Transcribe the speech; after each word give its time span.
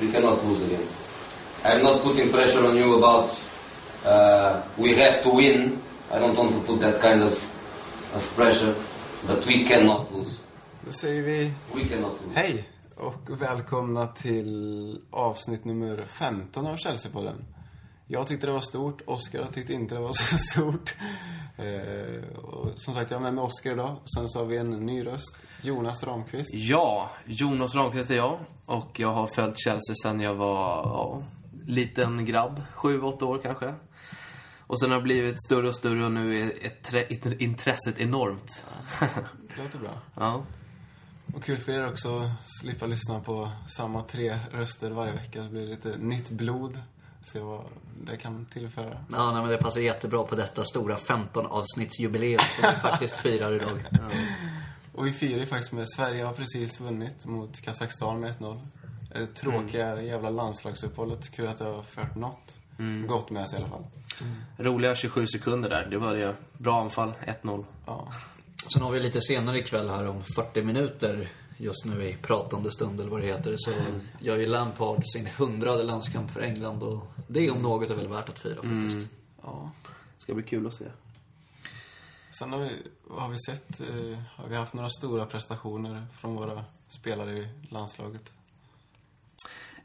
We 0.00 0.12
cannot 0.12 0.44
lose 0.44 0.62
again. 0.66 0.86
I'm 1.64 1.82
not 1.82 2.02
putting 2.02 2.30
pressure 2.30 2.66
on 2.66 2.76
you 2.76 2.98
about 2.98 3.30
uh, 4.06 4.60
we 4.76 4.94
have 4.96 5.22
to 5.22 5.30
win. 5.30 5.78
I 6.12 6.18
don't 6.18 6.36
want 6.36 6.52
to 6.52 6.60
put 6.72 6.80
that 6.80 7.00
kind 7.00 7.22
of, 7.22 7.32
of 8.14 8.32
pressure, 8.36 8.74
but 9.26 9.46
we 9.46 9.64
cannot 9.64 10.12
lose. 10.12 10.38
Då 10.86 10.92
säger 10.92 11.22
vi 11.22 11.52
We 11.74 11.84
cannot 11.84 12.12
lose. 12.26 12.34
hej 12.40 12.68
och 12.96 13.40
välkomna 13.40 14.06
till 14.06 14.98
avsnitt 15.10 15.64
nummer 15.64 16.04
15 16.18 16.66
av 16.66 16.76
Chelsea-podden. 16.76 17.44
Jag 18.08 18.26
tyckte 18.26 18.46
det 18.46 18.52
var 18.52 18.60
stort, 18.60 19.02
Oskar 19.06 19.46
tyckte 19.52 19.72
inte 19.72 19.94
det 19.94 20.00
var 20.00 20.12
så 20.12 20.38
stort. 20.38 20.94
Eh, 21.56 22.38
och 22.38 22.78
som 22.80 22.94
sagt, 22.94 23.10
jag 23.10 23.18
har 23.18 23.22
med 23.22 23.34
mig 23.34 23.44
Oskar 23.44 23.72
idag. 23.72 23.96
Sen 24.16 24.28
så 24.28 24.38
har 24.38 24.46
vi 24.46 24.56
en 24.56 24.70
ny 24.70 25.06
röst, 25.06 25.46
Jonas 25.62 26.04
Ramqvist. 26.04 26.54
Ja, 26.54 27.10
Jonas 27.24 27.74
Ramqvist 27.74 28.10
är 28.10 28.16
jag. 28.16 28.38
Och 28.66 29.00
jag 29.00 29.12
har 29.12 29.26
följt 29.26 29.58
Chelsea 29.58 29.94
sen 30.02 30.20
jag 30.20 30.34
var 30.34 30.82
ja, 30.84 31.22
liten 31.66 32.24
grabb. 32.24 32.62
Sju, 32.74 33.02
åtta 33.02 33.24
år 33.24 33.40
kanske. 33.42 33.74
Och 34.66 34.80
sen 34.80 34.90
har 34.90 34.98
det 34.98 35.02
blivit 35.02 35.44
större 35.44 35.68
och 35.68 35.76
större 35.76 36.04
och 36.04 36.12
nu 36.12 36.40
är 36.40 36.52
ett, 36.66 37.40
intresset 37.40 37.98
enormt. 37.98 38.64
Det 39.56 39.62
låter 39.62 39.78
bra. 39.78 40.00
ja. 40.14 40.42
Och 41.34 41.44
kul 41.44 41.58
för 41.58 41.72
er 41.72 41.88
också 41.88 42.18
att 42.18 42.30
slippa 42.60 42.86
lyssna 42.86 43.20
på 43.20 43.52
samma 43.68 44.02
tre 44.02 44.38
röster 44.52 44.90
varje 44.90 45.12
vecka. 45.12 45.42
Det 45.42 45.48
blir 45.48 45.66
lite 45.66 45.96
nytt 45.96 46.30
blod. 46.30 46.80
Se 47.32 47.40
vad 47.40 47.64
det 48.04 48.16
kan 48.16 48.46
tillföra. 48.46 49.04
Ja, 49.12 49.32
nej, 49.32 49.42
men 49.42 49.50
det 49.50 49.58
passar 49.58 49.80
jättebra 49.80 50.24
på 50.24 50.34
detta 50.34 50.64
stora 50.64 50.96
15-avsnittsjubileum 50.96 52.38
som 52.38 52.70
vi 52.70 52.76
faktiskt 52.76 53.16
firar 53.22 53.52
idag. 53.52 53.84
Och 54.94 55.06
vi 55.06 55.12
firar 55.12 55.38
ju 55.38 55.46
faktiskt 55.46 55.72
med 55.72 55.88
Sverige 55.90 56.24
har 56.24 56.32
precis 56.32 56.80
vunnit 56.80 57.24
mot 57.24 57.60
Kazakstan 57.60 58.20
med 58.20 58.34
1-0. 58.34 58.66
Det 59.12 59.26
tråkiga 59.26 60.02
jävla 60.02 60.30
landslagsuppehållet. 60.30 61.30
Kul 61.30 61.48
att 61.48 61.58
det 61.58 61.64
har 61.64 61.82
fört 61.82 62.14
något 62.14 62.56
gott 63.08 63.30
med 63.30 63.50
sig 63.50 63.58
i 63.58 63.62
alla 63.62 63.70
fall. 63.70 63.84
Roliga 64.56 64.94
27 64.94 65.26
sekunder 65.26 65.70
där. 65.70 65.86
Det 65.90 65.98
var 65.98 66.14
det. 66.14 66.34
Bra 66.52 66.80
anfall. 66.80 67.12
1-0. 67.42 67.64
Ja. 67.86 68.08
Sen 68.72 68.82
har 68.82 68.90
vi 68.90 69.00
lite 69.00 69.20
senare 69.20 69.58
ikväll 69.58 69.88
här 69.88 70.08
om 70.08 70.22
40 70.22 70.62
minuter, 70.62 71.28
just 71.56 71.84
nu 71.84 72.08
i 72.08 72.14
pratande 72.14 72.70
stund 72.70 73.00
eller 73.00 73.10
vad 73.10 73.20
det 73.20 73.26
heter, 73.26 73.54
så 73.56 73.70
gör 74.20 74.36
ju 74.36 74.46
Lampard 74.46 75.02
sin 75.04 75.26
hundrade 75.26 75.82
landskamp 75.82 76.30
för 76.30 76.40
England 76.40 76.82
och 76.82 77.04
det 77.26 77.50
om 77.50 77.62
något 77.62 77.90
är 77.90 77.94
väl 77.94 78.08
värt 78.08 78.28
att 78.28 78.38
fira 78.38 78.54
faktiskt. 78.56 79.08
ja. 79.42 79.70
Ska 80.18 80.34
bli 80.34 80.42
kul 80.42 80.66
att 80.66 80.74
se. 80.74 80.84
Sen 82.38 82.52
har 82.52 82.58
vi, 82.58 82.70
har 83.10 83.28
vi 83.28 83.38
sett, 83.38 83.80
eh, 83.80 84.18
har 84.36 84.48
vi 84.48 84.56
haft 84.56 84.74
några 84.74 84.90
stora 84.90 85.26
prestationer 85.26 86.06
från 86.20 86.34
våra 86.34 86.64
spelare 86.88 87.32
i 87.32 87.48
landslaget. 87.70 88.32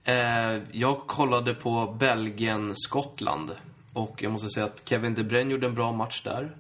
Eh, 0.03 0.59
jag 0.72 1.08
kollade 1.08 1.53
på 1.53 1.95
Belgien-Skottland. 2.00 3.52
Och 3.94 4.23
jag 4.23 4.31
måste 4.31 4.50
säga 4.50 4.66
att 4.66 4.81
Kevin 4.86 5.16
De 5.16 5.23
Bruyne 5.23 5.52
gjorde 5.52 5.67
en 5.67 5.75
bra 5.75 5.92
match 5.92 6.22
där. 6.23 6.56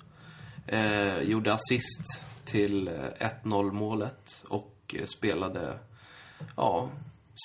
Eh, 0.67 1.21
gjorde 1.21 1.53
assist 1.53 2.23
till 2.45 2.87
eh, 2.87 2.93
1-0 3.43 3.71
målet. 3.71 4.43
Och 4.47 4.95
spelade, 5.05 5.79
ja, 6.55 6.89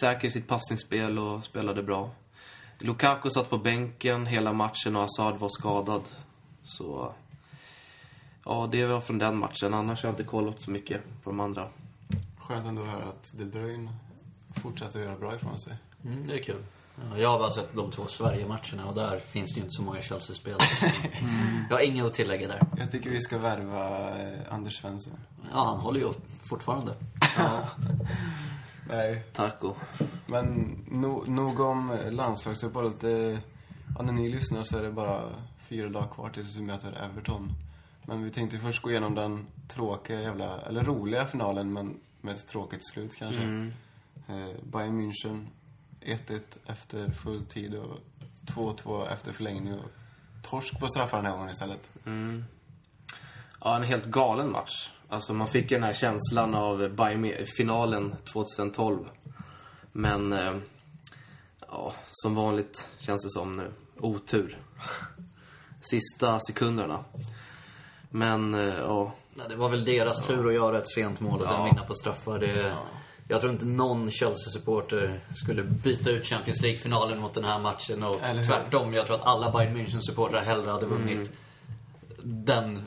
säker 0.00 0.28
i 0.28 0.30
sitt 0.30 0.48
passningsspel 0.48 1.18
och 1.18 1.44
spelade 1.44 1.82
bra. 1.82 2.10
Lukaku 2.78 3.30
satt 3.30 3.50
på 3.50 3.58
bänken 3.58 4.27
hela 4.27 4.52
matchen 4.52 4.96
och 4.96 5.02
Hazard 5.02 5.38
var 5.41 5.48
skadad. 5.48 6.02
Så, 6.64 7.12
ja, 8.44 8.69
det 8.72 8.86
var 8.86 9.00
från 9.00 9.19
den 9.19 9.36
matchen. 9.38 9.74
Annars 9.74 10.02
har 10.02 10.08
jag 10.08 10.12
inte 10.12 10.24
kollat 10.24 10.60
så 10.62 10.70
mycket 10.70 11.00
på 11.24 11.30
de 11.30 11.41
andra. 11.41 11.69
Skönt 12.38 12.66
ändå 12.66 12.82
att 12.82 12.88
höra 12.88 13.04
att 13.04 13.30
De 13.32 13.44
Bruyne 13.44 13.92
fortsätter 14.62 14.98
att 15.00 15.04
göra 15.06 15.16
bra 15.19 15.34
ifrån 15.34 15.58
sig. 15.58 15.77
Mm, 16.04 16.27
det 16.28 16.34
är 16.38 16.42
kul. 16.42 16.64
Ja, 17.10 17.19
Jag 17.19 17.28
har 17.28 17.38
bara 17.38 17.50
sett 17.50 17.74
de 17.74 17.91
två 17.91 18.06
Sverige-matcherna 18.06 18.86
och 18.86 18.94
där 18.94 19.19
finns 19.19 19.50
det 19.54 19.56
ju 19.58 19.62
inte 19.64 19.74
så 19.77 19.82
många 19.82 20.02
Chelsea-spelare. 20.02 20.62
så- 20.66 20.86
Jag 21.70 21.77
har 21.77 21.82
inget 21.82 22.04
att 22.06 22.12
tillägga 22.12 22.48
där. 22.48 22.62
Jag 22.78 22.92
tycker 22.92 23.10
vi 23.10 23.20
ska 23.20 23.38
värva 23.38 24.08
eh, 24.22 24.38
Anders 24.50 24.81
Svensson. 24.81 25.12
Ja, 25.53 25.64
han 25.64 25.78
håller 25.78 26.00
ju 26.00 26.06
upp 26.06 26.26
fortfarande. 26.43 26.94
Nej, 28.88 29.22
Taco. 29.32 29.74
men 30.26 30.78
no, 30.91 31.24
nog 31.26 31.60
om 31.60 31.98
landslagsuppehållet. 32.10 33.02
Ja, 33.97 34.02
när 34.02 34.12
ni 34.12 34.28
lyssnar 34.28 34.62
så 34.62 34.78
är 34.78 34.82
det 34.82 34.92
bara 34.92 35.22
fyra 35.58 35.88
dagar 35.88 36.08
kvar 36.08 36.30
tills 36.30 36.56
vi 36.56 36.62
möter 36.62 36.92
Everton. 37.04 37.52
Men 38.02 38.22
vi 38.25 38.30
tänkte 38.30 38.58
först 38.58 38.82
gå 38.82 38.91
igenom 38.91 39.14
den 39.14 39.46
tråkiga 39.69 40.20
jävla, 40.20 40.60
eller 40.60 40.84
roliga 40.84 41.26
finalen 41.26 41.72
men 41.72 42.00
med 42.20 42.34
ett 42.34 42.46
tråkigt 42.46 42.88
slut 42.92 43.16
kanske. 43.16 43.42
Eh, 44.28 44.48
Bayern 44.62 45.00
München 45.00 45.46
1-1 46.00 46.41
efter 46.66 47.10
full 47.10 47.44
tid 47.44 47.75
och 47.75 47.98
2-2 48.46 49.12
efter 49.12 49.32
förlängning 49.32 49.75
och 49.75 49.91
torsk 50.42 50.80
på 50.80 50.88
straffar 50.88 51.16
den 51.16 51.26
här 51.26 51.32
gången 51.32 51.50
istället. 51.50 51.91
Ja, 53.60 53.76
en 53.76 53.82
helt 53.82 54.04
galen 54.04 54.52
match. 54.52 54.91
Alltså 55.09 55.33
man 55.34 55.47
fick 55.47 55.71
ju 55.71 55.77
den 55.77 55.84
här 55.87 55.94
känslan 55.94 56.55
av 56.55 56.89
Bayern- 56.89 57.44
finalen 57.56 58.15
2012. 58.33 59.05
Men, 59.93 60.33
eh, 60.33 60.55
ja, 61.69 61.93
som 62.12 62.34
vanligt 62.34 62.89
känns 62.99 63.25
det 63.25 63.31
som 63.31 63.56
nu. 63.56 63.71
Otur. 64.00 64.59
Sista 65.81 66.41
sekunderna. 66.41 67.05
Men, 68.11 68.55
eh, 68.55 68.61
ja. 68.78 69.12
Ja, 69.39 69.49
det 69.49 69.56
var 69.56 69.69
väl 69.69 69.84
deras 69.84 70.27
tur 70.27 70.47
att 70.49 70.55
göra 70.55 70.78
ett 70.78 70.91
sent 70.91 71.21
mål 71.21 71.41
och 71.41 71.47
sen 71.47 71.56
Ja. 71.56 71.65
vinna 71.65 71.83
på 71.84 71.94
straffar. 71.94 72.38
Det, 72.38 72.77
Jag 73.28 73.41
tror 73.41 73.53
inte 73.53 73.67
någon 73.67 74.11
Chelsea-supporter 74.11 75.21
skulle 75.34 75.62
byta 75.62 76.11
ut 76.11 76.27
Champions 76.27 76.61
League-finalen 76.62 77.19
mot 77.21 77.34
den 77.34 77.44
här 77.44 77.59
matchen. 77.59 78.03
Och 78.03 78.21
tvärtom, 78.47 78.94
jag 78.94 79.06
tror 79.06 79.17
att 79.17 79.27
alla 79.27 79.50
Bayern 79.50 79.77
München-supportrar 79.77 80.44
hellre 80.44 80.71
hade 80.71 80.87
vunnit 80.87 81.33
den 82.23 82.83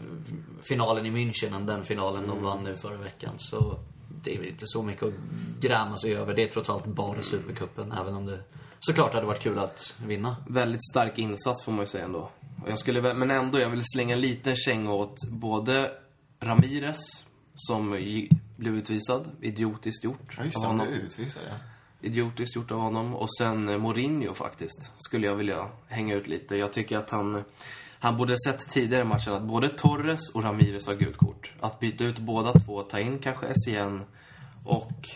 finalen 0.62 1.06
i 1.06 1.12
München 1.12 1.56
än 1.56 1.66
den 1.66 1.84
finalen 1.84 2.28
de 2.28 2.44
vann 2.44 2.64
nu 2.64 2.76
förra 2.76 2.98
veckan. 2.98 3.34
Så 3.38 3.80
det 4.24 4.36
är 4.36 4.48
inte 4.48 4.64
så 4.68 4.84
mycket 4.84 5.04
att 5.04 5.14
gräma 5.62 5.98
sig 5.98 6.16
över. 6.16 6.34
Det 6.34 6.44
är 6.44 6.48
trots 6.48 6.70
allt 6.70 6.86
bara 6.86 7.22
Supercupen, 7.22 7.92
även 7.92 8.16
om 8.16 8.26
det 8.26 8.40
såklart 8.80 9.14
hade 9.14 9.26
varit 9.26 9.40
kul 9.40 9.60
att 9.60 9.96
vinna. 10.06 10.36
Väldigt 10.48 10.90
stark 10.92 11.18
insats 11.18 11.66
får 11.66 11.72
man 11.72 11.82
ju 11.82 11.86
säga 11.88 12.06
ändå. 12.06 12.30
Jag 12.68 12.80
skulle, 12.80 13.14
men 13.14 13.32
ändå, 13.32 13.60
jag 13.60 13.70
vill 13.70 13.84
slänga 13.86 14.16
en 14.16 14.22
liten 14.22 14.56
känga 14.56 14.94
åt 14.94 15.16
både 15.30 15.92
Ramirez, 16.40 16.98
som 17.56 17.90
blev 18.58 18.76
utvisad. 18.76 19.30
Idiotiskt 19.42 20.04
gjort 20.04 20.36
Ja, 20.38 20.44
just 20.44 20.56
av 20.58 20.62
det, 20.62 20.68
han 20.68 20.80
honom. 20.80 20.94
blev 20.94 21.06
utvisad 21.06 21.42
ja. 21.50 21.56
idiotiskt 22.02 22.56
gjort 22.56 22.72
av 22.72 22.80
honom. 22.80 23.16
Och 23.16 23.36
sen 23.36 23.70
eh, 23.70 23.78
Mourinho 23.78 24.34
faktiskt, 24.34 24.94
skulle 24.98 25.28
jag 25.28 25.36
vilja 25.36 25.68
hänga 25.88 26.16
ut 26.16 26.28
lite. 26.28 26.56
Jag 26.56 26.74
tycker 26.74 26.98
att 26.98 27.10
han, 27.10 27.44
han 28.00 28.18
borde 28.18 28.40
sett 28.40 28.70
tidigare 28.70 29.02
i 29.02 29.06
matchen 29.06 29.34
att 29.34 29.44
både 29.44 29.70
Torres 29.70 30.30
och 30.30 30.44
Ramirez 30.44 30.88
har 30.88 30.96
gult 30.96 31.18
kort. 31.18 31.52
Att 31.60 31.80
byta 31.80 32.04
ut 32.04 32.20
båda 32.20 32.54
två, 32.54 32.82
ta 32.82 33.00
in 33.00 33.20
kanske 33.20 33.54
SCN 33.56 34.02
och 34.66 35.10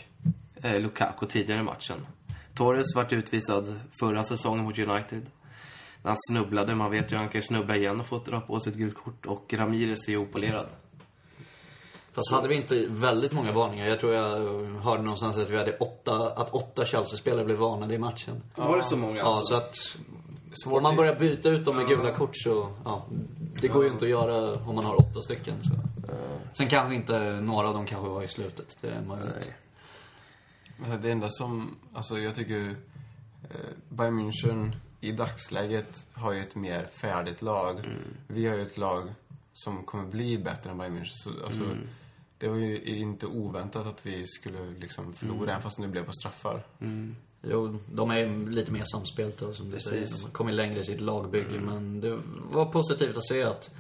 eh, 0.62 0.82
Lukaku 0.82 1.26
tidigare 1.26 1.60
i 1.60 1.64
matchen. 1.64 2.08
Torres 2.54 2.96
vart 2.96 3.14
utvisad 3.14 3.80
förra 4.00 4.24
säsongen 4.24 4.64
mot 4.64 4.80
United. 4.80 5.26
När 6.02 6.10
han 6.10 6.18
snubblade, 6.30 6.76
man 6.76 6.92
vet 6.92 7.12
ju 7.12 7.18
han 7.18 7.30
kan 7.30 7.42
snubbla 7.42 7.76
igen 7.76 8.00
och 8.00 8.06
få 8.06 8.20
dra 8.20 8.40
på 8.40 8.60
sig 8.60 8.72
ett 8.72 8.78
gult 8.78 8.96
kort. 8.96 9.26
Och 9.26 9.54
Ramirez 9.54 10.08
är 10.08 10.12
ju 10.12 10.18
opolerad. 10.18 10.68
Fast 12.12 12.32
hade 12.32 12.48
vi 12.48 12.56
inte 12.56 12.86
väldigt 12.90 13.32
många 13.32 13.52
varningar? 13.52 13.88
Jag 13.88 14.00
tror 14.00 14.14
jag 14.14 14.40
hörde 14.66 15.04
någonstans 15.04 15.38
att 15.38 15.50
vi 15.50 15.58
hade 15.58 15.78
åtta, 15.78 16.30
att 16.36 16.50
åtta 16.54 16.86
Chelsea-spelare 16.86 17.46
blev 17.46 17.58
varnade 17.58 17.96
i 17.96 17.98
matchen. 17.98 18.44
Var 18.56 18.78
det 18.78 18.84
så 18.84 18.98
många? 18.98 19.18
Ja, 19.18 19.38
alltså? 19.38 19.54
så 19.54 19.58
att 19.58 19.98
om 20.66 20.84
man 20.84 20.96
börjar 20.96 21.16
byta 21.16 21.50
ut 21.50 21.66
dem 21.66 21.76
med 21.76 21.88
gula 21.88 22.14
kort 22.14 22.32
så, 22.34 22.74
ja, 22.86 23.06
det 23.62 23.68
går 23.68 23.84
ju 23.84 23.90
inte 23.92 24.06
att 24.06 24.12
göra 24.12 24.54
om 24.54 24.76
man 24.76 24.86
har 24.86 25.00
åtta 25.00 25.22
stycken. 25.22 25.64
Så. 25.64 25.74
Sen 26.54 26.68
kanske 26.68 26.96
inte 26.96 27.20
några 27.42 27.68
av 27.68 27.74
dem 27.74 27.86
kanske 27.86 28.10
var 28.10 28.24
i 28.24 28.28
slutet. 28.28 28.78
Det 28.82 28.90
är 28.90 29.02
möjligt. 29.02 29.36
Nej. 29.36 29.56
Alltså, 30.84 30.98
Det 30.98 31.12
enda 31.12 31.30
som, 31.30 31.76
alltså 31.94 32.20
jag 32.20 32.36
tycker 32.36 32.76
eh, 33.50 33.56
Bayern 33.90 34.20
München 34.20 34.72
i 35.02 35.12
dagsläget 35.12 36.08
har 36.14 36.34
ju 36.34 36.40
ett 36.42 36.56
mer 36.56 36.88
färdigt 36.94 37.42
lag. 37.42 37.90
Vi 38.28 38.48
har 38.48 38.56
ju 38.56 38.62
ett 38.62 38.78
lag 38.78 39.14
som 39.54 39.84
kommer 39.84 40.04
bli 40.06 40.38
bättre 40.38 40.70
än 40.72 40.78
Bayern 40.78 40.98
München. 40.98 41.14
Så, 41.14 41.30
alltså, 41.46 41.64
Det 42.38 42.48
var 42.48 42.56
ju 42.56 42.82
inte 42.86 43.26
oväntat 43.28 43.88
att 43.88 44.06
vi 44.06 44.28
skulle 44.28 44.66
liksom 44.80 45.14
förlora, 45.14 45.52
även 45.52 45.62
fast 45.62 45.82
det 45.82 45.88
blev 45.88 46.06
på 46.06 46.12
straffar. 46.14 46.64
Jo, 47.48 47.80
de 47.92 48.12
är 48.12 48.50
lite 48.50 48.72
mer 48.72 48.84
samspelt 48.84 49.38
då, 49.38 49.54
som 49.54 49.72
du 49.72 49.80
säger. 49.80 50.08
De 50.08 50.24
har 50.24 50.30
kommit 50.30 50.56
längre 50.56 50.80
i 50.80 50.84
sitt 50.84 51.02
lagbygge. 51.02 51.60
Men 51.60 52.02
det 52.02 52.20
var 52.52 52.66
positivt 52.66 53.18
att 53.18 53.26
se 53.28 53.44
att 53.44 53.72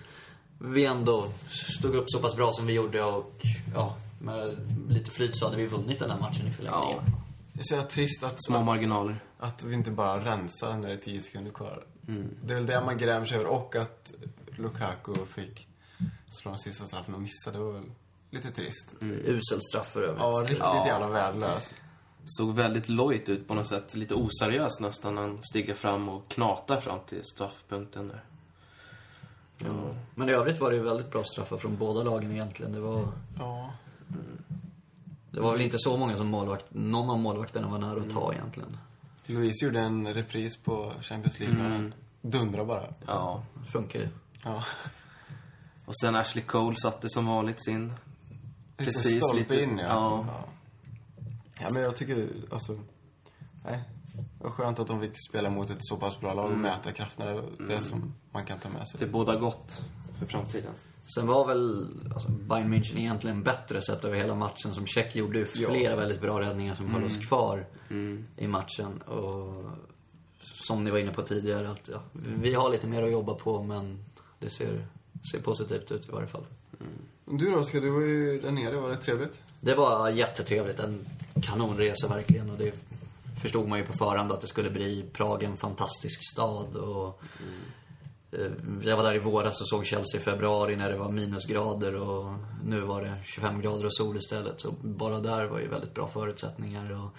vi 0.60 0.86
ändå 0.86 1.31
stod 1.80 1.95
upp 1.95 2.06
så 2.07 2.19
pass 2.19 2.36
bra 2.36 2.51
som 2.51 2.65
vi 2.65 2.74
gjorde 2.74 3.04
och 3.04 3.42
ja, 3.74 3.95
med 4.21 4.57
lite 4.89 5.12
flyt 5.12 5.38
så 5.38 5.45
hade 5.45 5.57
vi 5.57 5.65
vunnit 5.65 6.00
den 6.00 6.12
här 6.12 6.19
matchen 6.19 6.48
i 6.48 6.51
förlängningen. 6.51 7.04
Ja. 7.06 7.13
Det 7.54 7.60
är 7.60 7.63
så 7.63 7.74
jävla 7.74 7.89
trist 7.89 8.24
att, 8.24 8.44
Små 8.45 8.62
marginaler. 8.62 9.19
att 9.39 9.63
vi 9.63 9.74
inte 9.75 9.92
bara 9.92 10.25
rensar 10.25 10.77
när 10.77 10.88
det 10.88 10.94
är 10.94 10.98
10 10.98 11.21
sekunder 11.21 11.51
kvar. 11.51 11.83
Det 12.45 12.54
är 12.54 12.56
väl 12.56 12.66
det 12.66 12.81
man 12.86 12.98
grämer 12.98 13.25
sig 13.25 13.36
över. 13.38 13.48
Och 13.50 13.75
att 13.75 14.13
Lukaku 14.57 15.13
fick 15.36 15.68
slå 16.27 16.51
den 16.51 16.59
sista 16.59 16.86
straffen 16.88 17.13
och 17.16 17.21
missa. 17.21 17.51
Det 17.51 17.57
var 17.59 17.71
väl 17.74 17.83
lite 18.31 18.51
trist. 18.51 18.94
Usel 19.01 19.59
straff 19.62 19.92
för 19.92 20.01
övrigt. 20.01 20.19
Ja, 20.19 20.39
riktigt 20.42 20.57
Ja. 20.59 20.88
jävla 20.88 21.07
värdelös. 21.07 21.74
Såg 22.25 22.56
väldigt 22.56 22.90
lojt 22.90 23.30
ut 23.30 23.48
på 23.48 23.54
något 23.54 23.68
sätt. 23.68 23.96
Lite 23.96 24.16
oseriöst 24.16 24.80
nästan 24.81 25.16
när 25.16 25.22
han 25.22 25.38
stiger 25.44 25.74
fram 25.74 26.10
och 26.10 26.28
knatar 26.31 26.81
fram 26.81 27.00
till 27.10 27.22
straffpunkten 27.36 28.08
där. 28.08 28.24
Ja. 29.58 29.96
Men 30.16 30.30
i 30.30 30.31
övrigt 30.31 30.60
var 30.60 30.70
det 30.72 30.75
ju 30.78 30.84
väldigt 30.84 31.12
bra 31.12 31.24
straffar 31.24 31.58
från 31.58 31.78
båda 31.78 32.04
lagen 32.04 32.31
egentligen. 32.31 32.72
Det 32.74 32.80
var, 32.80 33.08
Ja. 33.40 33.72
det 35.31 35.40
var 35.40 35.52
väl 35.52 35.62
inte 35.62 35.78
så 35.80 35.98
många 35.98 36.16
som 36.18 36.28
målvakt, 36.28 36.66
någon 36.70 37.10
av 37.10 37.20
målvakterna 37.20 37.68
var 37.68 37.78
nära 37.78 38.02
att 38.02 38.10
ta 38.10 38.34
egentligen. 38.34 38.78
Louise 39.26 39.66
gjorde 39.66 39.80
en 39.80 40.14
repris 40.14 40.58
på 40.58 40.94
Champions 41.02 41.40
League 41.40 41.58
när 41.58 41.69
han 41.69 41.94
dundrade 42.22 42.66
bara. 42.68 42.94
ja. 43.08 43.44
Det 43.66 43.72
funkar 43.72 44.00
ju. 44.00 44.08
Ja. 44.44 44.64
Och 45.86 45.98
sen 46.00 46.16
Ashley 46.16 46.44
Cole 46.44 46.76
satte 46.76 47.10
som 47.10 47.26
vanligt 47.26 47.64
sin. 47.64 47.94
Precis, 48.78 49.24
lite- 49.36 49.62
in 49.62 49.78
ja. 49.78 49.86
ja. 50.28 50.46
Ja. 51.63 51.69
Ja, 51.69 51.74
men 51.74 51.83
jag 51.83 51.95
tycker, 51.95 52.27
alltså, 52.51 52.80
nej. 53.65 53.83
Det 54.15 54.44
var 54.44 54.51
skönt 54.51 54.80
att 54.80 54.88
de 54.88 55.01
fick 55.01 55.13
spela 55.30 55.50
mot 55.50 55.69
ett 55.69 55.77
så 55.80 55.98
pass 55.98 56.19
bra 56.19 56.33
lag 56.33 56.51
och 56.51 56.57
mäta 56.57 56.92
krafterna. 56.92 57.31
Det 57.31 57.38
är 57.38 57.68
det 57.68 57.81
som 57.81 58.13
man 58.31 58.44
kan 58.44 58.60
ta 58.60 58.69
med 58.69 58.88
sig. 58.88 59.00
Det 59.00 59.07
båda 59.07 59.36
gott 59.36 59.81
för 60.19 60.25
framtiden. 60.25 60.71
Sen 61.15 61.27
var 61.27 61.48
väl 61.48 61.88
alltså, 62.13 62.30
Bayern 62.30 62.74
München 62.74 62.98
egentligen 62.98 63.44
bättre 63.44 63.81
sett 63.81 64.06
över 64.06 64.18
hela 64.18 64.36
matchen. 64.36 64.74
Som 64.74 64.86
Tjeck 64.86 65.15
gjorde 65.15 65.39
ju 65.39 65.45
flera 65.45 65.95
väldigt 65.95 66.21
bra 66.21 66.39
räddningar 66.39 66.75
som 66.75 66.89
höll 66.89 67.04
oss 67.04 67.18
kvar 67.27 67.66
i 68.38 68.48
matchen. 68.48 69.01
Och 69.01 69.63
som 70.39 70.83
ni 70.83 70.92
var 70.92 70.98
inne 70.98 71.12
på 71.12 71.21
tidigare, 71.21 71.69
att 71.69 71.89
ja, 71.94 72.01
vi 72.42 72.54
har 72.54 72.69
lite 72.69 72.88
mer 72.88 73.04
att 73.04 73.12
jobba 73.12 73.33
på 73.33 73.63
men 73.63 74.06
det 74.39 74.50
ser, 74.50 74.88
ser 75.31 75.39
positivt 75.42 75.92
ut 75.92 76.07
i 76.09 76.12
varje 76.12 76.27
fall. 76.27 76.45
Du 77.25 77.51
då, 77.51 77.57
Oskar? 77.57 77.81
Du 77.81 77.89
var 77.89 78.01
ju 78.01 78.42
där 78.42 78.51
nere. 78.51 78.75
Var 78.75 78.89
det 78.89 78.95
trevligt? 78.95 79.42
Det 79.62 79.75
var 79.75 80.09
jättetrevligt. 80.09 80.80
En 80.80 81.06
kanonresa 81.41 82.07
verkligen. 82.07 82.50
Och 82.50 82.57
det 82.57 82.74
förstod 83.41 83.68
man 83.68 83.80
ju 83.80 83.85
på 83.85 83.94
förhand 83.94 84.31
att 84.31 84.41
det 84.41 84.47
skulle 84.47 84.69
bli 84.69 85.06
Prag 85.13 85.44
en 85.44 85.57
fantastisk 85.57 86.19
stad. 86.33 86.75
Och 86.75 87.21
eh, 88.31 88.51
jag 88.83 88.97
var 88.97 89.03
där 89.03 89.15
i 89.15 89.19
våras 89.19 89.62
och 89.62 89.69
såg 89.69 89.85
Chelsea 89.85 90.21
i 90.21 90.24
februari 90.24 90.75
när 90.75 90.89
det 90.89 90.97
var 90.97 91.12
minusgrader 91.12 91.95
och 91.95 92.33
nu 92.65 92.81
var 92.81 93.01
det 93.01 93.15
25 93.24 93.62
grader 93.62 93.85
och 93.85 93.95
sol 93.95 94.18
istället. 94.18 94.62
Så 94.62 94.71
bara 94.81 95.19
där 95.19 95.45
var 95.45 95.59
ju 95.59 95.68
väldigt 95.68 95.94
bra 95.94 96.07
förutsättningar. 96.07 96.91
Och 96.91 97.09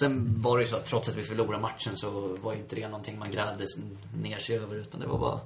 sen 0.00 0.42
var 0.42 0.58
det 0.58 0.64
ju 0.64 0.68
så 0.70 0.76
att 0.76 0.86
trots 0.86 1.08
att 1.08 1.16
vi 1.16 1.22
förlorade 1.22 1.62
matchen 1.62 1.96
så 1.96 2.36
var 2.42 2.52
inte 2.54 2.76
det 2.76 2.88
någonting 2.88 3.18
man 3.18 3.30
grävde 3.30 3.64
ner 4.22 4.38
sig 4.38 4.56
över. 4.58 4.76
Utan 4.76 5.00
det 5.00 5.06
var 5.06 5.18
bara 5.18 5.40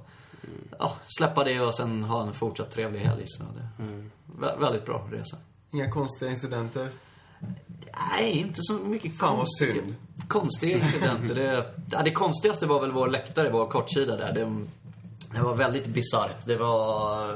ja, 0.79 0.97
släppa 1.17 1.43
det 1.43 1.59
och 1.59 1.75
sen 1.75 2.03
ha 2.03 2.27
en 2.27 2.33
fortsatt 2.33 2.71
trevlig 2.71 2.99
helg. 2.99 3.23
Så 3.27 3.43
det, 3.43 3.83
vä- 4.39 4.59
väldigt 4.59 4.85
bra 4.85 5.07
resa. 5.11 5.37
Inga 5.71 5.91
konstiga 5.91 6.31
incidenter? 6.31 6.89
Nej, 8.11 8.39
inte 8.39 8.59
så 8.61 8.73
mycket 8.73 9.17
Fan, 9.17 9.29
vad 9.29 9.37
konstiga, 9.37 9.73
synd. 9.73 9.95
konstiga 10.27 10.77
incidenter. 10.77 11.35
det, 11.35 11.65
ja, 11.91 12.01
det 12.03 12.11
konstigaste 12.11 12.65
var 12.65 12.81
väl 12.81 12.91
vår 12.91 13.07
läktare, 13.07 13.49
vår 13.49 13.67
kortsida 13.67 14.15
där. 14.15 14.33
Det, 14.33 14.65
det 15.33 15.41
var 15.41 15.53
väldigt 15.53 15.87
bisarrt. 15.87 16.45
Det 16.45 16.55
var... 16.55 17.35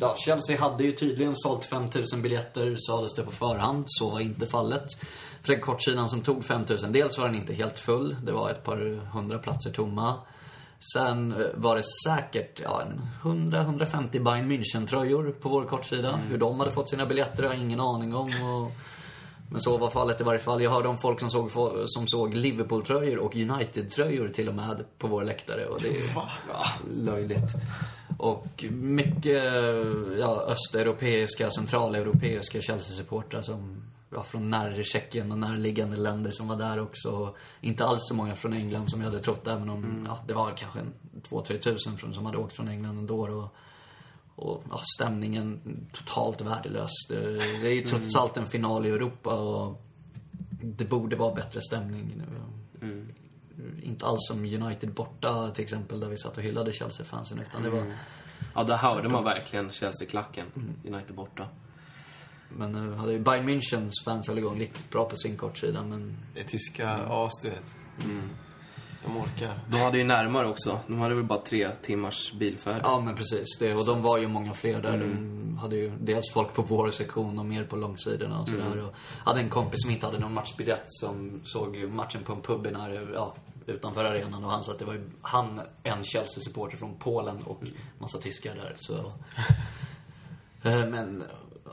Ja, 0.00 0.14
Chelsea 0.18 0.60
hade 0.60 0.84
ju 0.84 0.92
tydligen 0.92 1.36
sålt 1.36 1.64
5000 1.64 2.22
biljetter, 2.22 2.76
sades 2.76 3.14
det 3.14 3.22
på 3.22 3.30
förhand. 3.30 3.84
Så 3.86 4.10
var 4.10 4.20
inte 4.20 4.46
fallet. 4.46 4.86
För 5.42 5.52
den 5.52 5.60
kortsidan 5.60 6.08
som 6.08 6.20
tog 6.20 6.44
5000, 6.44 6.92
dels 6.92 7.18
var 7.18 7.26
den 7.26 7.34
inte 7.34 7.54
helt 7.54 7.78
full. 7.78 8.16
Det 8.22 8.32
var 8.32 8.50
ett 8.50 8.64
par 8.64 9.10
hundra 9.12 9.38
platser 9.38 9.70
tomma. 9.70 10.14
Sen 10.94 11.32
eh, 11.32 11.46
var 11.54 11.76
det 11.76 11.82
säkert 12.04 12.60
ja, 12.64 12.82
en 12.82 13.00
100-150 13.22 14.10
Bayern 14.10 14.52
München-tröjor 14.52 15.32
på 15.32 15.48
vår 15.48 15.64
kortsida. 15.64 16.16
Hur 16.16 16.38
de 16.38 16.60
hade 16.60 16.70
fått 16.70 16.90
sina 16.90 17.06
biljetter 17.06 17.42
har 17.42 17.50
jag 17.50 17.60
ingen 17.62 17.80
aning 17.80 18.14
om. 18.14 18.26
Och... 18.28 18.72
Men 19.50 19.60
så 19.60 19.78
var 19.78 19.90
fallet 19.90 20.20
i 20.20 20.24
varje 20.24 20.38
fall. 20.38 20.62
Jag 20.62 20.70
hörde 20.70 20.88
om 20.88 20.98
folk 20.98 21.20
som 21.20 21.30
såg, 21.30 21.50
som 21.86 22.06
såg 22.06 22.34
Liverpool-tröjor 22.34 23.18
och 23.18 23.36
United-tröjor 23.36 24.28
till 24.28 24.48
och 24.48 24.54
med 24.54 24.84
på 24.98 25.08
vår 25.08 25.24
läktare. 25.24 25.66
Och 25.66 25.82
det 25.82 25.88
är 25.88 26.14
Va? 26.14 26.30
ja, 26.52 26.64
löjligt. 26.94 27.54
Och 28.18 28.64
mycket 28.70 29.44
ja, 30.18 30.42
östeuropeiska, 30.48 31.50
centraleuropeiska 31.50 32.60
Chelsea-supportrar 32.60 33.42
som 33.42 33.82
ja, 34.10 34.22
från 34.22 34.48
närre 34.48 34.84
Tjeckien 34.84 35.32
och 35.32 35.38
närliggande 35.38 35.96
länder 35.96 36.30
som 36.30 36.48
var 36.48 36.56
där 36.56 36.82
också. 36.82 37.34
Inte 37.60 37.84
alls 37.84 38.00
så 38.08 38.14
många 38.14 38.34
från 38.34 38.52
England 38.52 38.90
som 38.90 39.00
jag 39.00 39.10
hade 39.10 39.22
trott, 39.22 39.48
även 39.48 39.70
om 39.70 40.06
ja, 40.08 40.24
det 40.26 40.34
var 40.34 40.52
kanske 40.56 40.78
en 40.78 40.94
2-3 41.30 41.58
tusen 41.58 41.96
från, 41.96 42.14
som 42.14 42.26
hade 42.26 42.38
åkt 42.38 42.56
från 42.56 42.68
England 42.68 42.98
ändå. 42.98 43.28
Och, 43.28 43.54
och 44.38 44.64
ja, 44.70 44.80
stämningen 44.96 45.60
totalt 45.92 46.40
värdelös. 46.40 46.90
Det, 47.08 47.20
det 47.38 47.66
är 47.68 47.74
ju 47.74 47.82
trots 47.82 48.16
allt 48.16 48.36
en 48.36 48.46
final 48.46 48.86
i 48.86 48.90
Europa 48.90 49.34
och 49.34 49.82
det 50.62 50.84
borde 50.84 51.16
vara 51.16 51.34
bättre 51.34 51.60
stämning. 51.60 52.22
Inte 53.82 54.06
alls 54.06 54.26
som 54.28 54.38
United 54.44 54.92
borta 54.92 55.50
till 55.50 55.64
exempel, 55.64 56.00
där 56.00 56.08
vi 56.08 56.16
satt 56.16 56.36
och 56.36 56.42
hyllade 56.42 56.72
Chelsea-fansen. 56.72 57.40
Utan 57.40 57.62
det 57.62 57.70
var, 57.70 57.94
Ja, 58.54 58.64
där 58.64 58.76
hörde 58.76 59.08
man 59.08 59.24
verkligen 59.24 59.70
Chelsea-klacken. 59.70 60.46
United 60.84 61.14
borta. 61.16 61.46
men 62.48 62.72
nu 62.72 62.94
hade 62.94 63.12
ju 63.12 63.18
Bayern 63.18 63.48
Münchens 63.48 63.92
fans 64.04 64.28
höll 64.28 64.38
igång 64.38 64.58
lite 64.58 64.78
bra 64.90 65.04
på 65.04 65.16
sin 65.16 65.36
kortsida, 65.36 65.82
men 65.82 66.16
Det 66.34 66.40
är 66.40 66.44
tyska 66.44 66.88
as, 67.08 67.32
du 67.42 67.50
vet. 67.50 67.76
De 69.04 69.16
orkar. 69.16 69.60
De 69.68 69.76
hade 69.76 69.98
ju 69.98 70.04
närmare 70.04 70.46
också. 70.46 70.78
De 70.86 70.98
hade 70.98 71.14
väl 71.14 71.24
bara 71.24 71.38
tre 71.38 71.70
timmars 71.70 72.32
bilfärd. 72.32 72.80
Ja, 72.84 73.00
men 73.00 73.16
precis. 73.16 73.58
Det, 73.58 73.74
och 73.74 73.86
de 73.86 74.02
var 74.02 74.18
ju 74.18 74.28
många 74.28 74.52
fler 74.52 74.82
där. 74.82 74.98
De 74.98 75.58
hade 75.58 75.76
ju 75.76 75.92
dels 76.00 76.32
folk 76.32 76.54
på 76.54 76.62
vår 76.62 76.90
sektion 76.90 77.38
och 77.38 77.46
mer 77.46 77.64
på 77.64 77.76
långsidorna 77.76 78.40
och 78.40 78.48
sådär. 78.48 78.84
Och 78.84 78.94
hade 79.24 79.40
en 79.40 79.50
kompis 79.50 79.82
som 79.82 79.90
inte 79.90 80.06
hade 80.06 80.18
någon 80.18 80.34
matchbiljett 80.34 80.84
som 80.86 81.40
såg 81.44 81.76
ju 81.76 81.88
matchen 81.88 82.22
på 82.24 82.32
en 82.32 82.40
pub 82.40 82.66
i 82.66 82.70
när, 82.70 83.10
ja, 83.14 83.34
utanför 83.66 84.04
arenan. 84.04 84.44
Och 84.44 84.50
han 84.50 84.64
sa 84.64 84.72
att 84.72 84.78
det 84.78 84.84
var 84.84 84.94
ju 84.94 85.10
han, 85.22 85.60
en 85.82 86.04
Chelsea-supporter 86.04 86.76
från 86.76 86.94
Polen 86.98 87.42
och 87.42 87.62
massa 87.98 88.18
tyskar 88.18 88.54
där. 88.54 88.74
Så... 88.76 88.94
Eh, 90.62 90.86
Men 90.86 91.24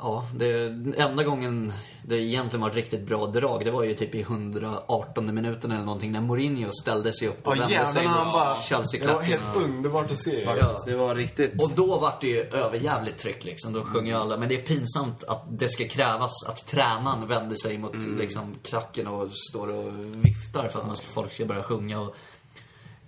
ja, 0.01 0.25
det, 0.35 0.65
enda 0.97 1.23
gången 1.23 1.73
det 2.07 2.17
egentligen 2.17 2.61
var 2.61 2.69
ett 2.69 2.75
riktigt 2.75 3.07
bra 3.07 3.25
drag, 3.25 3.65
det 3.65 3.71
var 3.71 3.83
ju 3.83 3.95
typ 3.95 4.15
i 4.15 4.21
118 4.21 5.35
minuten 5.35 5.71
eller 5.71 5.85
någonting 5.85 6.11
när 6.11 6.21
Mourinho 6.21 6.71
ställde 6.71 7.13
sig 7.13 7.27
upp 7.27 7.47
och 7.47 7.57
Ja 7.57 7.59
vände 7.59 7.85
sig 7.85 8.07
mot 8.07 8.33
bara... 8.33 8.55
Det 8.91 9.13
var 9.13 9.21
helt 9.21 9.55
underbart 9.55 10.11
att 10.11 10.19
se. 10.19 10.43
Ja. 10.45 10.83
Det 10.85 10.95
var 10.95 11.15
riktigt... 11.15 11.61
Och 11.61 11.71
då 11.75 11.99
vart 11.99 12.21
det 12.21 12.27
ju 12.27 12.41
överjävligt 12.41 13.17
tryck 13.17 13.43
liksom. 13.43 13.73
Då 13.73 13.83
sjöng 13.83 14.07
ju 14.07 14.13
alla. 14.13 14.37
Men 14.37 14.49
det 14.49 14.55
är 14.55 14.61
pinsamt 14.61 15.23
att 15.23 15.43
det 15.49 15.69
ska 15.69 15.87
krävas 15.87 16.43
att 16.47 16.67
tränaren 16.67 17.27
vänder 17.27 17.55
sig 17.55 17.77
mot 17.77 17.95
liksom 18.17 18.55
klacken 18.63 19.07
och 19.07 19.29
står 19.31 19.67
och 19.67 19.93
viftar 20.25 20.67
för 20.67 20.79
att 20.79 20.87
man 20.87 20.95
ska, 20.95 21.07
folk 21.07 21.33
ska 21.33 21.45
börja 21.45 21.63
sjunga. 21.63 21.99
Och, 21.99 22.15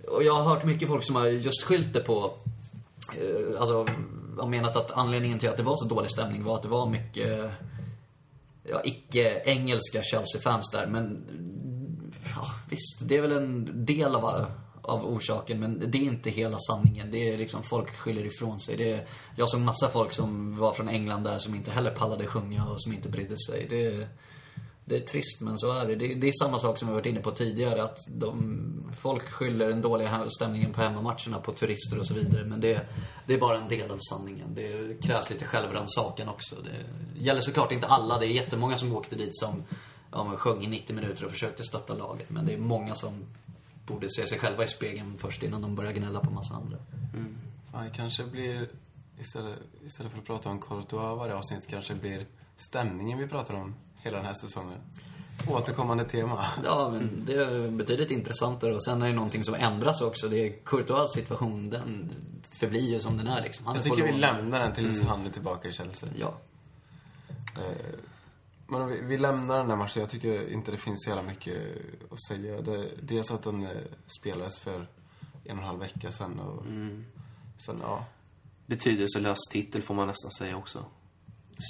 och 0.08 0.22
jag 0.22 0.34
har 0.34 0.54
hört 0.54 0.64
mycket 0.64 0.88
folk 0.88 1.04
som 1.04 1.16
har 1.16 1.26
just 1.26 1.62
skyllt 1.62 1.92
det 1.92 2.00
på 2.00 2.34
eh, 3.12 3.60
Alltså, 3.60 3.86
har 4.38 4.48
menat 4.48 4.76
att 4.76 4.92
anledningen 4.92 5.38
till 5.38 5.48
att 5.48 5.56
det 5.56 5.62
var 5.62 5.76
så 5.76 5.94
dålig 5.94 6.10
stämning 6.10 6.44
var 6.44 6.54
att 6.54 6.62
det 6.62 6.68
var 6.68 6.90
mycket 6.90 7.50
ja, 8.62 8.82
icke-engelska 8.84 10.02
Chelsea-fans 10.02 10.70
där. 10.72 10.86
Men 10.86 11.24
ja, 12.36 12.46
visst, 12.70 13.08
det 13.08 13.16
är 13.16 13.22
väl 13.22 13.32
en 13.32 13.84
del 13.86 14.14
av, 14.14 14.46
av 14.82 15.04
orsaken. 15.04 15.60
Men 15.60 15.90
det 15.90 15.98
är 15.98 16.02
inte 16.02 16.30
hela 16.30 16.58
sanningen. 16.58 17.10
Det 17.10 17.32
är 17.32 17.38
liksom, 17.38 17.62
folk 17.62 17.90
skyller 17.90 18.26
ifrån 18.26 18.60
sig. 18.60 18.76
Det 18.76 18.92
är, 18.92 19.06
jag 19.36 19.48
såg 19.48 19.60
massa 19.60 19.88
folk 19.88 20.12
som 20.12 20.58
var 20.58 20.72
från 20.72 20.88
England 20.88 21.24
där 21.24 21.38
som 21.38 21.54
inte 21.54 21.70
heller 21.70 21.90
pallade 21.90 22.26
sjunga 22.26 22.66
och 22.66 22.82
som 22.82 22.92
inte 22.92 23.08
brydde 23.08 23.36
sig. 23.38 23.66
Det, 23.70 24.08
det 24.88 24.96
är 24.96 25.00
trist, 25.00 25.40
men 25.40 25.58
så 25.58 25.72
är 25.72 25.86
det. 25.86 25.94
det. 25.94 26.14
Det 26.14 26.28
är 26.28 26.32
samma 26.32 26.58
sak 26.58 26.78
som 26.78 26.88
vi 26.88 26.94
varit 26.94 27.06
inne 27.06 27.20
på 27.20 27.30
tidigare. 27.30 27.82
Att 27.82 27.98
de, 28.08 28.92
folk 28.96 29.28
skyller 29.28 29.68
den 29.68 29.82
dåliga 29.82 30.30
stämningen 30.30 30.72
på 30.72 30.80
hemmamatcherna 30.80 31.38
på 31.38 31.52
turister 31.52 31.98
och 31.98 32.06
så 32.06 32.14
vidare. 32.14 32.44
Men 32.44 32.60
det, 32.60 32.86
det 33.26 33.34
är 33.34 33.38
bara 33.38 33.58
en 33.58 33.68
del 33.68 33.90
av 33.90 33.98
sanningen. 34.10 34.54
Det 34.54 35.00
krävs 35.02 35.30
lite 35.30 35.44
självrannsakan 35.44 36.28
också. 36.28 36.56
Det 36.56 37.20
gäller 37.20 37.40
såklart 37.40 37.72
inte 37.72 37.86
alla. 37.86 38.18
Det 38.18 38.26
är 38.26 38.28
jättemånga 38.28 38.76
som 38.76 38.96
åkte 38.96 39.16
dit 39.16 39.36
som 39.36 39.62
ja, 40.12 40.24
men 40.24 40.36
sjöng 40.36 40.64
i 40.64 40.66
90 40.66 40.96
minuter 40.96 41.24
och 41.24 41.30
försökte 41.30 41.64
stötta 41.64 41.94
laget. 41.94 42.30
Men 42.30 42.46
det 42.46 42.54
är 42.54 42.58
många 42.58 42.94
som 42.94 43.12
borde 43.86 44.06
se 44.10 44.26
sig 44.26 44.38
själva 44.38 44.64
i 44.64 44.66
spegeln 44.66 45.18
först 45.18 45.42
innan 45.42 45.62
de 45.62 45.74
börjar 45.74 45.92
gnälla 45.92 46.20
på 46.20 46.30
massa 46.30 46.54
andra. 46.54 46.76
Ja, 47.72 47.78
det 47.78 47.90
kanske 47.90 48.24
blir, 48.24 48.68
istället, 49.18 49.58
istället 49.86 50.12
för 50.12 50.18
att 50.18 50.26
prata 50.26 50.48
om 50.48 50.60
Courtois 50.60 51.18
varje 51.18 51.34
avsnitt, 51.34 51.66
kanske 51.66 51.94
blir 51.94 52.26
stämningen 52.56 53.18
vi 53.18 53.28
pratar 53.28 53.54
om 53.54 53.74
hela 53.98 54.16
den 54.16 54.26
här 54.26 54.34
säsongen. 54.34 54.78
Återkommande 55.48 56.04
tema. 56.04 56.46
Ja, 56.64 56.90
men 56.92 57.22
det 57.26 57.32
är 57.34 57.70
betydligt 57.70 58.10
intressantare. 58.10 58.74
Och 58.74 58.84
sen 58.84 59.02
är 59.02 59.06
det 59.06 59.14
någonting 59.14 59.44
som 59.44 59.54
ändras 59.54 60.00
också. 60.00 60.28
Det 60.28 60.36
är 60.46 60.64
Courtois 60.64 61.12
situation, 61.12 61.70
den 61.70 62.10
förblir 62.60 62.90
ju 62.90 63.00
som 63.00 63.16
den 63.16 63.26
är 63.26 63.42
liksom. 63.42 63.66
Han 63.66 63.76
Jag 63.76 63.86
är 63.86 63.90
tycker 63.90 64.12
vi 64.12 64.18
lämnar 64.18 64.60
den 64.60 64.72
tills 64.74 65.02
han 65.02 65.26
är 65.26 65.30
tillbaka 65.30 65.68
i 65.68 65.72
Chelsea. 65.72 66.08
Ja. 66.16 66.38
Eh, 67.56 67.94
Men 68.66 68.88
vi, 68.88 69.00
vi 69.00 69.18
lämnar 69.18 69.58
den 69.58 69.70
här 69.70 69.76
matchen. 69.76 70.00
Jag 70.00 70.10
tycker 70.10 70.52
inte 70.52 70.70
det 70.70 70.76
finns 70.76 71.04
så 71.04 71.10
jävla 71.10 71.22
mycket 71.22 71.58
att 72.10 72.22
säga. 72.28 72.60
Det, 72.60 72.88
dels 73.02 73.30
att 73.30 73.42
den 73.42 73.64
eh, 73.66 73.70
spelades 74.20 74.58
för 74.58 74.74
en 74.74 74.86
och 75.44 75.48
en 75.50 75.58
halv 75.58 75.78
vecka 75.80 76.12
sedan 76.12 76.40
och 76.40 76.62
sen, 77.58 77.78
ja. 77.82 78.04
Betydelselös 78.66 79.38
titel 79.52 79.82
får 79.82 79.94
man 79.94 80.06
nästan 80.08 80.30
säga 80.30 80.56
också. 80.56 80.84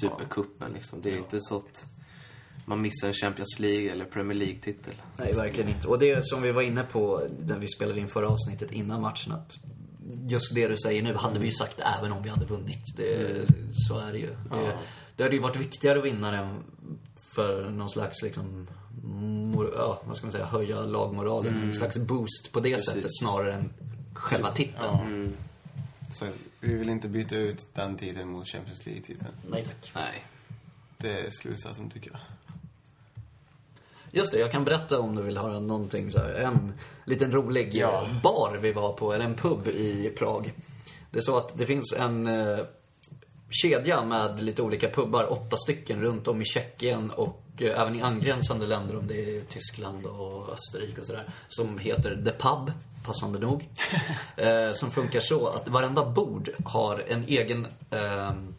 Supercupen 0.03 0.73
liksom. 0.73 1.01
Det 1.01 1.15
är 1.15 1.19
inte 1.19 1.39
så 1.41 1.57
att... 1.57 1.87
man 2.69 2.81
missar 2.81 3.09
en 3.09 3.15
Champions 3.15 3.59
League 3.59 3.91
eller 3.91 4.05
Premier 4.05 4.39
League-titel. 4.39 4.95
Nej, 5.17 5.33
verkligen 5.33 5.69
inte. 5.71 5.89
Och 5.89 5.99
det 5.99 6.27
som 6.27 6.43
vi 6.43 6.53
var 6.53 6.63
inne 6.63 6.83
på 6.83 7.23
när 7.47 7.59
vi 7.59 7.69
spelade 7.69 8.01
in 8.01 8.09
förra 8.09 8.29
avsnittet 8.29 8.73
innan 8.73 9.01
matchen 9.01 9.33
att 9.33 9.59
just 10.29 10.55
det 10.55 10.69
du 10.69 10.77
säger 10.77 11.03
nu 11.03 11.15
hade 11.15 11.39
vi 11.39 11.47
ju 11.47 11.53
sagt 11.53 11.81
även 11.99 12.13
om 12.13 12.23
vi 12.23 12.29
hade 12.29 12.47
vunnit. 12.47 12.97
Det, 12.97 13.47
så 13.73 13.99
är 13.99 14.13
det 14.13 14.19
ju. 14.19 14.37
Det, 14.51 14.79
det 15.17 15.23
hade 15.23 15.37
ju 15.37 15.43
varit 15.43 15.57
viktigare 15.57 15.99
att 15.99 16.05
vinna 16.05 16.31
den 16.31 16.57
för 17.35 17.71
någon 17.71 17.91
slags 17.91 18.23
liksom 18.23 18.69
mor, 19.53 19.73
ja, 19.77 20.03
vad 20.05 20.17
ska 20.17 20.27
man 20.27 20.33
säga, 20.33 20.47
höja 20.47 20.81
lagmoralen. 20.81 21.63
En 21.63 21.75
slags 21.75 21.97
boost 21.97 22.53
på 22.53 22.61
det 22.61 22.85
sättet 22.85 23.11
snarare 23.21 23.55
än 23.55 23.71
själva 24.13 24.51
titeln. 24.51 25.37
Så 26.15 26.27
vi 26.61 26.75
vill 26.75 26.89
inte 26.89 27.09
byta 27.09 27.37
ut 27.37 27.67
den 27.75 27.97
titeln 27.97 28.29
mot 28.29 28.47
Champions 28.49 28.87
League-titeln. 28.87 29.33
Nej 29.51 29.65
tack. 29.65 29.93
Nej. 29.95 30.25
Det 30.97 31.27
är 31.27 31.31
slutsatsen 31.31 31.91
tycker 31.91 32.11
jag. 32.11 32.21
Just 34.11 34.33
det, 34.33 34.39
jag 34.39 34.53
kan 34.53 34.65
berätta 34.65 34.99
om 34.99 35.17
du 35.17 35.23
vill 35.23 35.39
höra 35.39 35.61
någonting 35.61 36.11
så 36.11 36.19
här. 36.19 36.35
En 36.35 36.73
liten 37.05 37.33
rolig 37.33 37.75
Ja. 37.75 38.03
eh, 38.05 38.23
bar 38.23 38.59
vi 38.61 38.73
var 38.73 38.93
på, 38.93 39.13
eller 39.13 39.25
en 39.25 39.35
pub 39.35 39.69
i 39.69 40.13
Prag. 40.19 40.53
Det 41.11 41.19
är 41.19 41.23
så 41.23 41.37
att 41.37 41.59
det 41.59 41.67
finns 41.67 41.93
en 41.99 42.27
eh, 42.27 42.59
kedja 43.51 44.05
med 44.05 44.43
lite 44.43 44.63
olika 44.63 44.89
pubbar, 44.91 45.33
åtta 45.33 45.57
stycken 45.57 46.01
runt 46.03 46.29
om 46.29 46.43
i 46.43 46.45
Tjeckien 46.45 47.11
och 47.11 47.43
eh, 47.61 47.81
även 47.81 47.95
i 47.95 48.03
angränsande 48.03 48.67
länder, 48.67 48.97
om 48.99 49.07
det 49.07 49.37
är 49.37 49.41
Tyskland 49.49 50.07
och 50.07 50.49
Österrike 50.53 51.01
och 51.01 51.07
sådär. 51.07 51.29
Som 51.49 51.79
heter 51.79 52.23
The 52.25 52.33
Pub, 52.33 52.73
passande 53.07 53.39
nog. 53.39 53.69
eh, 54.37 54.73
som 54.73 54.91
funkar 54.91 55.21
så 55.21 55.47
att 55.47 55.69
varenda 55.69 56.05
bord 56.05 56.51
har 56.65 57.05
en 57.09 57.25
egen 57.25 57.67
ehm, 57.91 58.55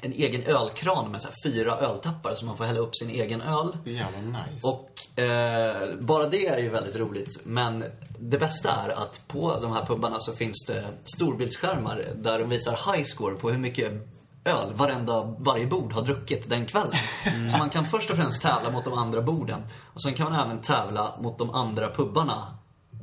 en 0.00 0.12
egen 0.12 0.42
ölkran 0.42 1.10
med 1.10 1.22
så 1.22 1.28
fyra 1.44 1.76
öltappar 1.76 2.34
så 2.34 2.46
man 2.46 2.56
får 2.56 2.64
hälla 2.64 2.80
upp 2.80 2.96
sin 2.96 3.10
egen 3.10 3.40
öl. 3.40 3.76
Jävla 3.84 4.20
nice. 4.20 4.66
Och 4.66 5.20
eh, 5.22 5.94
bara 6.00 6.28
det 6.28 6.46
är 6.46 6.58
ju 6.58 6.68
väldigt 6.68 6.96
roligt. 6.96 7.40
Men 7.44 7.84
det 8.18 8.38
bästa 8.38 8.70
är 8.70 8.88
att 8.88 9.28
på 9.28 9.60
de 9.60 9.72
här 9.72 9.86
pubbarna 9.86 10.16
så 10.20 10.32
finns 10.32 10.66
det 10.66 10.84
storbildsskärmar 11.04 12.04
där 12.16 12.38
de 12.38 12.48
visar 12.48 12.92
high 12.92 13.04
score 13.04 13.34
på 13.34 13.50
hur 13.50 13.58
mycket 13.58 13.92
öl 14.44 14.72
varenda, 14.74 15.34
varje 15.38 15.66
bord 15.66 15.92
har 15.92 16.02
druckit 16.02 16.50
den 16.50 16.66
kvällen. 16.66 16.92
Så 17.50 17.58
man 17.58 17.70
kan 17.70 17.86
först 17.86 18.10
och 18.10 18.16
främst 18.16 18.42
tävla 18.42 18.70
mot 18.70 18.84
de 18.84 18.94
andra 18.94 19.22
borden. 19.22 19.62
Och 19.94 20.02
sen 20.02 20.14
kan 20.14 20.32
man 20.32 20.46
även 20.46 20.60
tävla 20.60 21.14
mot 21.20 21.38
de 21.38 21.50
andra 21.50 21.90
pubbarna 21.90 22.58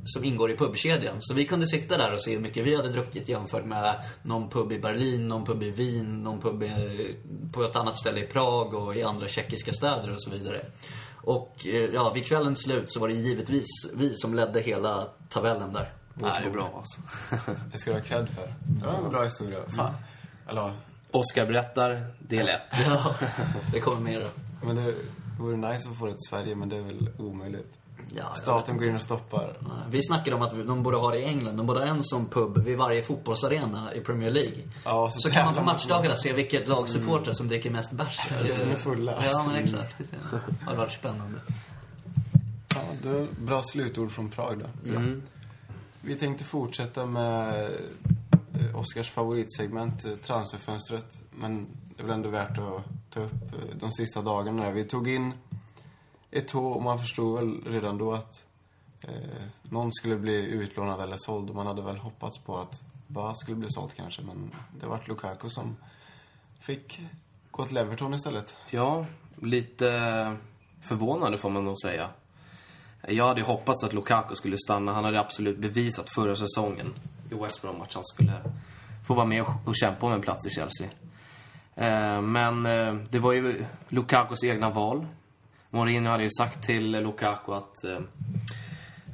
som 0.06 0.24
ingår 0.24 0.50
i 0.50 0.56
pubkedjan. 0.56 1.16
Så 1.18 1.34
vi 1.34 1.44
kunde 1.44 1.66
sitta 1.66 1.96
där 1.96 2.12
och 2.12 2.22
se 2.22 2.32
hur 2.32 2.40
mycket 2.40 2.66
vi 2.66 2.76
hade 2.76 2.88
druckit 2.88 3.28
jämfört 3.28 3.64
med 3.64 3.94
någon 4.22 4.50
pub 4.50 4.72
i 4.72 4.78
Berlin, 4.78 5.28
någon 5.28 5.44
pub 5.44 5.62
i 5.62 5.70
Wien, 5.70 6.22
någon 6.22 6.40
pub 6.40 6.62
i, 6.62 7.16
på 7.52 7.64
ett 7.64 7.76
annat 7.76 7.98
ställe 7.98 8.20
i 8.20 8.26
Prag 8.26 8.74
och 8.74 8.96
i 8.96 9.02
andra 9.02 9.28
tjeckiska 9.28 9.72
städer 9.72 10.12
och 10.12 10.22
så 10.22 10.30
vidare. 10.30 10.60
Och 11.14 11.66
eh, 11.66 11.90
ja, 11.94 12.12
vid 12.12 12.26
kvällens 12.26 12.62
slut 12.62 12.92
så 12.92 13.00
var 13.00 13.08
det 13.08 13.14
givetvis 13.14 13.66
vi 13.94 14.14
som 14.14 14.34
ledde 14.34 14.60
hela 14.60 15.08
tabellen 15.28 15.72
där. 15.72 15.92
Nej, 16.14 16.40
det 16.42 16.48
är 16.48 16.52
bra 16.52 16.70
alltså. 16.76 17.00
Det 17.72 17.78
ska 17.78 17.90
du 17.90 17.96
ha 17.96 18.04
cred 18.04 18.28
för. 18.28 18.54
Det 18.60 18.86
var 18.86 18.94
en 18.94 19.10
bra 19.10 19.24
historia. 19.24 19.58
Fan. 19.76 19.94
Eller 20.48 20.72
Oscar 21.10 21.46
berättar, 21.46 22.06
del 22.18 22.48
1. 22.48 22.60
Ja, 22.86 23.14
det 23.72 23.80
kommer 23.80 24.00
mer 24.00 24.20
då. 24.20 24.28
men 24.66 24.76
det 24.76 24.94
vore 25.38 25.56
nice 25.56 25.88
att 25.90 25.98
få 25.98 26.06
det 26.06 26.12
till 26.12 26.28
Sverige, 26.30 26.54
men 26.54 26.68
det 26.68 26.76
är 26.76 26.82
väl 26.82 27.10
omöjligt. 27.18 27.78
Ja, 28.14 28.34
Staten 28.34 28.74
inte. 28.74 28.84
går 28.84 28.90
in 28.90 28.96
och 28.96 29.02
stoppar. 29.02 29.56
Vi 29.90 30.02
snackade 30.02 30.36
om 30.36 30.42
att 30.42 30.66
de 30.66 30.82
borde 30.82 30.96
ha 30.96 31.10
det 31.10 31.18
i 31.18 31.24
England. 31.24 31.56
De 31.56 31.66
borde 31.66 31.80
ha 31.80 31.86
en 31.86 32.04
sån 32.04 32.26
pub 32.26 32.58
vid 32.58 32.78
varje 32.78 33.02
fotbollsarena 33.02 33.94
i 33.94 34.00
Premier 34.00 34.30
League. 34.30 34.58
Ja, 34.84 35.10
så 35.10 35.20
så 35.20 35.30
kan 35.30 35.44
man 35.44 35.54
på 35.54 35.58
tävlar 35.58 35.64
man. 35.66 35.74
matchdagarna 35.74 36.16
se 36.16 36.32
vilket 36.32 36.68
lag 36.68 36.88
supportrar 36.88 37.32
som 37.32 37.48
dricker 37.48 37.70
mest 37.70 37.92
bärs. 37.92 38.20
Vilka 38.42 38.56
som 38.56 38.70
är 38.70 38.76
fullast. 38.76 39.32
Ja, 39.32 39.44
men 39.46 39.56
exakt. 39.56 39.98
Det 39.98 40.64
hade 40.64 40.76
varit 40.78 40.92
spännande. 40.92 41.38
Ja, 42.68 42.80
det 43.02 43.26
bra 43.40 43.62
slutord 43.62 44.12
från 44.12 44.30
Prag 44.30 44.58
då. 44.58 44.90
Mm. 44.90 45.22
Vi 46.00 46.14
tänkte 46.14 46.44
fortsätta 46.44 47.06
med 47.06 47.64
eh, 48.54 48.76
Oskars 48.78 49.10
favoritsegment, 49.10 50.04
eh, 50.04 50.12
transferfönstret. 50.12 51.18
Men 51.30 51.66
det 51.96 52.02
är 52.02 52.06
väl 52.06 52.14
ändå 52.14 52.28
värt 52.28 52.50
att 52.58 52.84
ta 53.10 53.20
upp 53.20 53.32
eh, 53.32 53.76
de 53.80 53.92
sista 53.92 54.22
dagarna 54.22 54.64
där. 54.64 54.72
Vi 54.72 54.84
tog 54.84 55.08
in 55.08 55.32
Eto'o 56.36 56.72
och 56.72 56.82
man 56.82 56.98
förstod 56.98 57.38
väl 57.38 57.64
redan 57.64 57.98
då 57.98 58.12
att 58.12 58.44
eh, 59.00 59.14
någon 59.62 59.92
skulle 59.92 60.16
bli 60.16 60.34
utlånad 60.34 61.00
eller 61.00 61.16
såld. 61.18 61.48
Och 61.50 61.56
man 61.56 61.66
hade 61.66 61.82
väl 61.82 61.96
hoppats 61.96 62.38
på 62.38 62.58
att 62.58 62.82
Ba 63.06 63.34
skulle 63.34 63.56
bli 63.56 63.68
såld 63.70 63.94
kanske. 63.96 64.22
Men 64.22 64.50
det 64.80 64.86
vart 64.86 65.08
Lukaku 65.08 65.48
som 65.50 65.76
fick 66.60 67.00
gå 67.50 67.64
till 67.66 67.76
Everton 67.76 68.14
istället. 68.14 68.56
Ja, 68.70 69.06
lite 69.42 70.36
förvånande 70.80 71.38
får 71.38 71.50
man 71.50 71.64
nog 71.64 71.74
säga. 71.82 72.08
Jag 73.08 73.28
hade 73.28 73.40
ju 73.40 73.46
hoppats 73.46 73.84
att 73.84 73.92
Lukaku 73.92 74.34
skulle 74.34 74.56
stanna. 74.58 74.92
Han 74.92 75.04
hade 75.04 75.20
absolut 75.20 75.58
bevisat 75.58 76.10
förra 76.10 76.36
säsongen 76.36 76.94
i 77.30 77.34
West 77.34 77.62
Brom 77.62 77.80
att 77.80 77.94
han 77.94 78.04
skulle 78.04 78.32
få 79.06 79.14
vara 79.14 79.26
med 79.26 79.42
och- 79.64 79.76
kämpa 79.76 80.06
om 80.06 80.12
en 80.12 80.20
plats 80.20 80.46
i 80.46 80.50
Chelsea. 80.50 80.88
Eh, 81.74 82.20
men 82.22 82.66
eh, 82.66 82.94
det 83.10 83.18
var 83.18 83.32
ju 83.32 83.64
Lukakus 83.88 84.44
egna 84.44 84.70
val. 84.70 85.06
Mourinho 85.70 86.10
hade 86.10 86.22
ju 86.22 86.30
sagt 86.30 86.62
till 86.62 86.90
Lukaku 86.90 87.52
att 87.52 87.84
eh, 87.84 88.00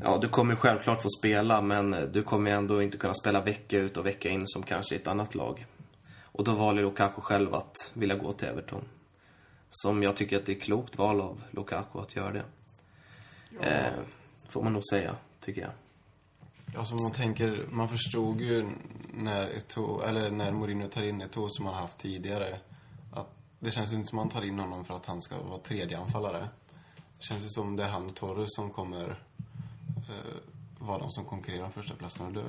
ja, 0.03 0.19
du 0.19 0.29
kommer 0.29 0.55
självklart 0.55 1.03
få 1.03 1.09
spela 1.19 1.63
men 1.63 2.11
du 2.13 2.23
kommer 2.23 2.51
ändå 2.51 2.83
inte 2.83 2.99
kunna 2.99 3.15
spela 3.15 3.41
vecka 3.41 3.79
ut 3.79 3.97
och 3.97 4.07
vecka 4.07 4.29
in 4.29 4.47
som 4.47 4.63
kanske 4.63 4.95
i 4.95 4.99
ett 4.99 5.07
annat 5.07 5.35
lag. 5.35 5.67
Och 6.23 6.45
då 6.45 6.53
valde 6.53 6.83
Lukaku 6.83 7.21
själv 7.21 7.55
att 7.55 7.91
vilja 7.95 8.17
gå 8.17 8.33
till 8.33 8.49
Everton. 8.49 8.85
Som 9.71 10.03
jag 10.03 10.17
tycker 10.17 10.37
att 10.37 10.47
det 10.47 10.53
är 10.53 10.61
klokt 10.61 10.99
val 10.99 11.21
av 11.21 11.43
Lukaku 11.51 11.99
att 11.99 12.17
göra 12.17 12.33
det. 12.33 12.45
Eh, 13.61 13.93
får 14.49 14.63
man 14.63 14.73
nog 14.73 14.83
säga, 14.91 15.17
tycker 15.41 15.61
jag. 15.61 15.71
Ja, 16.75 16.85
som 16.85 16.99
man 17.03 17.13
tänker, 17.13 17.67
man 17.71 17.89
förstod 17.89 18.41
ju 18.41 18.71
när 19.15 19.49
Eto'o, 19.49 20.09
eller 20.09 20.31
när 20.31 20.51
Mourinho 20.51 20.89
tar 20.89 21.03
in 21.03 21.23
Eto'o 21.23 21.49
som 21.49 21.67
han 21.67 21.75
haft 21.75 21.99
tidigare. 21.99 22.59
Det 23.62 23.71
känns 23.71 23.92
ju 23.92 23.97
inte 23.97 24.09
som 24.09 24.19
att 24.19 24.25
man 24.25 24.33
tar 24.33 24.47
in 24.47 24.59
honom 24.59 24.85
för 24.85 24.95
att 24.95 25.07
han 25.07 25.23
ska 25.23 25.42
vara 25.42 25.59
tredje 25.59 25.99
anfallare. 25.99 26.49
Det 27.19 27.25
känns 27.25 27.45
ju 27.45 27.49
som 27.49 27.76
det 27.76 27.85
är 27.85 27.88
han 27.88 28.07
och 28.07 28.14
Torres 28.14 28.49
som 28.54 28.71
kommer 28.71 29.19
eh, 30.09 30.35
vara 30.78 30.99
de 30.99 31.11
som 31.11 31.25
konkurrerar 31.25 31.64
om 31.64 31.73
första 31.73 31.95
platsen. 31.95 32.26
Och 32.26 32.33
det, 32.33 32.45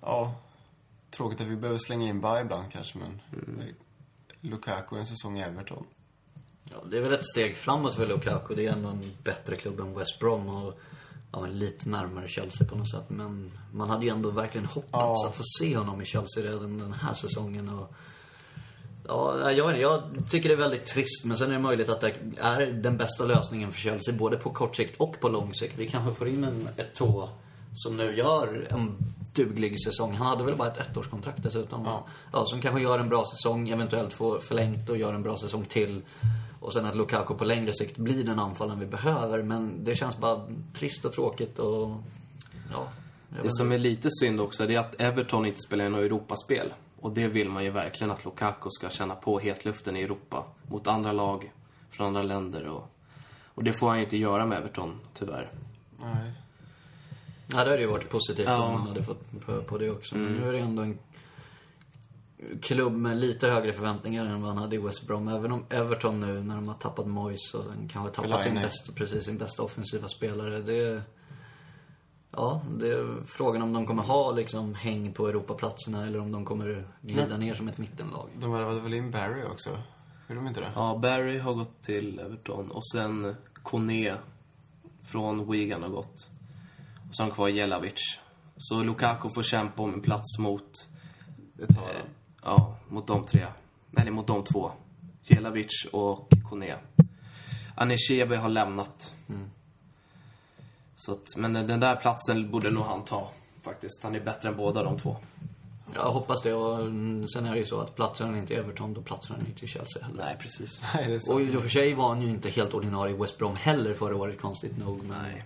ja, 0.00 0.34
tråkigt 1.10 1.40
att 1.40 1.46
vi 1.46 1.56
behöver 1.56 1.78
slänga 1.78 2.08
in 2.08 2.20
Ba 2.20 2.40
ibland 2.40 2.72
kanske, 2.72 2.98
men 2.98 3.20
Lukaku 4.40 4.96
en 4.96 5.06
säsong 5.06 5.38
i 5.38 5.42
Everton. 5.42 5.86
Ja, 6.70 6.76
det 6.90 6.96
är 6.96 7.02
väl 7.02 7.12
ett 7.12 7.26
steg 7.30 7.56
framåt 7.56 7.94
för 7.94 8.06
Lukaku. 8.06 8.54
Det 8.54 8.66
är 8.66 8.72
ändå 8.72 8.88
en 8.88 9.02
bättre 9.22 9.56
klubb 9.56 9.80
än 9.80 9.94
West 9.94 10.18
Brom 10.20 10.48
och 10.48 10.80
ja, 11.32 11.46
lite 11.46 11.88
närmare 11.88 12.28
Chelsea 12.28 12.68
på 12.68 12.76
något 12.76 12.90
sätt. 12.90 13.10
Men 13.10 13.52
man 13.72 13.90
hade 13.90 14.04
ju 14.04 14.10
ändå 14.10 14.30
verkligen 14.30 14.66
hoppats 14.66 15.22
Ja. 15.22 15.28
att 15.28 15.36
få 15.36 15.42
se 15.58 15.76
honom 15.76 16.02
i 16.02 16.04
Chelsea 16.04 16.42
redan 16.44 16.78
den 16.78 16.92
här 16.92 17.14
säsongen. 17.14 17.68
Och, 17.68 17.94
ja, 19.08 19.52
jag, 19.52 19.80
jag 19.80 20.02
tycker 20.28 20.48
det 20.48 20.54
är 20.54 20.58
väldigt 20.58 20.86
trist, 20.86 21.24
men 21.24 21.36
sen 21.36 21.50
är 21.50 21.52
det 21.52 21.60
möjligt 21.60 21.88
att 21.88 22.00
det 22.00 22.12
är 22.40 22.66
den 22.66 22.96
bästa 22.96 23.24
lösningen 23.24 23.72
för 23.72 23.80
Chelsea, 23.80 24.14
både 24.14 24.36
på 24.36 24.50
kort 24.50 24.76
sikt 24.76 25.00
och 25.00 25.20
på 25.20 25.28
lång 25.28 25.54
sikt. 25.54 25.74
Vi 25.76 25.88
kanske 25.88 26.14
får 26.14 26.28
in 26.28 26.44
en 26.44 26.68
Eto'o 26.76 27.28
som 27.74 27.96
nu 27.96 28.16
gör 28.16 28.66
en 28.70 28.96
duglig 29.34 29.80
säsong. 29.84 30.14
Han 30.14 30.26
hade 30.26 30.44
väl 30.44 30.56
bara 30.56 30.68
ett 30.68 30.96
ettårskontrakt 30.96 31.42
dessutom. 31.42 31.84
Ja. 31.84 32.06
Ja, 32.32 32.44
som 32.46 32.60
kanske 32.60 32.82
gör 32.82 32.98
en 32.98 33.08
bra 33.08 33.24
säsong, 33.24 33.68
eventuellt 33.68 34.12
får 34.12 34.38
förlängt 34.38 34.90
och 34.90 34.96
gör 34.96 35.14
en 35.14 35.22
bra 35.22 35.36
säsong 35.36 35.64
till. 35.64 36.02
Och 36.60 36.72
sen 36.72 36.86
att 36.86 36.96
Lukaku 36.96 37.34
på 37.34 37.44
längre 37.44 37.72
sikt 37.72 37.96
blir 37.96 38.24
den 38.24 38.38
anfallaren 38.38 38.80
vi 38.80 38.86
behöver. 38.86 39.42
Men 39.42 39.84
det 39.84 39.94
känns 39.94 40.18
bara 40.18 40.40
trist 40.74 41.04
och 41.04 41.12
tråkigt 41.12 41.58
och... 41.58 41.90
Ja. 42.72 42.88
Det 43.42 43.52
som 43.52 43.72
är 43.72 43.78
lite 43.78 44.08
synd 44.20 44.40
också, 44.40 44.66
det 44.66 44.74
är 44.74 44.80
att 44.80 45.00
Everton 45.00 45.46
inte 45.46 45.60
spelar 45.60 45.84
i 45.84 45.88
något 45.88 46.00
Europaspel. 46.00 46.72
Och 47.04 47.12
det 47.12 47.28
vill 47.28 47.48
man 47.48 47.64
ju 47.64 47.70
verkligen 47.70 48.10
att 48.10 48.24
Lukaku 48.24 48.70
ska 48.70 48.88
känna 48.88 49.14
på 49.14 49.38
hetluften 49.38 49.96
i 49.96 50.02
Europa. 50.02 50.44
Mot 50.68 50.86
andra 50.86 51.12
lag 51.12 51.52
från 51.90 52.06
andra 52.06 52.22
länder 52.22 52.66
och... 52.66 52.90
Och 53.44 53.64
det 53.64 53.72
får 53.72 53.88
han 53.88 53.98
ju 53.98 54.04
inte 54.04 54.16
göra 54.16 54.46
med 54.46 54.58
Everton, 54.58 55.00
tyvärr. 55.14 55.52
Nej. 56.00 56.32
Ja, 57.46 57.64
det 57.64 57.70
hade 57.70 57.80
ju 57.80 57.86
varit 57.86 58.08
positivt 58.08 58.46
Ja. 58.46 58.62
om 58.62 58.72
man 58.72 58.88
hade 58.88 59.04
fått 59.04 59.46
pröva 59.46 59.62
på 59.62 59.78
det 59.78 59.90
också. 59.90 60.14
Men 60.16 60.32
nu 60.32 60.48
är 60.48 60.52
det 60.52 60.58
ändå 60.58 60.82
en 60.82 60.98
klubb 62.62 62.92
med 62.92 63.16
lite 63.16 63.48
högre 63.48 63.72
förväntningar 63.72 64.24
än 64.24 64.42
vad 64.42 64.50
han 64.50 64.58
hade 64.58 64.76
i 64.76 64.78
West 64.78 65.06
Brom. 65.06 65.28
Även 65.28 65.52
om 65.52 65.64
Everton 65.70 66.20
nu, 66.20 66.42
när 66.42 66.54
de 66.54 66.68
har 66.68 66.74
tappat 66.74 67.06
Moyes 67.06 67.54
och 67.54 67.64
sen 67.64 67.88
kanske 67.88 68.22
tappat 68.22 68.44
sin, 68.44 68.54
bästa, 68.54 68.92
precis, 68.92 69.24
sin 69.24 69.38
bästa 69.38 69.62
offensiva 69.62 70.08
spelare. 70.08 70.60
Det... 70.60 71.02
Ja, 72.36 72.60
det 72.78 72.88
är 72.88 73.24
frågan 73.26 73.62
om 73.62 73.72
de 73.72 73.86
kommer 73.86 74.02
ha 74.02 74.32
liksom 74.32 74.74
häng 74.74 75.12
på 75.12 75.28
Europaplatserna 75.28 76.06
eller 76.06 76.18
om 76.20 76.32
de 76.32 76.44
kommer 76.44 76.88
glida 77.00 77.36
ner 77.36 77.54
som 77.54 77.68
ett 77.68 77.78
mittenlag. 77.78 78.28
De 78.38 78.52
värvade 78.52 78.80
väl 78.80 78.94
in 78.94 79.10
Barry 79.10 79.44
också? 79.44 79.70
Gjorde 80.28 80.40
de 80.40 80.46
inte 80.46 80.60
det? 80.60 80.70
Ja, 80.74 80.98
Barry 81.02 81.38
har 81.38 81.54
gått 81.54 81.82
till 81.82 82.18
Everton 82.18 82.70
och 82.70 82.86
sen 82.86 83.36
Kone 83.62 84.14
från 85.04 85.50
Wigan 85.50 85.82
har 85.82 85.90
gått. 85.90 86.28
Och 87.08 87.16
så 87.16 87.22
har 87.22 87.28
de 87.28 87.34
kvar 87.34 87.48
Jelavic. 87.48 88.18
Så 88.56 88.82
Lukaku 88.82 89.28
får 89.34 89.42
kämpa 89.42 89.82
om 89.82 89.94
en 89.94 90.00
plats 90.00 90.38
mot, 90.38 90.70
Det 91.54 91.66
tar 91.66 91.82
eh, 91.82 91.88
de. 91.88 92.00
ja, 92.42 92.76
mot 92.88 93.06
de 93.06 93.26
tre. 93.26 93.46
Nej, 93.90 94.10
mot 94.10 94.26
de 94.26 94.44
två. 94.44 94.70
Jelavic 95.22 95.86
och 95.92 96.28
Kone. 96.50 96.76
Anishebe 97.74 98.36
har 98.36 98.48
lämnat. 98.48 99.14
Mm. 99.28 99.50
Så 101.06 101.12
att, 101.12 101.36
men 101.36 101.52
den 101.52 101.80
där 101.80 101.96
platsen 101.96 102.50
borde 102.50 102.70
nog 102.70 102.84
han 102.84 103.04
ta, 103.04 103.30
faktiskt. 103.62 104.02
Han 104.02 104.14
är 104.14 104.20
bättre 104.20 104.48
än 104.48 104.56
båda 104.56 104.82
de 104.82 104.98
två. 104.98 105.16
Jag 105.94 106.10
hoppas 106.12 106.42
det. 106.42 106.54
Och 106.54 106.80
mm, 106.80 107.28
sen 107.28 107.46
är 107.46 107.52
det 107.52 107.58
ju 107.58 107.64
så 107.64 107.80
att 107.80 107.96
platsar 107.96 108.26
han 108.26 108.36
inte 108.36 108.54
Everton, 108.54 108.94
då 108.94 109.02
platsar 109.02 109.34
han 109.34 109.46
inte 109.46 109.66
Chelsea 109.66 110.04
heller. 110.04 110.24
Nej, 110.24 110.36
precis. 110.40 110.82
Nej, 110.94 111.06
det 111.08 111.14
är 111.14 111.18
så. 111.18 111.34
Och 111.34 111.42
i 111.42 111.56
och 111.56 111.62
för 111.62 111.68
sig 111.68 111.94
var 111.94 112.08
han 112.08 112.22
ju 112.22 112.30
inte 112.30 112.50
helt 112.50 112.74
ordinarie 112.74 113.14
i 113.14 113.18
West 113.18 113.38
Brom 113.38 113.56
heller 113.56 113.94
förra 113.94 114.16
året, 114.16 114.40
konstigt 114.40 114.78
nog. 114.78 115.04
Men... 115.04 115.22
Nej. 115.22 115.44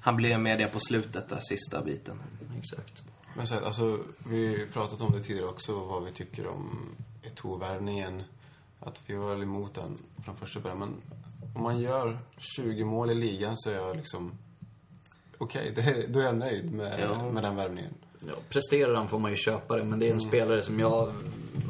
Han 0.00 0.16
blev 0.16 0.40
med 0.40 0.58
det 0.58 0.66
på 0.66 0.80
slutet, 0.80 1.28
där 1.28 1.40
sista 1.40 1.82
biten. 1.82 2.22
Exakt. 2.58 3.02
Men 3.36 3.46
så 3.46 3.54
här, 3.54 3.62
alltså, 3.62 3.98
vi 4.18 4.60
har 4.60 4.66
pratat 4.66 5.00
om 5.00 5.12
det 5.12 5.22
tidigare 5.22 5.48
också, 5.48 5.84
vad 5.84 6.04
vi 6.04 6.10
tycker 6.10 6.46
om 6.46 6.78
Eto'o-värvningen. 7.22 8.22
Att 8.80 9.00
vi 9.06 9.14
var 9.14 9.30
väl 9.30 9.42
emot 9.42 9.74
den 9.74 9.98
från 10.24 10.36
första 10.36 10.60
början. 10.60 10.78
Men 10.78 10.94
om 11.54 11.62
man 11.62 11.80
gör 11.80 12.18
20 12.38 12.84
mål 12.84 13.10
i 13.10 13.14
ligan 13.14 13.56
så 13.56 13.70
är 13.70 13.74
jag 13.74 13.96
liksom... 13.96 14.32
Okej, 15.38 15.72
det 15.76 16.06
då 16.08 16.20
är 16.20 16.24
jag 16.24 16.36
nöjd 16.36 16.72
med, 16.72 17.00
Ja. 17.00 17.30
med 17.30 17.42
den 17.42 17.56
värvningen. 17.56 17.90
Ja, 18.26 18.34
presterar 18.48 18.94
han 18.94 19.08
får 19.08 19.18
man 19.18 19.30
ju 19.30 19.36
köpa 19.36 19.76
det, 19.76 19.84
men 19.84 19.98
det 19.98 20.08
är 20.08 20.12
en 20.12 20.20
spelare 20.20 20.62
som 20.62 20.80
jag 20.80 21.12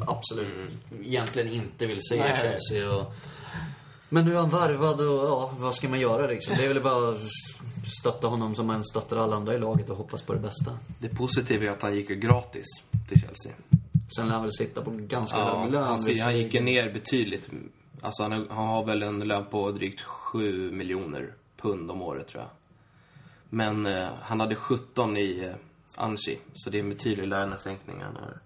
absolut 0.07 0.77
egentligen 1.03 1.53
inte 1.53 1.85
vill 1.85 1.99
se 2.01 2.15
i. 2.15 2.19
Chelsea. 2.41 2.91
Och... 2.95 3.13
Men 4.09 4.25
nu 4.25 4.33
är 4.33 4.37
han 4.39 4.49
varvad 4.49 5.01
och 5.01 5.27
ja, 5.29 5.53
vad 5.57 5.75
ska 5.75 5.89
man 5.89 5.99
göra 5.99 6.27
liksom? 6.27 6.55
Det 6.57 6.65
är 6.65 6.73
väl 6.73 6.83
bara 6.83 7.15
stötta 7.99 8.27
honom 8.27 8.55
som 8.55 8.67
man 8.67 8.83
stöttar 8.83 9.17
alla 9.17 9.35
andra 9.35 9.53
i 9.53 9.57
laget 9.59 9.89
och 9.89 9.97
hoppas 9.97 10.21
på 10.21 10.33
det 10.33 10.39
bästa. 10.39 10.77
Det 10.99 11.09
positiva 11.09 11.65
är 11.65 11.69
att 11.69 11.81
han 11.81 11.95
gick 11.95 12.09
ju 12.09 12.15
gratis 12.15 12.65
till 13.09 13.21
Chelsea. 13.21 13.51
Sen 14.15 14.25
lär 14.27 14.33
han 14.33 14.41
väl 14.43 14.51
sitta 14.51 14.81
på 14.81 14.91
ganska 14.91 15.37
Ja, 15.37 15.61
hög 15.61 15.71
lön. 15.71 15.83
han, 15.83 16.19
han 16.19 16.37
gick 16.37 16.53
ju 16.53 16.59
ner 16.61 16.93
betydligt. 16.93 17.49
Alltså 18.01 18.23
han, 18.23 18.31
han 18.49 18.67
har 18.67 18.85
väl 18.85 19.03
en 19.03 19.19
lön 19.27 19.45
på 19.45 19.71
drygt 19.71 20.01
7 20.01 20.71
miljoner 20.71 21.33
pund 21.61 21.91
om 21.91 22.01
året 22.01 22.27
tror 22.27 22.43
jag. 22.43 22.49
Men 23.49 23.85
eh, 23.85 24.07
han 24.21 24.39
hade 24.39 24.55
17 24.55 25.17
i 25.17 25.43
eh, 25.45 25.55
Anchi, 25.95 26.39
så 26.53 26.69
det 26.69 26.77
är 26.77 26.83
en 26.83 26.89
betydlig 26.89 27.27
lönesänkning 27.27 28.01
han 28.01 28.15
har 28.15 28.41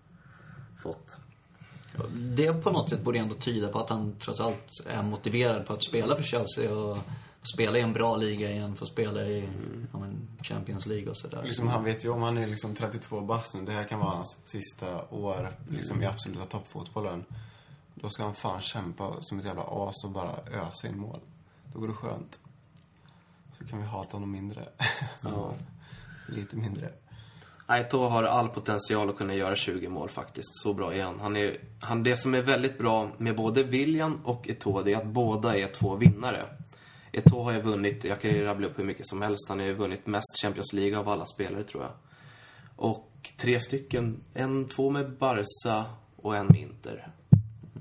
fått. 0.83 1.17
Ja, 1.97 2.03
Det 2.13 2.53
på 2.53 2.71
något 2.71 2.89
sätt 2.89 3.03
borde 3.03 3.19
ändå 3.19 3.35
tyda 3.35 3.67
på 3.67 3.79
att 3.79 3.89
han 3.89 4.15
trots 4.19 4.39
allt 4.39 4.81
är 4.85 5.03
motiverad 5.03 5.65
på 5.65 5.73
att 5.73 5.83
spela 5.83 6.15
för 6.15 6.23
Chelsea 6.23 6.73
och 6.75 6.97
spela 7.53 7.77
i 7.77 7.81
en 7.81 7.93
bra 7.93 8.15
liga 8.15 8.51
igen, 8.51 8.75
få 8.75 8.85
spela 8.85 9.23
i 9.23 9.49
ja, 9.93 9.99
men 9.99 10.27
Champions 10.41 10.85
League 10.85 11.09
och 11.09 11.17
sådär. 11.17 11.43
Liksom, 11.43 11.67
han 11.67 11.83
vet 11.83 12.05
ju 12.05 12.09
om 12.09 12.21
han 12.21 12.37
är 12.37 12.47
liksom 12.47 12.75
32 12.75 13.21
bast 13.21 13.55
nu. 13.55 13.65
Det 13.65 13.71
här 13.71 13.83
kan 13.83 13.99
vara 13.99 14.09
hans 14.09 14.37
sista 14.45 15.07
år 15.09 15.57
liksom, 15.69 16.03
i 16.03 16.05
absoluta 16.05 16.45
toppfotbollen. 16.45 17.25
Då 17.95 18.09
ska 18.09 18.23
han 18.23 18.35
fan 18.35 18.61
kämpa 18.61 19.13
som 19.21 19.39
ett 19.39 19.45
jävla 19.45 19.63
as 19.63 20.03
och 20.03 20.11
bara 20.11 20.35
ösa 20.51 20.87
in 20.87 20.97
mål. 20.97 21.19
Då 21.73 21.79
går 21.79 21.87
det 21.87 21.93
skönt. 21.93 22.39
Så 23.57 23.65
kan 23.65 23.79
vi 23.79 23.85
hata 23.85 24.15
honom 24.15 24.31
mindre. 24.31 24.69
Ja. 25.21 25.53
Lite 26.27 26.55
mindre. 26.55 26.89
Aito 27.65 28.07
har 28.07 28.23
all 28.23 28.49
potential 28.49 29.09
att 29.09 29.17
kunna 29.17 29.35
göra 29.35 29.55
20 29.55 29.89
mål 29.89 30.09
faktiskt. 30.09 30.61
Så 30.61 30.73
bra 30.73 30.93
är 30.93 31.03
han. 31.03 31.19
han, 31.19 31.35
är, 31.35 31.57
han 31.79 32.03
det 32.03 32.17
som 32.17 32.33
är 32.33 32.41
väldigt 32.41 32.77
bra 32.77 33.11
med 33.17 33.35
både 33.35 33.63
William 33.63 34.21
och 34.25 34.47
Eto'o, 34.47 34.83
det 34.83 34.93
är 34.93 34.97
att 34.97 35.05
båda 35.05 35.57
är 35.57 35.67
två 35.67 35.95
vinnare. 35.95 36.45
Eto'o 37.11 37.43
har 37.43 37.51
ju 37.51 37.61
vunnit, 37.61 38.03
jag 38.03 38.21
kan 38.21 38.31
ju 38.31 38.43
rabbla 38.45 38.67
upp 38.67 38.79
hur 38.79 38.83
mycket 38.83 39.07
som 39.07 39.21
helst, 39.21 39.49
han 39.49 39.59
har 39.59 39.65
ju 39.65 39.73
vunnit 39.73 40.07
mest 40.07 40.41
Champions 40.41 40.73
League 40.73 40.97
av 40.97 41.09
alla 41.09 41.25
spelare 41.25 41.63
tror 41.63 41.83
jag. 41.83 41.91
Och 42.75 43.31
tre 43.37 43.59
stycken, 43.59 44.23
en, 44.33 44.67
två 44.67 44.89
med 44.89 45.17
Barca 45.17 45.85
och 46.15 46.35
en 46.35 46.47
med 46.47 46.61
Inter. 46.61 47.11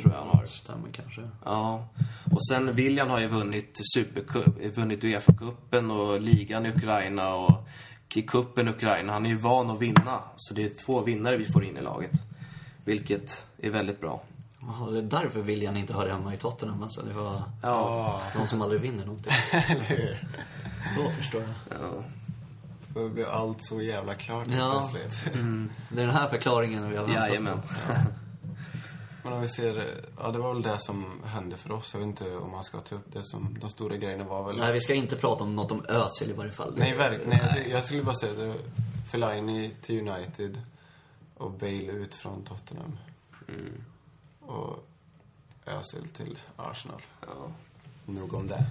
Tror 0.01 0.13
jag 0.13 0.21
han 0.21 0.29
har. 0.39 0.47
Stämmer 0.47 0.89
kanske. 0.93 1.21
Ja. 1.45 1.89
Och 2.33 2.47
sen 2.47 2.73
William 2.73 3.11
har 3.11 3.21
ju 3.21 3.27
vunnit 3.27 3.81
Supercup, 3.95 4.77
vunnit 4.77 5.05
Uefa-cupen 5.05 5.91
och 5.91 6.21
ligan 6.21 6.67
i 6.67 6.69
Ukraina 6.69 7.35
och 7.35 7.69
cupen 8.09 8.69
i 8.69 8.71
Ukraina. 8.71 9.13
Han 9.13 9.27
är 9.27 9.31
ju 9.31 9.37
van 9.37 9.71
att 9.71 9.81
vinna. 9.81 10.19
Så 10.37 10.55
det 10.55 10.65
är 10.65 10.71
två 10.85 11.01
vinnare 11.01 11.37
vi 11.37 11.45
får 11.45 11.65
in 11.65 11.77
i 11.77 11.81
laget. 11.81 12.11
Vilket 12.85 13.47
är 13.59 13.71
väldigt 13.71 14.01
bra. 14.01 14.23
Jaha, 14.61 14.91
det 14.91 14.99
är 14.99 15.03
därför 15.03 15.41
William 15.43 15.77
inte 15.77 15.95
hörde 15.95 16.13
hemma 16.13 16.35
i 16.35 16.37
Tottenham 16.37 16.83
alltså. 16.83 17.03
Det 17.03 17.13
var 17.13 17.43
Ja. 17.63 18.23
de 18.37 18.49
som 18.49 18.63
aldrig 18.63 18.81
vinner 18.81 19.05
någonting. 19.07 19.33
Eller 19.69 19.81
hur? 19.85 20.29
Då 20.97 21.11
förstår 21.11 21.41
jag. 21.41 21.51
ja. 21.81 22.05
Då 22.95 23.09
blir 23.09 23.25
allt 23.25 23.65
så 23.65 23.83
jävla 23.83 24.15
klart 24.15 24.47
Ja. 24.51 24.89
plötsligt. 24.93 25.35
Det 25.89 26.03
är 26.03 26.07
den 26.07 26.15
här 26.17 26.29
förklaringen 26.29 26.91
vi 26.91 26.97
har 26.97 27.05
väntat 27.05 27.29
Jajamän. 27.29 27.61
på. 27.61 27.69
Men 29.23 29.33
om 29.33 29.41
vi 29.41 29.49
ser, 29.49 30.05
ja 30.19 30.31
det 30.31 30.39
var 30.39 30.53
väl 30.55 30.63
det 30.63 30.79
som 30.79 31.23
hände 31.25 31.57
för 31.57 31.73
oss. 31.73 31.91
Jag 31.95 32.01
vet 32.01 32.07
inte 32.07 32.37
om 32.37 32.51
man 32.51 32.65
ska 32.65 32.81
ta 32.81 32.95
upp 32.95 33.13
det 33.13 33.25
som, 33.25 33.59
de 33.61 33.71
stora 33.71 33.97
grejerna 33.97 34.25
var 34.25 34.43
väl... 34.47 34.57
Nej, 34.59 34.73
vi 34.73 34.81
ska 34.81 34.95
inte 34.95 35.17
prata 35.17 35.45
om 35.45 35.57
något 35.57 35.73
om 35.73 35.85
Özil 35.89 36.31
i 36.31 36.33
varje 36.33 36.51
fall. 36.51 36.75
Nej, 36.77 36.95
verkligen. 36.97 37.31
Nej, 37.31 37.41
jag- 37.57 37.69
jag 37.69 37.85
skulle 37.85 38.03
bara 38.03 38.15
säga 38.15 38.33
det. 38.33 38.55
Fellaini 39.11 39.71
till 39.83 40.09
United 40.09 40.61
och 41.37 41.51
Bale 41.51 41.93
ut 41.93 42.15
från 42.15 42.45
Tottenham. 42.45 42.99
Och 44.41 44.87
Özil 45.67 46.09
till 46.13 46.39
Arsenal. 46.57 47.03
Ja. 47.21 47.51
Nog 48.07 48.35
om 48.35 48.49
det. 48.49 48.65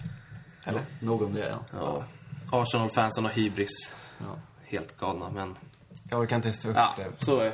Eller? 0.64 0.82
Nog 1.02 1.22
om 1.22 1.34
det, 1.34 1.50
ja. 1.50 1.60
ja. 1.74 2.04
Arsenal-fansen 2.52 3.24
har 3.24 3.32
hybris. 3.32 3.96
ja. 4.18 4.36
Helt 4.66 4.98
galna, 4.98 5.30
men... 5.30 5.56
Jag 6.10 6.30
kan 6.30 6.36
inte 6.36 6.48
ens 6.48 6.60
ta 6.62 6.70
upp 6.70 6.76
Ja, 6.76 6.94
det. 6.98 7.26
så 7.26 7.40
är 7.40 7.54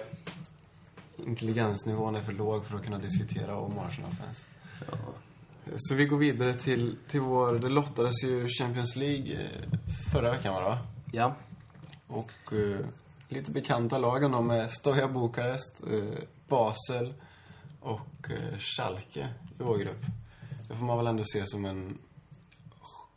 Intelligensnivån 1.26 2.16
är 2.16 2.22
för 2.22 2.34
låg 2.34 2.66
för 2.66 2.76
att 2.76 2.84
kunna 2.84 2.98
diskutera 2.98 3.56
om 3.56 3.80
Arsenal-fans. 3.80 4.46
Så 5.76 5.96
vi 5.96 6.06
går 6.06 6.18
vidare 6.18 6.54
till, 6.54 6.98
till 7.08 7.22
vår... 7.22 7.54
Det 7.54 7.70
lottades 7.70 8.24
ju 8.24 8.48
Champions 8.48 8.96
League 8.96 9.34
eh, 9.34 9.80
förra 10.12 10.32
veckan, 10.32 10.54
var 10.54 10.62
det 10.62 10.70
va? 10.70 10.80
Ja. 11.12 11.36
Och 12.08 12.54
eh, 12.54 12.86
lite 13.30 13.52
bekanta 13.52 13.98
lagen 13.98 14.32
då 14.32 14.42
med 14.42 14.72
Stoja 14.72 15.08
Bukarest, 15.08 15.84
eh, 15.92 16.24
Basel 16.48 17.14
och 17.80 18.30
eh, 18.30 18.58
Schalke 18.58 19.30
i 19.60 19.64
vår 19.64 19.78
grupp. 19.78 20.06
Det 20.68 20.76
får 20.76 20.86
man 20.86 20.98
väl 20.98 21.08
ändå 21.08 21.24
se 21.26 21.46
som 21.46 21.66
en 21.66 21.98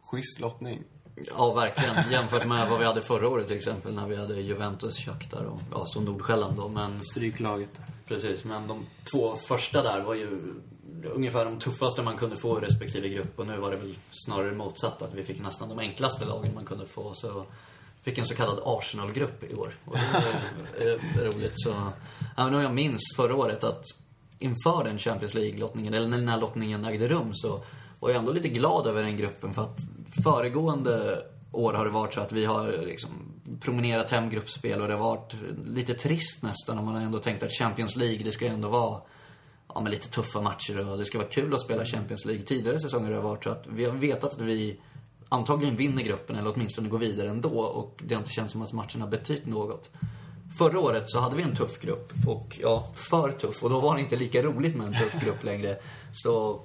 schysst 0.01 0.41
lottning. 0.41 0.83
Ja, 1.27 1.53
verkligen. 1.53 2.11
Jämfört 2.11 2.47
med 2.47 2.69
vad 2.69 2.79
vi 2.79 2.85
hade 2.85 3.03
förra 3.03 3.29
året 3.29 3.47
till 3.47 3.57
exempel 3.57 3.95
när 3.95 4.07
vi 4.07 4.17
hade 4.17 4.41
Juventus, 4.41 4.97
Shakhtar 4.97 5.45
och 5.45 5.61
ja, 5.73 5.85
så 5.87 6.01
Nordsjälland 6.01 6.57
då. 6.57 6.69
Men 6.69 7.01
Stryklaget. 7.05 7.81
precis, 8.07 8.45
men 8.45 8.69
de 8.69 8.87
två 9.13 9.37
första 9.37 9.83
där 9.83 10.01
var 10.01 10.15
ju 10.15 10.55
ungefär 11.05 11.45
de 11.45 11.59
tuffaste 11.59 12.03
man 12.03 12.17
kunde 12.17 12.37
få 12.37 12.59
i 12.59 12.61
respektive 12.61 13.09
grupp. 13.09 13.39
Och 13.39 13.47
nu 13.47 13.57
var 13.57 13.71
det 13.71 13.77
väl 13.77 13.95
snarare 14.11 14.53
motsatt, 14.53 15.03
att 15.03 15.15
vi 15.15 15.25
fick 15.25 15.41
nästan 15.41 15.69
de 15.69 15.79
enklaste 15.79 16.25
lagen 16.25 16.55
man 16.55 16.65
kunde 16.65 16.87
få. 16.87 17.15
Så 17.15 17.47
fick 18.03 18.19
en 18.19 18.27
så 18.27 18.35
kallad 18.35 18.61
Arsenal-grupp 18.65 19.45
i 19.51 19.55
år. 19.55 19.75
Och 19.85 19.97
det 19.97 20.25
var 20.79 20.87
eh, 21.21 21.25
roligt. 21.25 21.53
Så, 21.55 21.93
ja, 22.37 22.51
men 22.51 22.63
jag 22.63 22.75
minns 22.75 23.03
förra 23.17 23.35
året 23.35 23.65
att 23.65 23.85
inför 24.39 24.85
den 24.85 24.99
Champions 24.99 25.35
League-lottningen, 25.35 25.95
eller 25.95 26.09
när 26.09 26.19
den 26.19 26.29
här 26.29 26.41
lottningen 26.41 26.85
ägde 26.85 27.09
rum, 27.09 27.31
så 27.35 27.63
var 28.01 28.11
jag 28.11 28.19
ändå 28.19 28.33
lite 28.33 28.49
glad 28.49 28.87
över 28.87 29.03
den 29.03 29.17
gruppen. 29.17 29.55
För 29.55 29.63
att 29.63 29.79
föregående 30.25 31.25
år 31.53 31.73
har 31.73 31.85
det 31.85 31.91
varit 31.91 32.15
så 32.15 32.21
att 32.21 32.33
vi 32.33 32.45
har 32.45 32.85
liksom 32.87 33.11
promenerat 33.61 34.11
hem 34.11 34.31
gruppspel 34.31 34.81
och 34.81 34.89
det 34.89 34.95
har 34.95 35.01
varit 35.01 35.35
lite 35.65 35.95
trist 35.95 36.43
nästan. 36.43 36.85
Man 36.85 36.95
har 36.95 37.03
ändå 37.03 37.19
tänkt 37.19 37.43
att 37.43 37.51
Champions 37.51 37.97
League, 37.97 38.25
det 38.25 38.33
ska 38.33 38.45
ju 38.45 38.51
ändå 38.51 38.69
vara 38.69 39.01
ja, 39.75 39.81
men 39.81 39.91
lite 39.91 40.09
tuffa 40.09 40.41
matcher 40.41 40.89
och 40.89 40.99
det 40.99 41.05
ska 41.05 41.19
vara 41.19 41.29
kul 41.29 41.55
att 41.55 41.61
spela 41.61 41.85
Champions 41.85 42.25
League. 42.25 42.45
Tidigare 42.45 42.79
säsonger 42.79 43.07
har 43.07 43.15
det 43.15 43.21
varit 43.21 43.45
så 43.45 43.51
att 43.51 43.67
vi 43.67 43.85
har 43.85 43.93
vetat 43.93 44.35
att 44.35 44.41
vi 44.41 44.81
antagligen 45.29 45.77
vinner 45.77 46.03
gruppen 46.03 46.37
eller 46.37 46.53
åtminstone 46.55 46.89
går 46.89 46.99
vidare 46.99 47.29
ändå 47.29 47.61
och 47.61 48.01
det 48.05 48.15
har 48.15 48.21
inte 48.21 48.33
känts 48.33 48.53
som 48.53 48.63
att 48.63 48.73
matcherna 48.73 49.07
betytt 49.07 49.47
något. 49.47 49.91
Förra 50.59 50.81
året 50.81 51.11
så 51.11 51.21
hade 51.21 51.37
vi 51.37 51.43
en 51.43 51.55
tuff 51.57 51.81
grupp 51.81 52.13
och 52.27 52.59
ja, 52.63 52.93
för 52.95 53.33
tuff 53.33 53.65
och 53.65 53.71
då 53.71 53.81
var 53.81 53.95
det 53.95 54.01
inte 54.01 54.17
lika 54.17 54.43
roligt 54.43 54.77
med 54.77 54.87
en 54.87 54.93
tuff 54.93 55.25
grupp 55.25 55.45
längre. 55.45 55.77
Så 56.13 56.63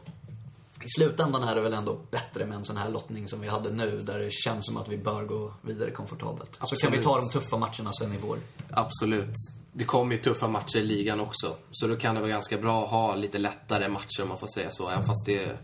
i 0.86 0.90
slutändan 0.90 1.44
är 1.44 1.56
det 1.56 1.62
väl 1.62 1.74
ändå 1.74 2.00
bättre 2.12 2.46
med 2.46 2.58
en 2.58 2.66
sån 2.66 2.78
här 2.78 2.90
lottning 2.90 3.28
som 3.28 3.42
vi 3.42 3.48
hade 3.48 3.72
nu 3.72 4.02
där 4.02 4.20
det 4.20 4.32
känns 4.32 4.66
som 4.66 4.78
att 4.78 4.88
vi 4.88 4.98
bör 4.98 5.26
gå 5.26 5.54
vidare 5.62 5.92
komfortabelt. 5.92 6.60
Så 6.64 6.76
kan 6.76 6.92
vi 6.92 7.04
ta 7.04 7.20
de 7.20 7.30
tuffa 7.30 7.58
matcherna 7.58 7.92
sen 8.00 8.14
i 8.14 8.18
vår. 8.22 8.38
Absolut. 8.70 9.34
Det 9.74 9.86
kommer 9.86 10.16
ju 10.16 10.22
tuffa 10.22 10.48
matcher 10.48 10.78
i 10.78 10.84
ligan 10.84 11.20
också. 11.20 11.56
Så 11.72 11.88
då 11.88 11.96
kan 11.96 12.16
det 12.16 12.22
vara 12.22 12.32
ganska 12.32 12.58
bra 12.58 12.84
att 12.84 12.90
ha 12.90 13.16
lite 13.16 13.38
lättare 13.38 13.90
matcher 13.90 14.22
om 14.22 14.30
man 14.30 14.38
får 14.38 14.48
säga 14.56 14.68
så. 14.72 14.90
Även 14.90 15.06
fast 15.06 15.26
det... 15.26 15.58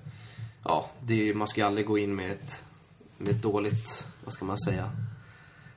Ja, 0.64 0.86
det 1.02 1.30
är, 1.30 1.34
man 1.34 1.48
ska 1.48 1.62
ju 1.62 1.68
aldrig 1.68 1.88
gå 1.88 1.98
in 1.98 2.16
med 2.16 2.32
ett, 2.32 2.64
med 3.18 3.30
ett 3.30 3.42
dåligt... 3.42 4.08
Vad 4.24 4.34
ska 4.34 4.46
man 4.46 4.60
säga? 4.60 4.92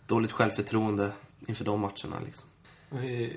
Dåligt 0.07 0.33
självförtroende 0.33 1.13
inför 1.47 1.65
de 1.65 1.81
matcherna 1.81 2.21
liksom. 2.25 2.49
Vi, 3.01 3.37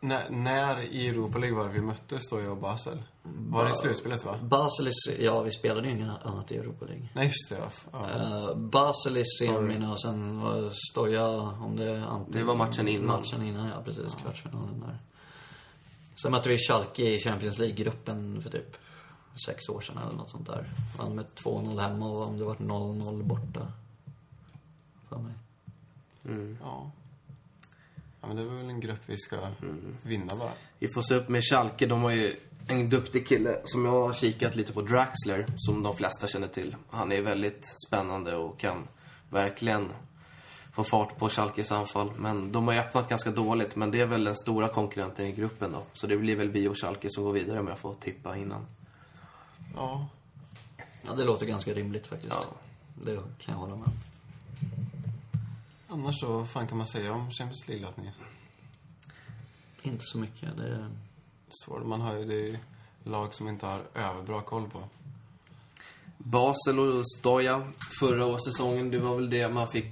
när, 0.00 0.30
när 0.30 0.80
i 0.80 1.08
Europa 1.08 1.38
League 1.38 1.56
var 1.58 1.66
det 1.68 1.74
vi 1.74 1.80
mötte 1.80 2.18
Stoja 2.20 2.50
och 2.50 2.56
Basel? 2.56 3.02
Var 3.22 3.64
det 3.64 3.70
i 3.70 3.74
slutspelet 3.74 4.24
va? 4.24 4.38
Basel, 4.42 4.88
i- 4.88 5.24
ja 5.24 5.42
vi 5.42 5.50
spelade 5.50 5.88
ju 5.88 5.94
inget 5.96 6.22
annat 6.24 6.52
i 6.52 6.56
Europa 6.56 6.84
League. 6.84 7.08
Nej, 7.14 7.26
just 7.26 7.48
det. 7.48 7.56
Ja. 7.92 8.10
ja. 8.10 8.50
Uh, 8.50 8.56
Basel 8.56 9.16
i 9.16 9.24
semin 9.24 9.82
och 9.84 10.00
sen 10.00 10.40
var 10.40 10.70
Stoja, 10.92 11.28
om 11.40 11.76
det 11.76 12.04
antingen... 12.06 12.32
Det 12.32 12.44
var 12.44 12.54
matchen 12.56 12.88
innan. 12.88 13.06
Matchen 13.20 13.42
innan, 13.42 13.68
ja 13.68 13.82
precis. 13.84 14.14
Kvartsfinalen 14.14 14.80
där. 14.80 14.98
Sen 16.22 16.32
mötte 16.32 16.48
vi 16.48 16.58
Schalke 16.58 17.02
i 17.14 17.18
Champions 17.18 17.58
League-gruppen 17.58 18.42
för 18.42 18.50
typ 18.50 18.76
sex 19.46 19.68
år 19.68 19.80
sedan 19.80 19.98
eller 19.98 20.16
något 20.16 20.30
sånt 20.30 20.46
där. 20.46 20.66
Vann 20.98 21.14
med 21.14 21.24
2-0 21.34 21.80
hemma 21.80 22.06
och 22.10 22.28
om 22.28 22.38
det 22.38 22.44
var 22.44 22.54
0-0 22.54 23.22
borta. 23.22 23.72
För 25.08 25.18
mig. 25.18 25.32
Ja. 26.60 26.90
Ja, 28.20 28.26
men 28.26 28.36
det 28.36 28.42
är 28.42 28.46
väl 28.46 28.68
en 28.68 28.80
grupp 28.80 29.00
vi 29.06 29.16
ska 29.16 29.36
vinna 30.02 30.36
bara. 30.36 30.52
Vi 30.78 30.88
får 30.88 31.02
se 31.02 31.14
upp 31.14 31.28
med 31.28 31.42
Schalke. 31.44 31.86
De 31.86 32.02
har 32.02 32.10
ju 32.10 32.36
en 32.68 32.90
duktig 32.90 33.28
kille 33.28 33.60
som 33.64 33.84
jag 33.84 33.92
har 33.92 34.12
kikat 34.12 34.56
lite 34.56 34.72
på, 34.72 34.82
Draxler, 34.82 35.46
som 35.56 35.82
de 35.82 35.96
flesta 35.96 36.26
känner 36.26 36.48
till. 36.48 36.76
Han 36.90 37.12
är 37.12 37.22
väldigt 37.22 37.64
spännande 37.88 38.36
och 38.36 38.58
kan 38.58 38.88
verkligen 39.30 39.88
få 40.72 40.84
fart 40.84 41.18
på 41.18 41.28
Schalkes 41.28 41.72
anfall. 41.72 42.10
Men 42.16 42.52
de 42.52 42.66
har 42.66 42.74
ju 42.74 42.80
öppnat 42.80 43.08
ganska 43.08 43.30
dåligt, 43.30 43.76
men 43.76 43.90
det 43.90 44.00
är 44.00 44.06
väl 44.06 44.24
den 44.24 44.36
stora 44.36 44.68
konkurrenten 44.68 45.26
i 45.26 45.32
gruppen 45.32 45.72
då. 45.72 45.82
Så 45.94 46.06
det 46.06 46.16
blir 46.16 46.36
väl 46.36 46.48
vi 46.48 46.68
och 46.68 46.80
Schalke 46.80 47.08
som 47.10 47.24
går 47.24 47.32
vidare 47.32 47.60
om 47.60 47.68
jag 47.68 47.78
får 47.78 47.94
tippa 47.94 48.36
innan. 48.36 48.66
Ja. 49.74 50.08
Ja, 51.02 51.12
det 51.12 51.24
låter 51.24 51.46
ganska 51.46 51.72
rimligt 51.74 52.06
faktiskt. 52.06 52.48
Ja. 52.50 52.56
Det 53.04 53.16
kan 53.16 53.54
jag 53.54 53.54
hålla 53.54 53.76
med. 53.76 53.88
Annars 55.98 56.20
så, 56.20 56.32
vad 56.32 56.50
fan 56.50 56.66
kan 56.66 56.78
man 56.78 56.86
säga 56.86 57.12
om 57.12 57.30
Champions 57.30 57.68
League-lottningen? 57.68 58.14
Inte 59.82 60.04
så 60.04 60.18
mycket. 60.18 60.56
Det 60.56 60.68
är... 60.68 60.90
Svårt. 61.50 61.86
Man 61.86 62.00
har 62.00 62.14
ju 62.14 62.24
det 62.24 62.50
är 62.50 62.58
lag 63.04 63.34
som 63.34 63.48
inte 63.48 63.66
har 63.66 63.82
överbra 63.94 64.42
koll 64.42 64.70
på. 64.70 64.84
Basel 66.18 66.78
och 66.78 67.10
Stoja 67.10 67.72
förra 68.00 68.38
säsongen, 68.38 68.90
det 68.90 68.98
var 68.98 69.16
väl 69.16 69.30
det 69.30 69.48
man 69.48 69.68
fick 69.68 69.86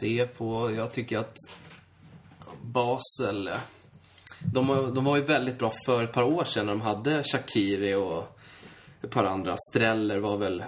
se 0.00 0.26
på. 0.26 0.70
Jag 0.70 0.92
tycker 0.92 1.18
att 1.18 1.36
Basel, 2.62 3.50
de, 4.40 4.94
de 4.94 5.04
var 5.04 5.16
ju 5.16 5.22
väldigt 5.22 5.58
bra 5.58 5.72
för 5.86 6.02
ett 6.02 6.12
par 6.12 6.22
år 6.22 6.44
sedan 6.44 6.66
när 6.66 6.72
de 6.72 6.80
hade 6.80 7.24
Shakiri 7.24 7.94
och 7.94 8.38
ett 9.02 9.10
par 9.10 9.24
andra. 9.24 9.56
Streller 9.70 10.18
var 10.18 10.36
väl 10.36 10.64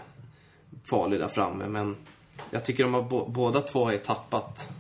farlig 0.91 1.21
där 1.21 1.29
framme, 1.29 1.69
men 1.69 1.97
jag 2.51 2.65
tycker 2.65 2.85
de 2.85 2.95
har 2.95 3.03
bo, 3.03 3.29
båda 3.29 3.61
två 3.61 3.85
har 3.85 3.97
tappat 3.97 4.71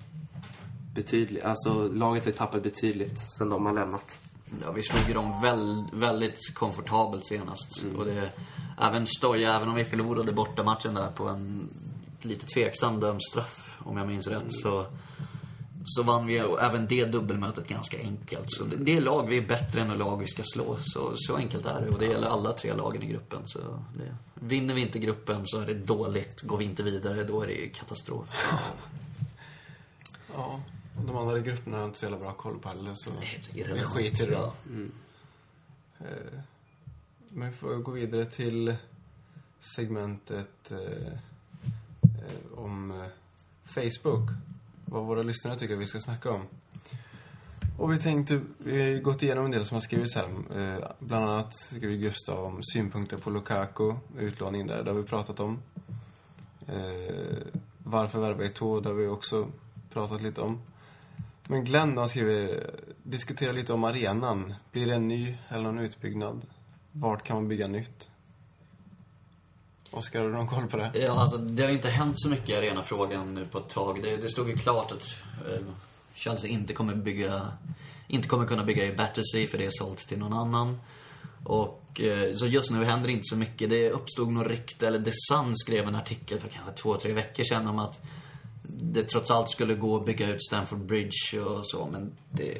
betydligt. 0.94 1.44
Alltså 1.44 1.88
laget 1.92 2.24
har 2.24 2.32
tappat 2.32 2.62
betydligt 2.62 3.18
sen 3.38 3.48
de 3.48 3.66
har 3.66 3.72
lämnat. 3.72 4.20
Ja, 4.62 4.72
vi 4.72 4.82
slog 4.82 5.08
ju 5.08 5.14
dem 5.14 5.42
väl, 5.42 5.84
väldigt 5.92 6.54
komfortabelt 6.54 7.26
senast. 7.26 7.84
Och 7.96 8.04
det, 8.04 8.32
även 8.80 9.06
Stoja, 9.06 9.56
även 9.56 9.68
om 9.68 9.74
vi 9.74 9.84
förlorade 9.84 10.32
bortamatchen 10.32 10.94
där 10.94 11.10
på 11.10 11.28
en 11.28 11.68
lite 12.22 12.46
tveksam 12.46 13.00
dömd 13.00 13.22
straff, 13.22 13.78
om 13.84 13.96
jag 13.96 14.06
minns 14.06 14.28
rätt, 14.28 14.46
så, 14.48 14.86
så 15.84 16.02
vann 16.02 16.26
vi 16.26 16.36
även 16.38 16.86
det 16.86 17.04
dubbelmötet 17.04 17.68
ganska 17.68 17.98
enkelt. 17.98 18.46
Så 18.52 18.64
det, 18.64 18.76
det 18.76 18.96
är 18.96 19.00
lag 19.00 19.28
vi 19.28 19.36
är 19.36 19.46
bättre 19.46 19.80
än 19.80 19.88
det 19.88 19.94
lag 19.96 20.16
vi 20.20 20.26
ska 20.26 20.42
slå. 20.54 20.78
Så, 20.84 21.12
så 21.16 21.36
enkelt 21.36 21.66
är 21.66 21.80
det. 21.80 21.88
Och 21.88 21.98
det 21.98 22.06
gäller 22.06 22.26
alla 22.28 22.52
tre 22.52 22.74
lagen 22.74 23.02
i 23.02 23.06
gruppen. 23.06 23.42
Så 23.44 23.58
det, 23.98 24.16
vinner 24.34 24.74
vi 24.74 24.80
inte 24.80 24.98
gruppen 24.98 25.42
så 25.46 25.60
är 25.60 25.66
det 25.66 25.74
dåligt. 25.74 26.40
Går 26.42 26.56
vi 26.56 26.64
inte 26.64 26.82
vidare, 26.82 27.24
då 27.24 27.42
är 27.42 27.46
det 27.46 27.68
katastrof. 27.68 28.28
Ja. 30.34 30.60
Och 30.98 31.04
de 31.06 31.16
andra 31.16 31.38
grupperna 31.38 31.76
har 31.76 31.82
jag 31.82 31.88
inte 31.88 31.98
så 31.98 32.04
jävla 32.04 32.18
bra 32.18 32.32
koll 32.32 32.58
på 32.58 32.68
heller, 32.68 32.92
så 32.94 33.10
vi 33.52 33.60
Irrelevant. 33.60 33.86
skiter 33.94 34.24
i 34.24 34.26
det. 34.26 34.32
Ja. 34.32 34.54
Eh, 35.98 36.40
Men 37.28 37.50
vi 37.50 37.56
får 37.56 37.74
gå 37.76 37.90
vidare 37.90 38.24
till 38.24 38.74
segmentet 39.60 40.70
eh, 40.70 41.06
eh, 42.02 42.58
om 42.58 42.90
eh, 42.90 43.06
Facebook. 43.64 44.28
Vad 44.90 45.06
våra 45.06 45.22
lyssnare 45.22 45.58
tycker 45.58 45.76
vi 45.76 45.86
ska 45.86 46.00
snacka 46.00 46.30
om. 46.30 46.42
Och 47.78 47.92
vi 47.92 47.98
tänkte, 47.98 48.40
vi 48.58 48.80
har 48.80 48.88
ju 48.88 49.00
gått 49.00 49.22
igenom 49.22 49.44
en 49.44 49.50
del 49.50 49.64
som 49.64 49.74
har 49.74 49.80
skrivits 49.80 50.14
här. 50.14 50.24
Eh, 50.56 50.90
bland 50.98 51.24
annat 51.24 51.54
skriver 51.54 51.96
Gustav 51.96 52.44
om 52.44 52.62
synpunkter 52.62 53.16
på 53.16 53.30
Lukaku, 53.30 53.94
utlåningen 54.18 54.66
där, 54.66 54.82
det 54.82 54.90
har 54.90 54.98
vi 54.98 55.04
pratat 55.04 55.40
om. 55.40 55.58
Eh, 56.66 57.36
varför 57.78 58.20
värva 58.20 58.44
Eto'o, 58.44 58.80
det 58.80 58.88
har 58.88 58.96
vi 58.96 59.06
också 59.06 59.48
pratat 59.92 60.22
lite 60.22 60.40
om. 60.40 60.62
Men 61.48 61.64
Glenn 61.64 61.94
då, 61.94 62.00
han 62.00 62.08
skriver, 62.08 62.70
diskutera 63.02 63.52
lite 63.52 63.72
om 63.72 63.84
arenan. 63.84 64.54
Blir 64.72 64.86
det 64.86 64.94
en 64.94 65.08
ny 65.08 65.36
eller 65.48 65.62
någon 65.62 65.78
utbyggnad? 65.78 66.46
Vart 66.92 67.22
kan 67.22 67.36
man 67.36 67.48
bygga 67.48 67.66
nytt? 67.66 68.08
Oskar, 69.90 70.20
har 70.20 70.26
du 70.26 70.32
någon 70.32 70.46
koll 70.46 70.66
på 70.66 70.76
det? 70.76 70.90
Ja, 70.94 71.20
alltså 71.20 71.36
det 71.36 71.62
har 71.62 71.70
inte 71.70 71.90
hänt 71.90 72.20
så 72.20 72.28
mycket 72.28 72.48
i 72.48 72.56
arenafrågan 72.56 73.34
nu 73.34 73.46
på 73.46 73.58
ett 73.58 73.68
tag. 73.68 74.02
Det, 74.02 74.16
det 74.16 74.28
stod 74.28 74.48
ju 74.48 74.56
klart 74.56 74.92
att 74.92 75.16
eh, 75.48 75.62
Chelsea 76.14 76.50
inte 76.50 76.74
kommer 76.74 76.94
bygga, 76.94 77.52
inte 78.08 78.28
kommer 78.28 78.46
kunna 78.46 78.64
bygga 78.64 78.84
i 78.84 78.96
Battersea 78.96 79.46
för 79.46 79.58
det 79.58 79.64
är 79.64 79.70
sålt 79.72 79.98
till 79.98 80.18
någon 80.18 80.32
annan. 80.32 80.80
Och 81.44 82.00
eh, 82.00 82.34
så 82.34 82.46
just 82.46 82.70
nu 82.70 82.84
händer 82.84 83.06
det 83.06 83.12
inte 83.12 83.24
så 83.24 83.36
mycket. 83.36 83.70
Det 83.70 83.90
uppstod 83.90 84.32
något 84.32 84.46
rykte, 84.46 84.86
eller 84.86 85.02
The 85.02 85.12
Sun 85.30 85.56
skrev 85.56 85.88
en 85.88 85.94
artikel 85.94 86.40
för 86.40 86.48
kanske 86.48 86.72
två, 86.72 86.96
tre 86.96 87.12
veckor 87.12 87.44
sedan 87.44 87.66
om 87.66 87.78
att 87.78 88.00
det 88.82 89.02
trots 89.02 89.30
allt 89.30 89.50
skulle 89.50 89.74
gå 89.74 89.96
att 89.96 90.06
bygga 90.06 90.28
ut 90.28 90.42
Stamford 90.42 90.78
Bridge 90.78 91.40
och 91.40 91.66
så, 91.66 91.86
men 91.86 92.12
det, 92.30 92.58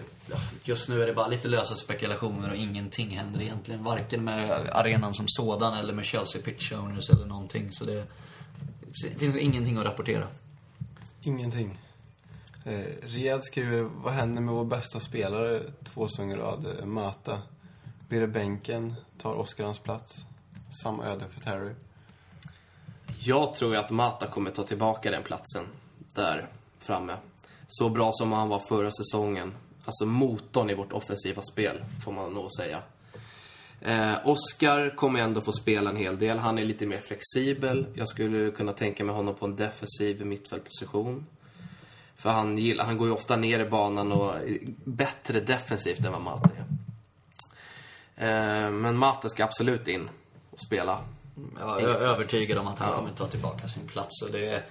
just 0.64 0.88
nu 0.88 1.02
är 1.02 1.06
det 1.06 1.12
bara 1.12 1.28
lite 1.28 1.48
lösa 1.48 1.74
spekulationer 1.74 2.50
och 2.50 2.56
ingenting 2.56 3.08
händer 3.08 3.42
egentligen. 3.42 3.84
Varken 3.84 4.24
med 4.24 4.70
arenan 4.72 5.14
som 5.14 5.24
sådan 5.28 5.78
eller 5.78 5.92
med 5.92 6.04
Chelsea 6.04 6.42
Pitch 6.42 6.72
Owners 6.72 7.10
eller 7.10 7.26
någonting. 7.26 7.72
Så 7.72 7.84
det, 7.84 8.06
det 9.02 9.18
finns 9.18 9.36
ingenting 9.36 9.76
att 9.76 9.84
rapportera. 9.84 10.26
Ingenting. 11.22 11.78
Eh, 12.64 12.84
Riyad 13.02 13.44
skriver, 13.44 13.82
vad 13.82 14.12
händer 14.12 14.42
med 14.42 14.54
vår 14.54 14.64
bästa 14.64 15.00
spelare 15.00 15.62
två 15.84 16.08
säsonger 16.08 16.36
rad, 16.36 16.66
eh, 16.78 16.86
Mata? 16.86 17.42
Blir 18.08 18.20
det 18.20 18.28
bänken? 18.28 18.94
Tar 19.18 19.34
Oskar 19.34 19.64
hans 19.64 19.78
plats? 19.78 20.26
Samma 20.82 21.06
öde 21.06 21.24
för 21.28 21.40
Terry. 21.40 21.74
Jag 23.18 23.54
tror 23.54 23.72
ju 23.72 23.80
att 23.80 23.90
Mata 23.90 24.26
kommer 24.26 24.50
ta 24.50 24.62
tillbaka 24.62 25.10
den 25.10 25.22
platsen 25.22 25.66
där 26.22 26.48
framme. 26.78 27.16
Så 27.68 27.88
bra 27.88 28.10
som 28.12 28.32
han 28.32 28.48
var 28.48 28.58
förra 28.68 28.90
säsongen. 28.90 29.54
Alltså 29.84 30.06
motorn 30.06 30.70
i 30.70 30.74
vårt 30.74 30.92
offensiva 30.92 31.42
spel, 31.52 31.84
får 32.04 32.12
man 32.12 32.32
nog 32.34 32.52
säga. 32.52 32.82
Eh, 33.80 34.14
Oscar 34.24 34.96
kommer 34.96 35.20
ändå 35.20 35.40
få 35.40 35.52
spela 35.52 35.90
en 35.90 35.96
hel 35.96 36.18
del. 36.18 36.38
Han 36.38 36.58
är 36.58 36.64
lite 36.64 36.86
mer 36.86 36.98
flexibel. 37.00 37.86
Jag 37.94 38.08
skulle 38.08 38.50
kunna 38.50 38.72
tänka 38.72 39.04
mig 39.04 39.14
honom 39.14 39.34
på 39.34 39.46
en 39.46 39.56
defensiv 39.56 40.26
mittfältposition. 40.26 41.26
För 42.16 42.30
han, 42.30 42.58
gillar, 42.58 42.84
han 42.84 42.98
går 42.98 43.06
ju 43.06 43.12
ofta 43.12 43.36
ner 43.36 43.60
i 43.60 43.68
banan 43.68 44.12
och 44.12 44.34
är 44.34 44.58
bättre 44.84 45.40
defensivt 45.40 46.04
än 46.04 46.12
vad 46.12 46.20
Mata 46.22 46.50
är. 46.56 46.64
Eh, 48.16 48.70
men 48.70 48.96
Mata 48.96 49.28
ska 49.28 49.44
absolut 49.44 49.88
in 49.88 50.08
och 50.50 50.60
spela. 50.60 51.04
Jag 51.58 51.82
är 51.82 51.86
övertygad 51.86 52.58
om 52.58 52.66
att 52.66 52.78
han 52.78 52.88
Ja. 52.90 52.96
kommer 52.96 53.10
ta 53.10 53.26
tillbaka 53.26 53.68
sin 53.68 53.86
plats. 53.88 54.22
Och 54.22 54.32
det 54.32 54.48
är, 54.48 54.62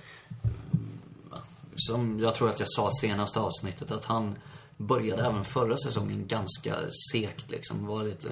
som 1.79 2.19
jag 2.19 2.35
tror 2.35 2.49
att 2.49 2.59
jag 2.59 2.69
sa 2.71 2.89
senaste 3.01 3.39
avsnittet, 3.39 3.91
att 3.91 4.05
han 4.05 4.35
började 4.77 5.23
även 5.25 5.43
förra 5.43 5.77
säsongen 5.77 6.27
ganska 6.27 6.75
segt 7.11 7.51
liksom. 7.51 7.87
Var 7.87 8.03
lite 8.03 8.29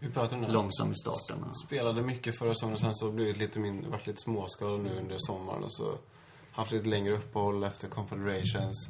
Vi 0.00 0.10
pratar 0.10 0.36
om 0.36 0.42
det. 0.42 0.52
långsam 0.52 0.92
i 0.92 0.94
starten. 0.94 1.54
Spelade 1.66 2.02
mycket 2.02 2.38
förra 2.38 2.54
säsongen 2.54 2.74
och 2.74 2.80
sen 2.80 2.94
så 2.94 3.10
blivit 3.10 3.36
lite 3.36 3.60
mindre, 3.60 3.90
varit 3.90 4.06
lite 4.06 4.20
småskadad 4.22 4.80
nu 4.80 4.98
under 5.00 5.16
sommaren 5.18 5.64
och 5.64 5.72
så 5.72 5.94
haft 6.52 6.72
lite 6.72 6.88
längre 6.88 7.14
uppehåll 7.14 7.64
efter 7.64 7.88
Confederations. 7.88 8.88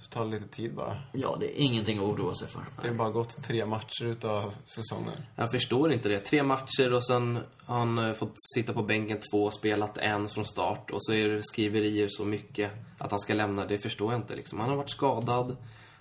Så 0.00 0.10
tar 0.10 0.24
det 0.24 0.30
lite 0.30 0.48
tid 0.48 0.74
bara. 0.74 0.98
Ja, 1.12 1.36
det 1.40 1.46
är 1.46 1.62
ingenting 1.62 1.98
att 1.98 2.04
oroa 2.04 2.34
sig 2.34 2.48
för. 2.48 2.62
Det 2.82 2.88
har 2.88 2.94
bara 2.94 3.10
gått 3.10 3.42
tre 3.42 3.66
matcher 3.66 4.04
utav 4.04 4.54
säsongen. 4.64 5.22
Jag 5.36 5.50
förstår 5.50 5.92
inte 5.92 6.08
det. 6.08 6.18
Tre 6.18 6.42
matcher 6.42 6.92
och 6.92 7.06
sen 7.06 7.38
har 7.56 7.78
han 7.78 7.98
eh, 7.98 8.12
fått 8.12 8.32
sitta 8.54 8.72
på 8.72 8.82
bänken 8.82 9.18
två 9.32 9.44
och 9.44 9.54
spelat 9.54 9.98
en 9.98 10.28
från 10.28 10.46
start. 10.46 10.90
Och 10.90 11.04
så 11.04 11.12
är 11.12 11.28
det 11.28 11.42
skriverier 11.42 12.08
så 12.10 12.24
mycket 12.24 12.72
att 12.98 13.10
han 13.10 13.20
ska 13.20 13.34
lämna. 13.34 13.66
Det 13.66 13.78
förstår 13.78 14.12
jag 14.12 14.20
inte 14.20 14.36
liksom. 14.36 14.60
Han 14.60 14.68
har 14.68 14.76
varit 14.76 14.90
skadad 14.90 15.56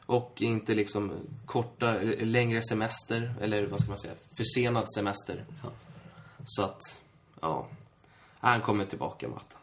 och 0.06 0.42
inte 0.42 0.74
liksom 0.74 1.12
korta, 1.46 2.02
eh, 2.02 2.26
längre 2.28 2.62
semester. 2.64 3.34
Eller 3.42 3.68
vad 3.68 3.80
ska 3.80 3.90
man 3.90 4.00
säga? 4.00 4.14
Försenad 4.38 4.94
semester. 4.94 5.46
Ja. 5.64 5.70
Så 6.46 6.64
att, 6.64 7.02
ja. 7.42 7.68
Han 8.40 8.62
kommer 8.62 8.86
tillbaka, 8.86 9.28
Matta. 9.28 9.59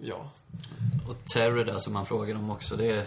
Ja. 0.00 0.30
Och 1.08 1.24
Terry 1.24 1.64
där 1.64 1.78
som 1.78 1.92
man 1.92 2.06
frågar 2.06 2.34
om 2.34 2.50
också, 2.50 2.76
det 2.76 2.90
är... 2.90 3.06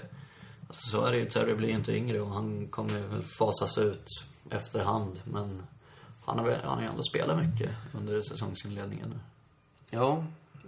Alltså, 0.67 0.89
så 0.89 1.05
är 1.05 1.11
det 1.11 1.17
ju. 1.17 1.25
Terry 1.25 1.55
blir 1.55 1.69
ju 1.69 1.75
inte 1.75 1.95
yngre 1.97 2.21
och 2.21 2.29
han 2.29 2.67
kommer 2.67 2.99
väl 2.99 3.23
fasas 3.23 3.77
ut 3.77 4.05
efterhand. 4.49 5.19
Men 5.23 5.63
han 6.25 6.37
har 6.39 6.45
väl- 6.45 6.61
han 6.63 6.75
har 6.75 6.81
ju 6.81 6.87
ändå 6.87 7.03
spelat 7.03 7.37
mycket 7.37 7.69
under 7.93 8.21
säsongsinledningen 8.21 9.09
nu. 9.09 9.19
Ja, 9.89 10.23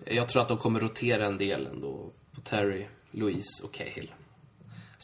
jag 0.05 0.29
tror 0.29 0.41
att 0.41 0.47
de 0.47 0.57
kommer 0.57 0.79
rotera 0.79 1.25
en 1.25 1.37
del 1.37 1.67
ändå 1.67 2.09
på 2.35 2.41
Terry, 2.41 2.87
Louise 3.11 3.63
och 3.63 3.71
Cahill. 3.73 4.13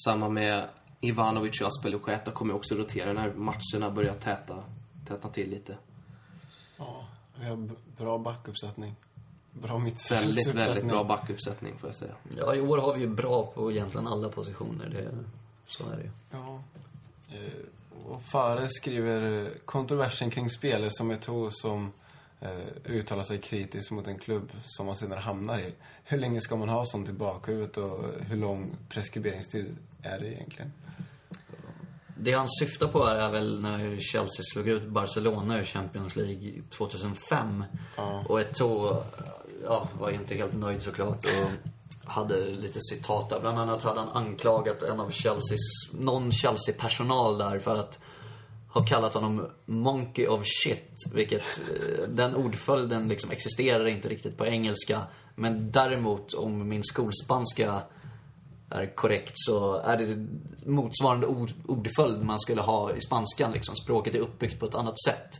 Samma 0.05 0.29
med 0.29 0.65
Ivanovic 1.01 1.61
och 1.61 1.67
Aspelogeta 1.67 2.31
kommer 2.31 2.53
också 2.53 2.75
rotera 2.75 3.13
när 3.13 3.33
matcherna 3.33 3.91
börjar 3.95 4.13
täta, 4.13 4.63
tätna 5.07 5.29
till 5.29 5.49
lite. 5.49 5.77
Ja. 6.77 7.07
Vi 7.39 7.45
har 7.45 7.69
bra 7.97 8.17
backuppsättning. 8.17 8.95
Bra 9.61 9.77
Väldigt, 9.77 9.93
mittfältsuppsättning. 9.93 10.65
väldigt 10.65 10.85
bra 10.87 11.03
backuppsättning 11.03 11.77
får 11.77 11.89
jag 11.89 11.95
säga. 11.95 12.13
Ja, 12.37 12.55
i 12.55 12.61
år 12.61 12.77
har 12.77 12.93
vi 12.93 12.99
ju 13.01 13.07
bra 13.07 13.45
på 13.45 13.71
egentligen 13.71 14.07
alla 14.07 14.29
positioner. 14.29 14.89
Det, 14.89 15.11
så 15.67 15.83
är 15.91 15.95
det 15.97 16.03
ju. 16.03 16.09
Ja. 16.31 16.63
Eh, 17.29 18.05
Och 18.05 18.21
Fares 18.21 18.71
skriver 18.73 19.45
eh, 19.45 19.51
kontroversen 19.65 20.29
kring 20.29 20.49
spelare 20.49 20.89
som 20.91 21.11
Eto'o 21.11 21.49
som 21.51 21.91
eh, 22.41 22.49
uttalar 22.85 23.23
sig 23.23 23.37
kritiskt 23.37 23.91
mot 23.91 24.07
en 24.07 24.17
klubb 24.19 24.51
som 24.61 24.85
man 24.85 24.95
sedan 24.95 25.17
hamnar 25.17 25.59
i. 25.59 25.73
Hur 26.03 26.17
länge 26.17 26.41
ska 26.41 26.55
man 26.55 26.69
ha 26.69 26.85
sånt 26.85 27.09
i 27.09 27.13
bakhuvudet 27.13 27.77
och 27.77 27.99
hur 28.29 28.37
lång 28.37 28.75
preskriberingstid 28.89 29.75
är 30.01 30.19
det 30.19 30.27
egentligen? 30.33 30.71
Det 32.17 32.31
han 32.33 32.49
syftar 32.49 32.87
på 32.87 33.03
är 33.05 33.29
väl 33.31 33.61
när 33.61 33.97
Chelsea 33.99 34.43
slog 34.53 34.67
ut 34.67 34.87
Barcelona 34.87 35.59
ur 35.59 35.63
Champions 35.63 36.15
League 36.15 36.61
2005. 36.69 37.63
Ja. 37.95 38.25
Och 38.29 38.39
Eto'o 38.41 39.03
ja, 39.65 39.87
var 39.99 40.09
ju 40.09 40.15
inte 40.15 40.35
helt 40.35 40.53
nöjd 40.53 40.81
såklart 40.81 41.25
och 41.25 41.51
hade 42.11 42.45
lite 42.45 42.79
citat 42.81 43.29
där. 43.29 43.39
Bland 43.39 43.59
annat 43.59 43.83
hade 43.83 43.99
han 43.99 44.09
anklagat 44.09 44.83
en 44.83 44.99
av 44.99 45.11
Chelseas, 45.11 45.59
någon 45.93 46.31
Chelsea-personal 46.31 47.37
där 47.37 47.59
för 47.59 47.79
att 47.79 47.99
ha 48.73 48.85
kallat 48.85 49.13
honom 49.13 49.47
Monkey 49.65 50.27
of 50.27 50.41
Shit. 50.45 50.91
Vilket, 51.13 51.41
eh, 51.41 52.07
den 52.09 52.35
ordföljden 52.35 53.07
liksom 53.07 53.31
existerar 53.31 53.87
inte 53.87 54.09
riktigt 54.09 54.37
på 54.37 54.45
engelska. 54.45 55.01
Men 55.35 55.71
däremot, 55.71 56.33
om 56.33 56.67
min 56.67 56.83
skolspanska 56.83 57.81
är 58.69 58.95
korrekt 58.95 59.33
så 59.35 59.75
är 59.75 59.97
det 59.97 60.27
motsvarande 60.65 61.27
ord, 61.27 61.51
ordföljd 61.67 62.23
man 62.23 62.39
skulle 62.39 62.61
ha 62.61 62.95
i 62.95 63.01
spanskan 63.01 63.51
liksom. 63.51 63.75
Språket 63.75 64.15
är 64.15 64.19
uppbyggt 64.19 64.59
på 64.59 64.65
ett 64.65 64.75
annat 64.75 65.01
sätt. 65.01 65.39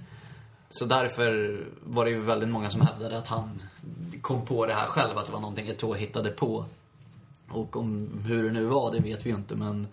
Så 0.69 0.86
därför 0.86 1.60
var 1.84 2.06
det 2.06 2.12
ju 2.12 2.21
väldigt 2.21 2.49
många 2.49 2.69
som 2.69 2.82
hävdade 2.82 3.17
att 3.17 3.28
han 3.28 3.62
kom 4.21 4.45
på 4.45 4.65
det 4.65 4.73
här 4.73 4.88
själv, 4.88 5.17
att 5.17 5.25
det 5.25 5.32
var 5.32 5.39
någonting 5.39 5.71
Eto'o 5.71 5.95
hittade 5.95 6.30
på. 6.30 6.65
Och 7.49 7.78
om 7.78 8.10
hur 8.25 8.43
det 8.43 8.51
nu 8.51 8.65
var, 8.65 8.91
det 8.91 8.99
vet 8.99 9.25
vi 9.25 9.30
ju 9.30 9.36
inte 9.36 9.56
men 9.56 9.88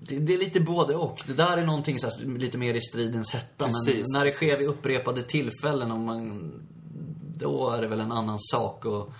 det, 0.00 0.18
det 0.18 0.34
är 0.34 0.38
lite 0.38 0.60
både 0.60 0.94
och. 0.94 1.20
Det 1.26 1.32
där 1.32 1.56
är 1.56 1.66
någonting 1.66 1.98
så 1.98 2.06
här, 2.06 2.38
lite 2.38 2.58
mer 2.58 2.74
i 2.74 2.80
stridens 2.80 3.32
hetta. 3.32 3.66
Precis, 3.66 4.12
men 4.12 4.20
när 4.20 4.24
det 4.24 4.32
sker 4.32 4.46
vid 4.46 4.56
precis. 4.56 4.68
upprepade 4.68 5.22
tillfällen, 5.22 5.90
om 5.90 6.04
man, 6.04 6.52
då 7.36 7.70
är 7.70 7.80
det 7.80 7.88
väl 7.88 8.00
en 8.00 8.12
annan 8.12 8.38
sak. 8.40 8.84
Och, 8.84 9.12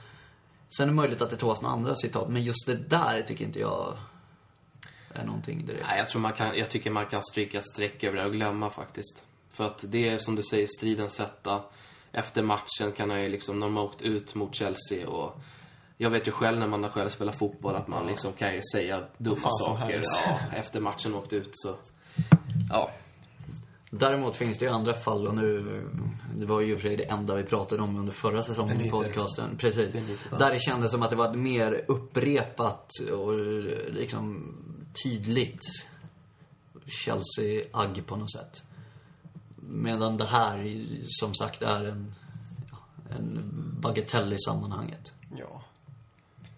sen 0.77 0.85
är 0.85 0.87
det 0.87 0.97
möjligt 0.97 1.23
att 1.23 1.31
det 1.31 1.37
tog 1.37 1.49
haft 1.49 1.63
några 1.63 1.75
andra 1.75 1.95
citat, 1.95 2.29
men 2.29 2.43
just 2.43 2.67
det 2.67 2.75
där 2.75 3.23
tycker 3.23 3.45
inte 3.45 3.61
jag 3.61 3.97
är 5.13 5.25
någonting 5.25 5.67
direkt. 5.67 5.85
Nej, 5.89 5.99
jag, 5.99 6.09
tror 6.09 6.21
man 6.21 6.33
kan, 6.33 6.59
jag 6.59 6.71
tycker 6.71 6.91
man 6.91 7.07
kan 7.07 7.23
stryka 7.23 7.59
ett 7.59 7.69
streck 7.69 8.05
över 8.05 8.17
det 8.17 8.27
och 8.27 8.33
glömma 8.33 8.71
faktiskt. 8.71 9.27
För 9.55 9.65
att 9.65 9.85
det 9.89 10.09
är 10.09 10.19
som 10.19 10.35
du 10.35 10.43
säger, 10.43 10.67
striden 10.79 11.11
sätta. 11.11 11.63
Efter 12.13 12.43
matchen 12.43 12.93
kan 12.97 13.11
han 13.11 13.23
ju 13.23 13.29
liksom, 13.29 13.61
när 13.61 13.67
de 13.67 13.77
har 13.77 13.85
åkt 13.85 14.03
ut 14.03 14.35
mot 14.35 14.55
Chelsea 14.55 15.09
och 15.09 15.41
jag 15.99 16.11
vet 16.11 16.29
ju 16.29 16.33
själv 16.33 16.59
när 16.59 16.67
man 16.67 16.83
har 16.83 16.91
själv 16.91 17.09
spelat 17.09 17.39
fotboll 17.39 17.75
att 17.75 17.89
man 17.89 18.07
liksom 18.07 18.33
kan 18.33 18.55
ju 18.55 18.61
säga 18.73 19.01
dumma 19.19 19.51
saker 19.51 20.03
ja, 20.27 20.39
efter 20.57 20.81
matchen 20.81 21.15
åkt 21.15 21.33
ut 21.33 21.51
så. 21.53 21.75
Ja. 22.71 22.91
Däremot 23.91 24.37
finns 24.37 24.59
det 24.59 24.65
ju 24.65 24.71
andra 24.71 24.95
fall 24.95 25.27
och 25.27 25.35
nu, 25.35 25.83
det 26.37 26.47
var 26.47 26.61
ju 26.61 26.73
i 26.73 26.75
och 26.75 26.81
för 26.81 26.89
sig 26.89 26.97
det 26.97 27.05
enda 27.05 27.35
vi 27.35 27.43
pratade 27.43 27.83
om 27.83 27.97
under 27.97 28.13
förra 28.13 28.43
säsongen 28.43 28.81
i 28.81 28.91
podcasten. 28.91 29.57
Precis. 29.59 29.93
Benitez, 29.93 30.19
ja. 30.31 30.37
Där 30.37 30.51
det 30.53 30.61
kändes 30.61 30.91
som 30.91 31.03
att 31.03 31.11
det 31.11 31.17
var 31.17 31.31
ett 31.31 31.39
mer 31.39 31.85
upprepat 31.89 32.91
och 33.13 33.33
liksom 33.93 34.55
tydligt 35.05 35.65
Chelsea-agg 36.87 38.07
på 38.07 38.17
något 38.17 38.33
sätt. 38.33 38.65
Medan 39.69 40.17
det 40.17 40.25
här, 40.27 40.85
som 41.03 41.35
sagt, 41.35 41.63
är 41.63 41.85
en, 41.85 42.15
ja, 42.71 42.79
en 43.17 43.51
bagatell 43.81 44.33
i 44.33 44.39
sammanhanget. 44.39 45.13
Ja. 45.37 45.63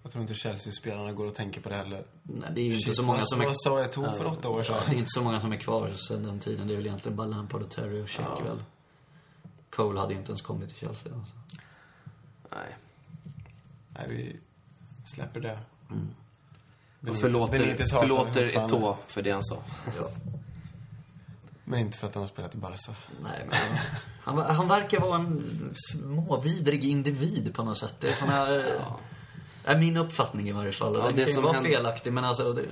Jag 0.02 0.12
tror 0.12 0.22
inte 0.22 0.34
Chelsea-spelarna 0.34 1.12
går 1.12 1.26
och 1.26 1.34
tänker 1.34 1.60
på 1.60 1.68
det 1.68 1.76
heller. 1.76 2.04
Nej, 2.22 2.50
det 2.54 2.60
är 2.60 2.64
ju 2.64 2.74
inte 2.74 2.86
Shit, 2.86 2.96
så 2.96 3.02
många 3.02 3.22
som 3.24 3.40
är... 3.40 3.46
Vad 3.46 3.60
sa 3.60 3.84
Eto'o 3.84 4.18
för 4.18 4.26
åtta 4.26 4.48
år 4.48 4.58
Ja, 4.58 4.64
sedan? 4.64 4.82
det 4.90 4.96
är 4.96 4.98
inte 4.98 5.10
så 5.10 5.22
många 5.22 5.40
som 5.40 5.52
är 5.52 5.56
kvar 5.56 5.90
sedan 6.08 6.22
den 6.22 6.38
tiden. 6.38 6.66
Det 6.68 6.74
är 6.74 6.76
väl 6.76 6.86
egentligen 6.86 7.16
bara 7.16 7.26
Lampard 7.26 7.62
och 7.62 7.70
Terry 7.70 8.02
och 8.02 8.10
Sheck 8.10 8.40
väl. 8.44 8.62
Cole 9.70 10.00
hade 10.00 10.12
ju 10.12 10.18
inte 10.18 10.30
ens 10.30 10.42
kommit 10.42 10.68
till 10.68 10.78
Chelsea. 10.78 11.14
Alltså. 11.14 11.34
Nej. 12.50 12.76
Nej, 13.88 14.06
vi 14.08 14.36
släpper 15.04 15.40
det. 15.40 15.58
Och 17.08 17.16
förlåter, 17.16 17.86
förlåter. 17.86 18.48
Eto'o 18.48 18.96
för 19.06 19.22
det 19.22 19.30
han 19.30 19.44
sa. 19.44 19.56
Ja. 19.98 20.08
Men 21.68 21.80
inte 21.80 21.98
för 21.98 22.06
att 22.06 22.14
han 22.14 22.22
har 22.22 22.28
spelat 22.28 22.54
i 22.54 22.58
Barca. 22.58 22.92
Nej, 23.22 23.46
men 23.50 23.58
han, 24.24 24.38
han 24.56 24.68
verkar 24.68 25.00
vara 25.00 25.18
en 25.18 25.42
småvidrig 25.74 26.84
individ 26.84 27.54
på 27.54 27.62
något 27.64 27.78
sätt. 27.78 27.94
Det 28.00 28.08
är 28.08 28.12
sån 28.12 28.28
här... 28.28 28.80
Är 29.64 29.78
min 29.78 29.96
uppfattning 29.96 30.48
i 30.48 30.52
varje 30.52 30.72
fall. 30.72 30.94
Ja, 30.94 31.00
den 31.06 31.16
det 31.16 31.22
kan 31.22 31.28
ju 31.28 31.34
som 31.34 31.42
vara 31.42 31.52
händer- 31.52 31.70
felaktig, 31.70 32.12
men 32.12 32.24
alltså... 32.24 32.52
Det, 32.52 32.62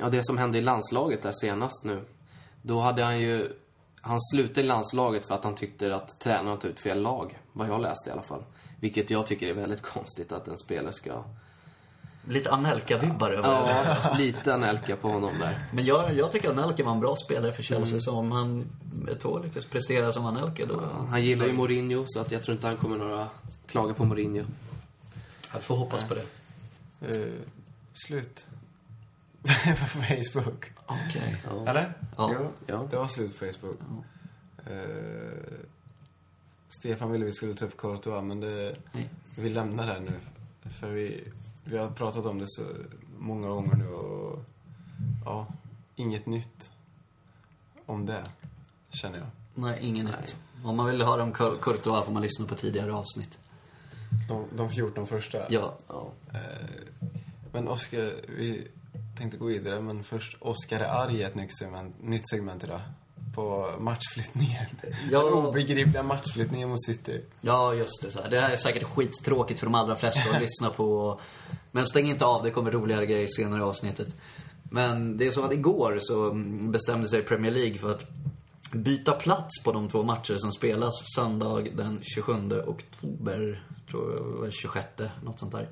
Ja, 0.00 0.08
det 0.08 0.24
som 0.24 0.38
hände 0.38 0.58
i 0.58 0.60
landslaget 0.60 1.22
där 1.22 1.32
senast 1.32 1.84
nu. 1.84 2.04
Då 2.62 2.80
hade 2.80 3.04
han 3.04 3.20
ju... 3.20 3.52
Han 4.00 4.20
slutade 4.20 4.60
i 4.60 4.64
landslaget 4.64 5.26
för 5.26 5.34
att 5.34 5.44
han 5.44 5.54
tyckte 5.54 5.94
att 5.94 6.20
tränaren 6.20 6.58
tog 6.58 6.70
ut 6.70 6.80
fel 6.80 7.02
lag. 7.02 7.38
Vad 7.52 7.68
jag 7.68 7.80
läste 7.80 8.10
i 8.10 8.12
alla 8.12 8.22
fall. 8.22 8.44
Vilket 8.80 9.10
jag 9.10 9.26
tycker 9.26 9.46
är 9.46 9.54
väldigt 9.54 9.82
konstigt 9.94 10.32
att 10.32 10.48
en 10.48 10.58
spelare 10.58 10.92
ska... 10.92 11.24
lite 12.28 12.50
Anelka-vibbar 12.50 13.30
över 13.30 13.42
det. 13.42 13.98
Ja, 14.02 14.14
lite 14.18 14.54
Anelka 14.54 14.96
på 14.96 15.08
honom 15.08 15.38
där. 15.38 15.58
Men 15.72 15.84
jag, 15.84 16.14
jag 16.14 16.32
tycker 16.32 16.50
att 16.50 16.58
Anelka 16.58 16.84
var 16.84 16.92
en 16.92 17.00
bra 17.00 17.16
spelare 17.16 17.52
för 17.52 17.62
Chelsea. 17.62 17.88
Mm. 17.92 18.00
Så 18.00 18.16
om 18.16 18.32
han 18.32 18.64
Eto'o 19.08 19.42
lyckas 19.44 19.66
prestera 19.66 20.12
som 20.12 20.26
Anelka 20.26 20.66
då... 20.66 20.80
Han 21.08 21.22
gillar 21.22 21.46
ju 21.46 21.52
Mourinho, 21.52 22.04
så 22.06 22.20
att 22.20 22.32
jag 22.32 22.42
tror 22.42 22.54
inte 22.54 22.66
han 22.66 22.76
kommer 22.76 22.96
några 22.96 23.28
klaga 23.66 23.94
på 23.94 24.04
Mourinho. 24.04 24.44
Jag 25.52 25.62
får 25.62 25.76
hoppas 25.76 26.08
på 26.08 26.14
det. 26.14 26.24
Uh, 27.16 27.34
slut. 27.92 28.46
på 29.42 29.48
Facebook. 30.32 30.70
Okej. 30.86 31.36
Ja. 31.54 31.70
Eller? 31.70 31.92
Ja. 32.16 32.30
Jo, 32.38 32.52
Ja. 32.66 32.86
det 32.90 32.96
var 32.96 33.06
slut 33.06 33.38
på 33.38 33.44
Facebook. 33.46 33.76
Eh, 34.66 35.58
Stefan 36.68 37.10
ville 37.12 37.24
vi 37.24 37.32
skulle 37.32 37.54
ta 37.54 37.64
upp 37.64 37.76
Courtois, 37.76 38.24
men 38.24 38.40
det, 38.40 38.76
vi 39.34 39.50
lämnar 39.50 39.86
det 39.86 39.92
här 39.92 40.00
nu. 40.00 40.12
För 40.80 40.90
vi, 40.90 41.24
vi 41.64 41.78
har 41.78 41.90
pratat 41.90 42.26
om 42.26 42.38
det 42.38 42.44
så 42.48 42.62
många 43.18 43.48
gånger 43.48 43.74
nu 43.76 43.88
och 43.88 44.38
ja, 45.24 45.46
inget 45.96 46.26
nytt 46.26 46.72
om 47.86 48.06
det, 48.06 48.24
känner 48.90 49.18
jag. 49.18 49.26
Nej, 49.54 49.78
ingen 49.82 50.06
nytt. 50.06 50.36
Om 50.64 50.76
man 50.76 50.86
vill 50.86 51.02
höra 51.02 51.22
om 51.22 51.32
Cour- 51.32 51.58
Courtois 51.62 52.04
får 52.04 52.12
man 52.12 52.22
lyssna 52.22 52.46
på 52.46 52.54
tidigare 52.54 52.92
avsnitt. 52.92 53.38
De, 54.28 54.44
de 54.56 54.70
14 54.70 55.06
första. 55.06 55.52
Ja. 55.52 55.74
Ja. 55.88 56.10
Eh, 56.34 56.40
men 57.52 57.68
Oskar, 57.68 58.14
vi 58.28 58.68
tänkte 59.18 59.38
gå 59.38 59.46
vidare, 59.46 59.80
men 59.80 60.04
först 60.04 60.36
Oskar 60.40 60.80
är 60.80 60.84
arg 60.84 61.16
i 61.16 61.22
ett 61.22 61.34
nytt 61.34 61.58
segment, 61.58 62.02
nytt 62.02 62.28
segment 62.30 62.64
idag. 62.64 62.80
På 63.34 63.74
matchflyttningen. 63.80 64.66
Ja. 65.10 65.24
Den 65.24 65.32
obegripliga 65.32 66.02
matchflyttningen 66.02 66.68
mot 66.68 66.84
City. 66.84 67.20
Ja, 67.40 67.74
just 67.74 68.02
det. 68.02 68.10
Så 68.10 68.22
här. 68.22 68.30
Det 68.30 68.40
här 68.40 68.50
är 68.50 68.56
säkert 68.56 68.82
skittråkigt 68.82 69.60
för 69.60 69.66
de 69.66 69.74
allra 69.74 69.96
flesta 69.96 70.30
att 70.30 70.40
lyssna 70.40 70.70
på. 70.70 71.20
Men 71.70 71.86
stäng 71.86 72.10
inte 72.10 72.24
av, 72.24 72.42
det 72.42 72.50
kommer 72.50 72.70
roligare 72.70 73.06
grejer 73.06 73.28
senare 73.30 73.60
i 73.60 73.64
avsnittet. 73.64 74.16
Men 74.62 75.18
det 75.18 75.26
är 75.26 75.30
så 75.30 75.44
att 75.44 75.52
igår 75.52 75.98
så 76.00 76.30
bestämde 76.70 77.08
sig 77.08 77.22
Premier 77.22 77.52
League 77.52 77.78
för 77.78 77.90
att 77.90 78.06
byta 78.72 79.12
plats 79.12 79.62
på 79.64 79.72
de 79.72 79.88
två 79.88 80.02
matcher 80.02 80.36
som 80.38 80.52
spelas 80.52 80.92
söndag 81.16 81.64
den 81.74 82.00
27 82.02 82.32
oktober, 82.66 83.66
tror 83.90 84.12
jag, 84.12 84.38
eller 84.42 84.50
26, 84.50 84.86
något 85.22 85.40
sånt 85.40 85.52
där. 85.52 85.68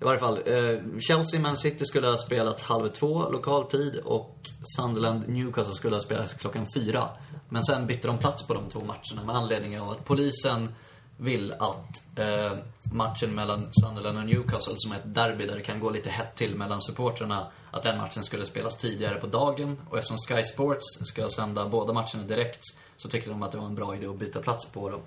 I 0.00 0.04
varje 0.04 0.18
fall, 0.18 0.40
eh, 0.46 0.98
Chelsea 1.00 1.40
Man 1.40 1.56
City 1.56 1.84
skulle 1.84 2.08
ha 2.08 2.16
spelat 2.16 2.60
halv 2.60 2.88
två 2.88 3.30
lokal 3.30 3.64
tid 3.64 3.96
och 4.04 4.36
Sunderland 4.76 5.28
Newcastle 5.28 5.74
skulle 5.74 5.96
ha 5.96 6.00
spelat 6.00 6.38
klockan 6.38 6.66
fyra. 6.76 7.04
Men 7.48 7.64
sen 7.64 7.86
bytte 7.86 8.08
de 8.08 8.18
plats 8.18 8.42
på 8.42 8.54
de 8.54 8.68
två 8.68 8.80
matcherna 8.80 9.26
med 9.26 9.36
anledning 9.36 9.80
av 9.80 9.90
att 9.90 10.04
polisen 10.04 10.74
vill 11.16 11.52
att 11.52 12.18
eh, 12.18 12.58
matchen 12.92 13.34
mellan 13.34 13.68
Sunderland 13.72 14.18
och 14.18 14.24
Newcastle, 14.24 14.74
som 14.76 14.92
är 14.92 14.96
ett 14.96 15.14
derby 15.14 15.46
där 15.46 15.56
det 15.56 15.62
kan 15.62 15.80
gå 15.80 15.90
lite 15.90 16.10
hett 16.10 16.34
till 16.34 16.54
mellan 16.54 16.82
supportrarna, 16.82 17.46
att 17.70 17.82
den 17.82 17.98
matchen 17.98 18.24
skulle 18.24 18.46
spelas 18.46 18.76
tidigare 18.76 19.14
på 19.14 19.26
dagen. 19.26 19.80
Och 19.90 19.98
eftersom 19.98 20.18
Sky 20.18 20.42
Sports 20.42 20.86
ska 21.00 21.28
sända 21.28 21.68
båda 21.68 21.92
matcherna 21.92 22.22
direkt 22.28 22.62
så 22.96 23.08
tyckte 23.08 23.30
de 23.30 23.42
att 23.42 23.52
det 23.52 23.58
var 23.58 23.66
en 23.66 23.74
bra 23.74 23.96
idé 23.96 24.06
att 24.06 24.18
byta 24.18 24.40
plats 24.40 24.66
på 24.66 24.90
dem. 24.90 25.00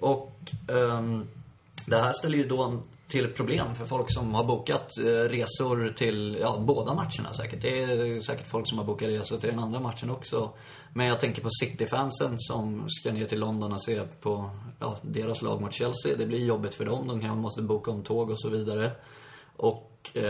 Och 0.00 0.32
ehm, 0.68 1.28
det 1.86 1.96
här 1.96 2.12
ställer 2.12 2.38
ju 2.38 2.48
då 2.48 2.82
till 3.08 3.28
problem 3.28 3.74
för 3.74 3.86
folk 3.86 4.12
som 4.14 4.34
har 4.34 4.44
bokat 4.44 4.98
eh, 4.98 5.04
resor 5.04 5.92
till 5.96 6.38
ja, 6.40 6.58
båda 6.58 6.94
matcherna 6.94 7.32
säkert. 7.32 7.62
Det 7.62 7.82
är 7.82 8.20
säkert 8.20 8.46
folk 8.46 8.68
som 8.68 8.78
har 8.78 8.84
bokat 8.84 9.08
resor 9.08 9.36
till 9.36 9.50
den 9.50 9.58
andra 9.58 9.80
matchen 9.80 10.10
också. 10.10 10.50
Men 10.92 11.06
jag 11.06 11.20
tänker 11.20 11.42
på 11.42 11.48
City-fansen 11.60 12.34
som 12.38 12.84
ska 12.88 13.12
ner 13.12 13.24
till 13.24 13.40
London 13.40 13.72
och 13.72 13.82
se 13.82 14.02
på 14.20 14.50
ja, 14.80 14.96
deras 15.02 15.42
lag 15.42 15.60
mot 15.60 15.74
Chelsea. 15.74 16.16
Det 16.18 16.26
blir 16.26 16.46
jobbigt 16.46 16.74
för 16.74 16.84
dem. 16.84 17.08
De 17.08 17.20
kanske 17.20 17.38
måste 17.38 17.62
boka 17.62 17.90
om 17.90 18.02
tåg 18.02 18.30
och 18.30 18.40
så 18.40 18.48
vidare. 18.48 18.92
Och 19.56 20.10
eh, 20.14 20.22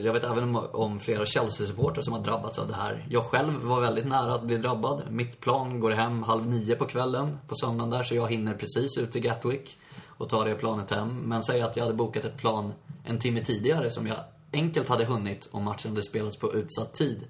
jag 0.00 0.12
vet 0.12 0.24
även 0.24 0.44
om, 0.44 0.56
om 0.72 1.00
flera 1.00 1.24
Chelsea-supportrar 1.24 2.02
som 2.02 2.12
har 2.12 2.20
drabbats 2.20 2.58
av 2.58 2.68
det 2.68 2.74
här. 2.74 3.06
Jag 3.10 3.24
själv 3.24 3.62
var 3.62 3.80
väldigt 3.80 4.06
nära 4.06 4.34
att 4.34 4.42
bli 4.42 4.56
drabbad. 4.56 5.02
Mitt 5.10 5.40
plan 5.40 5.80
går 5.80 5.90
hem 5.90 6.22
halv 6.22 6.46
nio 6.46 6.76
på 6.76 6.84
kvällen 6.86 7.38
på 7.48 7.54
söndagen 7.54 7.90
där, 7.90 8.02
så 8.02 8.14
jag 8.14 8.30
hinner 8.30 8.54
precis 8.54 8.98
ut 8.98 9.12
till 9.12 9.22
Gatwick 9.22 9.78
och 10.16 10.28
ta 10.28 10.44
det 10.44 10.54
planet 10.54 10.90
hem. 10.90 11.16
Men 11.16 11.42
säg 11.42 11.62
att 11.62 11.76
jag 11.76 11.84
hade 11.84 11.96
bokat 11.96 12.24
ett 12.24 12.36
plan 12.36 12.72
en 13.04 13.18
timme 13.18 13.44
tidigare 13.44 13.90
som 13.90 14.06
jag 14.06 14.16
enkelt 14.52 14.88
hade 14.88 15.04
hunnit 15.04 15.48
om 15.52 15.64
matchen 15.64 15.90
hade 15.90 16.02
spelats 16.02 16.36
på 16.36 16.54
utsatt 16.54 16.94
tid. 16.94 17.26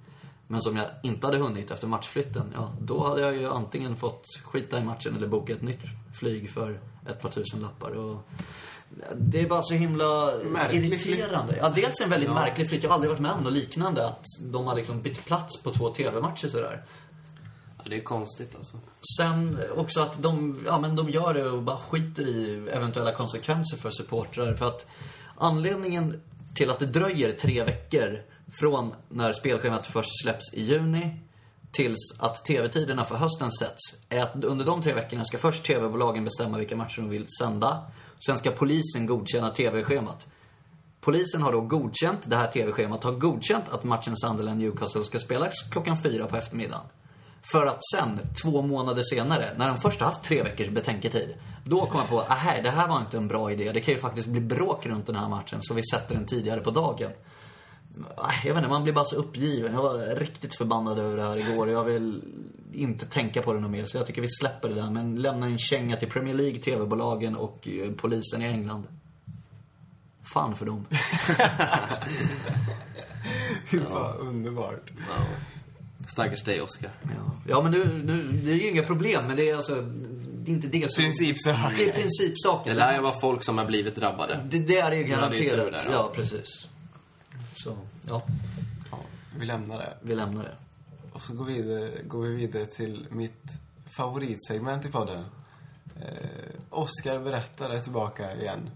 men 0.49 0.63
som 0.63 0.77
jag 0.77 0.87
inte 1.03 1.27
hade 1.27 1.39
hunnit 1.39 1.71
efter 1.71 1.87
matchflytten, 1.87 2.53
ja, 2.55 2.73
då 2.81 3.09
hade 3.09 3.21
jag 3.21 3.37
ju 3.37 3.49
antingen 3.49 3.97
fått 3.97 4.25
skita 4.45 4.79
i 4.79 4.85
matchen 4.85 5.17
eller 5.17 5.27
boka 5.27 5.53
ett 5.53 5.63
nytt 5.63 5.81
flyg 6.15 6.51
för 6.51 6.81
ett 7.07 7.21
par 7.21 7.31
tusen 7.31 7.61
lappar. 7.61 7.91
Och 7.91 8.29
det 9.17 9.41
är 9.41 9.49
bara 9.49 9.63
så 9.63 9.75
himla 9.75 10.33
Märklig 10.45 10.93
irriterande. 10.93 11.57
Ja, 11.57 11.69
dels 11.69 12.01
en 12.01 12.11
väldigt 12.11 12.33
märklig 12.33 12.69
flytt. 12.69 12.83
Jag 12.83 12.91
har 12.91 12.95
aldrig 12.95 13.11
varit 13.11 13.21
med 13.21 13.33
om 13.33 13.43
något 13.43 13.53
liknande. 13.53 14.07
Att 14.07 14.25
de 14.41 14.67
har 14.67 14.77
liksom 14.77 15.03
bytt 15.03 15.25
plats 15.25 15.63
på 15.63 15.71
två 15.71 15.91
TV-matcher 15.91 16.49
sådär. 16.49 16.85
Det 17.91 17.97
är 17.97 18.01
konstigt 18.01 18.55
alltså. 18.57 18.77
Sen 19.19 19.59
också 19.77 20.01
att 20.01 20.23
de, 20.23 20.63
ja, 20.67 20.79
men 20.81 20.97
de 20.97 21.09
gör 21.09 21.35
det 21.35 21.51
och 21.51 21.63
bara 21.63 21.79
skiter 21.79 22.29
i 22.29 22.69
eventuella 22.71 23.13
konsekvenser 23.13 23.77
för 23.77 23.91
supportrar. 23.91 24.55
För 24.55 24.67
att 24.67 24.87
anledningen 25.37 26.21
till 26.55 26.71
att 26.71 26.79
det 26.79 26.87
dröjer 26.87 27.33
tre 27.33 27.65
veckor 27.65 28.23
från 28.61 28.95
när 29.09 29.33
spelschemat 29.33 29.87
först 29.87 30.23
släpps 30.23 30.55
i 30.55 30.63
juni 30.63 31.21
tills 31.71 32.15
att 32.19 32.45
TV-tiderna 32.45 33.05
för 33.05 33.15
hösten 33.17 33.53
sätts 33.53 33.83
är 34.09 34.19
att 34.19 34.45
under 34.45 34.65
de 34.65 34.83
tre 34.83 34.95
veckorna 34.95 35.25
ska 35.25 35.39
först 35.39 35.65
TV-bolagen 35.65 36.25
bestämma 36.25 36.59
vilka 36.59 36.77
matcher 36.77 37.01
de 37.01 37.09
vill 37.09 37.27
sända. 37.41 37.87
Sen 38.27 38.39
ska 38.39 38.51
polisen 38.51 39.07
godkänna 39.07 39.51
TV-schemat. 39.51 40.27
Polisen 41.01 41.43
har 41.43 41.53
då 41.53 41.61
godkänt 41.61 42.21
det 42.25 42.37
här 42.37 42.49
TV-schemat, 42.49 43.05
har 43.05 43.13
godkänt 43.13 43.65
att 43.71 43.85
matchen 43.85 44.15
Sunderland-Newcastle 44.17 45.03
ska 45.03 45.19
spelas 45.19 45.55
klockan 45.71 46.03
fyra 46.03 46.27
på 46.27 46.37
eftermiddagen. 46.37 46.87
För 47.53 47.67
att 47.67 47.85
sen, 47.93 48.21
två 48.43 48.63
månader 48.63 49.03
senare, 49.03 49.55
när 49.59 49.69
de 49.69 49.77
först 49.77 50.01
har 50.01 50.07
haft 50.07 50.23
tre 50.25 50.43
veckors 50.43 50.69
betänketid, 50.69 51.35
då 51.65 51.87
kom 51.87 52.01
jag 52.01 52.09
på, 52.09 52.21
aha, 52.21 52.53
det 52.63 52.71
här 52.71 52.89
var 52.89 53.01
inte 53.01 53.17
en 53.17 53.29
bra 53.29 53.53
idé. 53.53 53.73
Det 53.73 53.81
kan 53.81 53.95
ju 53.95 54.01
faktiskt 54.01 54.29
bli 54.29 54.41
bråk 54.41 54.87
runt 54.87 55.07
den 55.07 55.17
här 55.17 55.29
matchen, 55.29 55.59
så 55.63 55.75
vi 55.75 55.83
sätter 55.83 56.15
den 56.15 56.27
tidigare 56.27 56.61
på 56.61 56.71
dagen. 56.71 57.11
Ah, 58.17 58.31
Jag 58.45 58.55
vet 58.55 58.57
inte, 58.59 58.69
man 58.71 58.83
blir 58.83 58.93
bara 58.93 59.05
så 59.05 59.17
uppgiven. 59.17 59.73
Jag 59.75 59.83
var 59.83 59.99
riktigt 60.17 60.55
förbannad 60.55 60.99
över 60.99 61.17
det 61.17 61.23
här 61.23 61.37
igår. 61.37 61.69
Jag 61.71 61.85
vill 61.85 62.23
inte 62.73 63.07
tänka 63.07 63.43
på 63.43 63.53
det 63.53 63.61
något 63.61 63.71
mer, 63.71 63.85
så 63.85 63.97
jag 63.97 64.07
tycker 64.07 64.23
vi 64.23 64.29
släpper 64.29 64.69
det 64.69 64.75
där. 64.75 64.91
Men 64.91 65.17
lämnar 65.23 65.49
en 65.49 65.59
känga 65.59 65.97
till 65.97 66.11
Premier 66.11 66.35
League, 66.35 66.59
TV-bolagen 66.59 67.37
och 67.37 67.69
eh, 67.69 67.91
polisen 67.93 68.43
i 68.43 68.45
England. 68.45 68.87
Fan 70.23 70.57
för 70.57 70.67
dem. 70.67 70.87
Fy 73.67 73.81
fan, 73.81 74.17
underbart. 74.19 74.91
Ja. 74.97 75.25
Stackars 76.07 76.43
dig, 76.43 76.61
Oscar. 76.61 76.91
Ja, 77.03 77.37
ja 77.49 77.63
men 77.63 77.73
nu, 77.73 78.03
nu, 78.05 78.23
det 78.33 78.51
är 78.51 78.55
ju 78.55 78.71
inga 78.71 78.83
problem, 78.83 79.27
men 79.27 79.37
det 79.37 79.51
är 79.51 79.55
alltså, 79.55 79.75
det 79.83 80.51
är 80.51 80.55
inte 80.55 80.69
det 80.69 80.91
som... 80.91 81.05
Principsak. 81.05 81.73
Det 81.77 81.89
är 81.89 81.93
principsaken. 81.93 82.75
Det 82.77 82.81
lär 82.81 82.95
ju 82.95 83.01
vara 83.03 83.21
folk 83.21 83.45
som 83.45 83.59
har 83.59 83.65
blivit 83.65 83.97
drabbade. 83.97 84.41
Det, 84.51 84.59
det 84.59 84.79
är 84.79 84.93
ju 84.93 85.03
Ja, 85.09 85.17
garanterat. 85.17 85.57
där, 85.57 85.81
ja. 85.87 85.93
ja. 85.93 86.13
precis. 86.15 86.69
Så, 87.55 87.77
ja, 88.09 88.23
Vi 89.39 89.47
lämnar 89.47 89.79
det. 89.79 89.97
vi 90.03 90.15
lämnar 90.15 90.43
det. 90.45 90.55
Och 91.13 91.23
så 91.23 91.35
går 91.35 91.45
vi 91.45 91.63
vidare, 91.63 92.03
går 92.07 92.23
vi 92.23 92.35
vidare 92.37 92.67
till 92.67 93.07
mitt 93.11 93.43
favoritsegment 93.97 94.85
i 94.85 94.89
podden. 94.89 95.25
Eh, 96.01 96.11
Oscar 96.71 97.19
berättar 97.19 97.71
är 97.71 97.81
tillbaka 97.81 98.35
igen. 98.37 98.71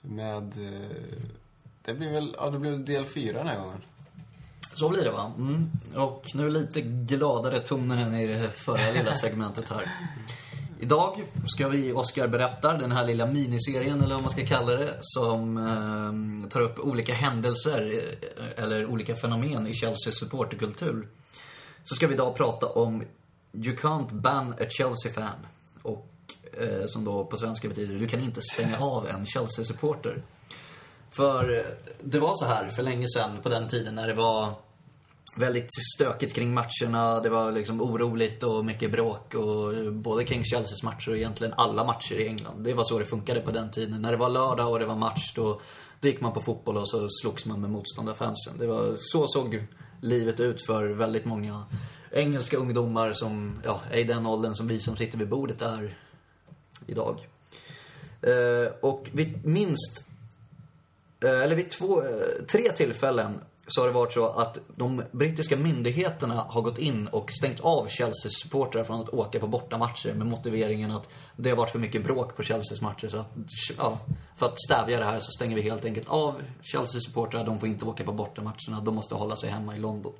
Med... 0.00 0.42
Eh, 0.42 1.18
det 1.84 1.94
blir 1.94 2.10
väl, 2.12 2.34
ja 2.38 2.50
det 2.50 2.58
blir 2.58 2.72
del 2.76 3.06
fyra 3.06 3.38
den 3.38 3.46
här 3.48 3.58
gången. 3.60 3.82
Så 4.78 4.88
blir 4.88 5.04
det 5.04 5.10
va? 5.10 5.32
Mm. 5.38 5.70
Och 5.96 6.26
nu 6.34 6.46
är 6.46 6.50
lite 6.50 6.80
gladare 6.80 7.60
toner 7.60 7.96
än 7.96 8.14
i 8.14 8.26
det 8.26 8.50
förra 8.50 8.92
lilla 8.92 9.14
segmentet 9.14 9.68
här. 9.68 9.90
Idag 10.80 11.22
ska 11.46 11.68
vi, 11.68 11.92
Oscar 11.92 12.28
berättar, 12.28 12.78
den 12.78 12.92
här 12.92 13.06
lilla 13.06 13.26
miniserien, 13.26 14.02
eller 14.02 14.14
vad 14.14 14.22
man 14.22 14.30
ska 14.30 14.46
kalla 14.46 14.72
det, 14.72 14.96
som 15.00 15.56
eh, 15.56 16.48
tar 16.48 16.60
upp 16.60 16.78
olika 16.78 17.14
händelser 17.14 18.02
eh, 18.36 18.64
eller 18.64 18.86
olika 18.86 19.14
fenomen 19.14 19.66
i 19.66 19.74
Chelseas 19.74 20.18
supporterkultur. 20.18 21.08
Så 21.82 21.94
ska 21.94 22.06
vi 22.06 22.14
idag 22.14 22.36
prata 22.36 22.66
om 22.66 23.02
You 23.52 23.76
can't 23.76 24.12
ban 24.12 24.52
a 24.52 24.66
Chelsea 24.68 25.12
fan. 25.12 25.46
Och 25.82 26.08
eh, 26.52 26.86
som 26.86 27.04
då 27.04 27.24
på 27.24 27.36
svenska 27.36 27.68
betyder 27.68 27.94
du 27.94 28.08
kan 28.08 28.20
inte 28.20 28.40
stänga 28.40 28.78
av 28.78 29.08
en 29.08 29.26
Chelsea-supporter. 29.26 30.22
För 31.10 31.56
eh, 31.56 31.64
det 32.00 32.18
var 32.18 32.34
så 32.34 32.44
här 32.44 32.68
för 32.68 32.82
länge 32.82 33.06
sedan 33.08 33.30
på 33.42 33.48
den 33.48 33.68
tiden 33.68 33.94
när 33.94 34.08
det 34.08 34.14
var 34.14 34.54
väldigt 35.36 35.68
stökigt 35.96 36.34
kring 36.34 36.54
matcherna. 36.54 37.20
Det 37.20 37.28
var 37.28 37.52
liksom 37.52 37.80
oroligt 37.80 38.42
och 38.42 38.64
mycket 38.64 38.92
bråk. 38.92 39.34
Och 39.34 39.92
både 39.92 40.24
kring 40.24 40.44
Chelseas 40.44 40.82
matcher 40.82 41.10
och 41.10 41.16
egentligen 41.16 41.54
alla 41.56 41.84
matcher 41.84 42.14
i 42.14 42.28
England. 42.28 42.64
Det 42.64 42.74
var 42.74 42.84
så 42.84 42.98
det 42.98 43.04
funkade 43.04 43.40
på 43.40 43.50
den 43.50 43.70
tiden. 43.70 44.02
När 44.02 44.10
det 44.10 44.16
var 44.16 44.28
lördag 44.28 44.72
och 44.72 44.78
det 44.78 44.86
var 44.86 44.96
match 44.96 45.32
då, 45.34 45.60
då 46.00 46.08
gick 46.08 46.20
man 46.20 46.32
på 46.32 46.40
fotboll 46.40 46.76
och 46.76 46.88
så 46.88 47.08
slogs 47.22 47.46
man 47.46 47.60
med 47.60 47.70
motståndarfansen. 47.70 48.58
Det 48.58 48.66
var, 48.66 48.94
så 48.98 49.26
såg 49.28 49.66
livet 50.00 50.40
ut 50.40 50.66
för 50.66 50.88
väldigt 50.88 51.24
många 51.24 51.64
engelska 52.10 52.56
ungdomar 52.56 53.12
som 53.12 53.60
ja, 53.64 53.80
är 53.90 53.98
i 53.98 54.04
den 54.04 54.26
åldern 54.26 54.54
som 54.54 54.68
vi 54.68 54.80
som 54.80 54.96
sitter 54.96 55.18
vid 55.18 55.28
bordet 55.28 55.62
är 55.62 55.98
idag. 56.86 57.26
Eh, 58.22 58.72
och 58.80 59.08
vid 59.12 59.46
minst 59.46 60.08
Eh, 61.24 61.40
eller 61.40 61.56
vid 61.56 61.70
två, 61.70 62.02
eh, 62.02 62.44
tre 62.50 62.72
tillfällen 62.72 63.40
så 63.68 63.80
har 63.80 63.86
det 63.86 63.94
varit 63.94 64.12
så 64.12 64.28
att 64.28 64.58
de 64.76 65.02
brittiska 65.12 65.56
myndigheterna 65.56 66.34
har 66.48 66.62
gått 66.62 66.78
in 66.78 67.08
och 67.08 67.30
stängt 67.32 67.60
av 67.60 67.88
Chelseas 67.88 68.40
supportrar 68.42 68.84
från 68.84 69.00
att 69.00 69.08
åka 69.08 69.40
på 69.40 69.46
bortamatcher 69.46 70.14
med 70.14 70.26
motiveringen 70.26 70.90
att 70.90 71.08
det 71.36 71.50
har 71.50 71.56
varit 71.56 71.70
för 71.70 71.78
mycket 71.78 72.04
bråk 72.04 72.36
på 72.36 72.42
Chelseas 72.42 72.80
matcher. 72.80 73.08
Så 73.08 73.18
att, 73.18 73.30
ja, 73.78 73.98
för 74.36 74.46
att 74.46 74.60
stävja 74.60 74.98
det 74.98 75.04
här 75.04 75.18
så 75.18 75.30
stänger 75.30 75.56
vi 75.56 75.62
helt 75.62 75.84
enkelt 75.84 76.08
av 76.08 76.42
Chelseas 76.62 77.04
supportrar. 77.04 77.44
De 77.44 77.58
får 77.58 77.68
inte 77.68 77.84
åka 77.84 78.04
på 78.04 78.12
bortamatcherna. 78.12 78.80
De 78.80 78.94
måste 78.94 79.14
hålla 79.14 79.36
sig 79.36 79.50
hemma 79.50 79.76
i 79.76 79.78
London. 79.78 80.12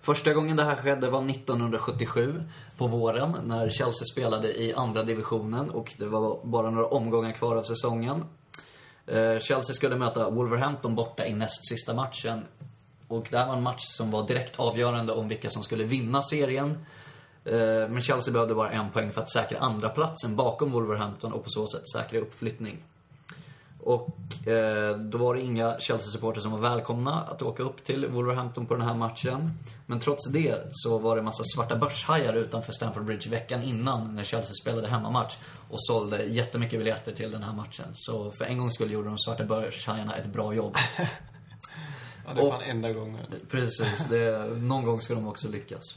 Första 0.00 0.32
gången 0.32 0.56
det 0.56 0.64
här 0.64 0.74
skedde 0.74 1.10
var 1.10 1.30
1977 1.30 2.42
på 2.76 2.86
våren 2.86 3.36
när 3.44 3.70
Chelsea 3.70 4.04
spelade 4.12 4.62
i 4.62 4.74
andra 4.74 5.02
divisionen 5.02 5.70
och 5.70 5.94
det 5.98 6.06
var 6.06 6.40
bara 6.44 6.70
några 6.70 6.86
omgångar 6.86 7.32
kvar 7.32 7.56
av 7.56 7.62
säsongen. 7.62 8.24
Eh, 9.06 9.38
Chelsea 9.38 9.74
skulle 9.74 9.96
möta 9.96 10.30
Wolverhampton 10.30 10.94
borta 10.94 11.26
i 11.26 11.34
näst 11.34 11.68
sista 11.68 11.94
matchen. 11.94 12.44
Och 13.08 13.26
det 13.30 13.38
här 13.38 13.46
var 13.46 13.56
en 13.56 13.62
match 13.62 13.84
som 13.84 14.10
var 14.10 14.26
direkt 14.26 14.60
avgörande 14.60 15.12
om 15.12 15.28
vilka 15.28 15.50
som 15.50 15.62
skulle 15.62 15.84
vinna 15.84 16.22
serien. 16.22 16.70
Eh, 17.44 17.88
men 17.88 18.00
Chelsea 18.00 18.32
behövde 18.32 18.54
bara 18.54 18.70
en 18.70 18.90
poäng 18.90 19.12
för 19.12 19.20
att 19.20 19.30
säkra 19.30 19.58
andra 19.58 19.88
platsen 19.88 20.36
bakom 20.36 20.72
Wolverhampton 20.72 21.32
och 21.32 21.44
på 21.44 21.50
så 21.50 21.66
sätt 21.66 21.88
säkra 21.88 22.18
uppflyttning. 22.18 22.82
Och 23.86 24.48
eh, 24.48 24.98
då 24.98 25.18
var 25.18 25.34
det 25.34 25.40
inga 25.40 25.76
Chelsea-supportrar 25.80 26.40
som 26.40 26.52
var 26.52 26.58
välkomna 26.58 27.22
att 27.22 27.42
åka 27.42 27.62
upp 27.62 27.84
till 27.84 28.06
Wolverhampton 28.06 28.66
på 28.66 28.74
den 28.74 28.86
här 28.86 28.94
matchen. 28.94 29.50
Men 29.86 30.00
trots 30.00 30.28
det 30.32 30.62
så 30.70 30.98
var 30.98 31.16
det 31.16 31.20
en 31.20 31.24
massa 31.24 31.44
svarta 31.44 31.76
börshajar 31.76 32.34
utanför 32.34 32.72
Stamford 32.72 33.04
Bridge 33.04 33.30
veckan 33.30 33.62
innan 33.62 34.14
när 34.14 34.24
Chelsea 34.24 34.54
spelade 34.62 34.88
hemmamatch 34.88 35.36
och 35.70 35.76
sålde 35.82 36.22
jättemycket 36.24 36.78
biljetter 36.78 37.12
till 37.12 37.30
den 37.30 37.42
här 37.42 37.52
matchen. 37.52 37.86
Så 37.94 38.30
för 38.30 38.44
en 38.44 38.58
gångs 38.58 38.74
skull 38.74 38.92
gjorde 38.92 39.08
de 39.08 39.18
svarta 39.18 39.44
börshajarna 39.44 40.16
ett 40.16 40.26
bra 40.26 40.54
jobb. 40.54 40.74
Ja, 42.28 42.34
det 42.34 42.42
Och- 42.42 42.52
fan 42.52 42.62
enda 42.62 42.92
gången. 42.92 43.18
Precis, 43.50 44.06
det, 44.10 44.38
någon 44.56 44.84
gång 44.84 45.00
ska 45.00 45.14
de 45.14 45.28
också 45.28 45.48
lyckas. 45.48 45.94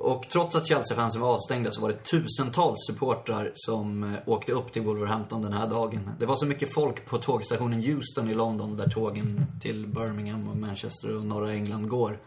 Och 0.00 0.28
trots 0.28 0.56
att 0.56 0.66
Chelsea-fansen 0.66 1.20
var 1.20 1.34
avstängda 1.34 1.70
så 1.70 1.80
var 1.80 1.88
det 1.88 2.04
tusentals 2.04 2.86
supportrar 2.86 3.52
som 3.54 4.14
eh, 4.14 4.20
åkte 4.26 4.52
upp 4.52 4.72
till 4.72 4.82
Wolverhampton 4.82 5.42
den 5.42 5.52
här 5.52 5.68
dagen. 5.68 6.10
Det 6.18 6.26
var 6.26 6.36
så 6.36 6.46
mycket 6.46 6.74
folk 6.74 7.06
på 7.06 7.18
tågstationen 7.18 7.82
Houston 7.82 8.30
i 8.30 8.34
London 8.34 8.76
där 8.76 8.88
tågen 8.88 9.46
till 9.60 9.86
Birmingham 9.86 10.48
och 10.48 10.56
Manchester 10.56 11.16
och 11.16 11.24
norra 11.24 11.52
England 11.52 11.88
går. 11.88 12.18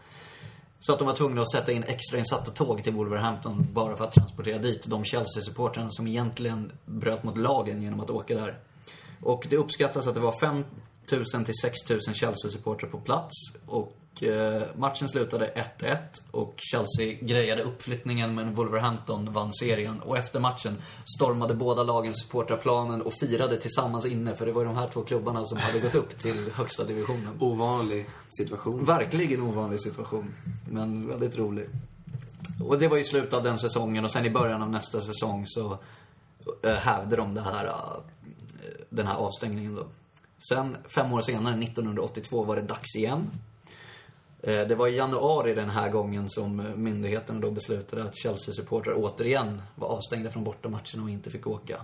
Så 0.80 0.92
att 0.92 0.98
de 0.98 1.06
var 1.06 1.14
tvungna 1.14 1.40
att 1.40 1.50
sätta 1.50 1.72
in 1.72 1.84
extrainsatta 1.84 2.50
tåg 2.50 2.84
till 2.84 2.92
Wolverhampton 2.92 3.66
bara 3.72 3.96
för 3.96 4.04
att 4.04 4.12
transportera 4.12 4.58
dit 4.58 4.86
de 4.86 5.04
Chelsea-supportrarna 5.04 5.88
som 5.90 6.06
egentligen 6.06 6.72
bröt 6.84 7.24
mot 7.24 7.36
lagen 7.36 7.82
genom 7.82 8.00
att 8.00 8.10
åka 8.10 8.34
där. 8.34 8.58
Och 9.22 9.46
det 9.50 9.56
uppskattas 9.56 10.06
att 10.06 10.14
det 10.14 10.20
var 10.20 10.40
5 10.40 10.64
000 11.12 11.44
till 11.44 11.54
6 11.62 11.90
000 11.90 12.00
Chelsea-supportrar 12.00 12.88
på 12.88 13.00
plats. 13.00 13.34
Och 13.66 13.96
matchen 14.74 15.08
slutade 15.08 15.68
1-1 15.78 15.96
och 16.30 16.54
Chelsea 16.56 17.18
grejade 17.20 17.62
uppflyttningen 17.62 18.34
men 18.34 18.54
Wolverhampton 18.54 19.32
vann 19.32 19.52
serien. 19.52 20.00
Och 20.00 20.18
efter 20.18 20.40
matchen 20.40 20.76
stormade 21.16 21.54
båda 21.54 21.82
lagens 21.82 22.22
supportrar 22.22 22.56
planen 22.56 23.02
och 23.02 23.12
firade 23.20 23.56
tillsammans 23.56 24.06
inne 24.06 24.34
för 24.36 24.46
det 24.46 24.52
var 24.52 24.62
ju 24.62 24.68
de 24.68 24.76
här 24.76 24.88
två 24.88 25.02
klubbarna 25.02 25.44
som 25.44 25.58
hade 25.58 25.80
gått 25.80 25.94
upp 25.94 26.18
till 26.18 26.50
högsta 26.54 26.84
divisionen. 26.84 27.36
Ovanlig 27.38 28.06
situation. 28.38 28.84
Verkligen 28.84 29.42
ovanlig 29.42 29.80
situation, 29.80 30.34
men 30.70 31.08
väldigt 31.08 31.38
rolig. 31.38 31.68
Och 32.64 32.78
det 32.78 32.88
var 32.88 32.98
i 32.98 33.04
slutet 33.04 33.34
av 33.34 33.42
den 33.42 33.58
säsongen 33.58 34.04
och 34.04 34.10
sen 34.10 34.26
i 34.26 34.30
början 34.30 34.62
av 34.62 34.70
nästa 34.70 35.00
säsong 35.00 35.44
så 35.46 35.78
äh, 36.62 36.74
hävde 36.74 37.16
de 37.16 37.34
det 37.34 37.40
här, 37.40 37.66
eh, 37.66 37.72
den 38.88 39.06
här 39.06 39.16
avstängningen 39.16 39.74
då. 39.74 39.86
Sen, 40.48 40.76
fem 40.94 41.12
år 41.12 41.20
senare, 41.20 41.58
1982, 41.58 42.44
var 42.44 42.56
det 42.56 42.62
dags 42.62 42.96
igen. 42.96 43.30
Eh, 44.42 44.66
Det 44.66 44.74
var 44.74 44.88
i 44.88 44.96
januari 44.96 45.54
den 45.54 45.70
här 45.70 45.88
gången 45.88 46.30
som 46.30 46.72
myndigheterna 46.76 47.40
då 47.40 47.50
beslutade 47.50 48.04
att 48.04 48.16
Chelsea-supportrar 48.16 48.94
återigen 48.96 49.62
var 49.74 49.88
avstängda 49.88 50.30
från 50.30 50.44
bortamatcherna 50.44 51.02
och 51.02 51.10
inte 51.10 51.30
fick 51.30 51.46
åka. 51.46 51.80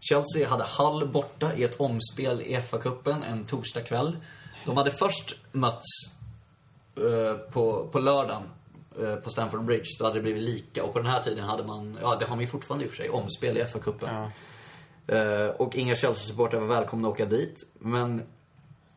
Chelsea 0.00 0.48
hade 0.48 0.64
Hull 0.78 1.08
borta 1.08 1.54
i 1.54 1.64
ett 1.64 1.80
omspel 1.80 2.40
i 2.40 2.56
FA-cupen 2.56 3.22
en 3.24 3.44
torsdagkväll. 3.44 4.16
De 4.64 4.76
hade 4.76 4.90
först 4.90 5.36
mötts 5.52 5.86
eh, 6.96 7.36
på, 7.52 7.88
på 7.92 7.98
lördagen 7.98 8.42
eh, 9.00 9.16
på 9.16 9.30
Stamford 9.30 9.64
Bridge, 9.64 9.88
då 9.98 10.04
hade 10.04 10.18
det 10.18 10.22
blivit 10.22 10.42
lika. 10.42 10.84
Och 10.84 10.92
på 10.92 10.98
den 10.98 11.10
här 11.10 11.22
tiden 11.22 11.44
hade 11.44 11.64
man, 11.64 11.98
ja 12.02 12.16
det 12.16 12.24
har 12.24 12.36
man 12.36 12.40
ju 12.44 12.50
fortfarande 12.50 12.84
i 12.84 12.88
och 12.88 12.90
för 12.90 12.96
sig, 12.96 13.10
omspel 13.10 13.58
i 13.58 13.64
FA-cupen. 13.64 14.08
Ja. 14.08 14.30
Och 15.58 15.76
inga 15.76 15.94
Chelsea-supportrar 15.94 16.60
var 16.60 16.66
välkomna 16.66 17.08
att 17.08 17.14
åka 17.14 17.26
dit. 17.26 17.66
Men 17.78 18.22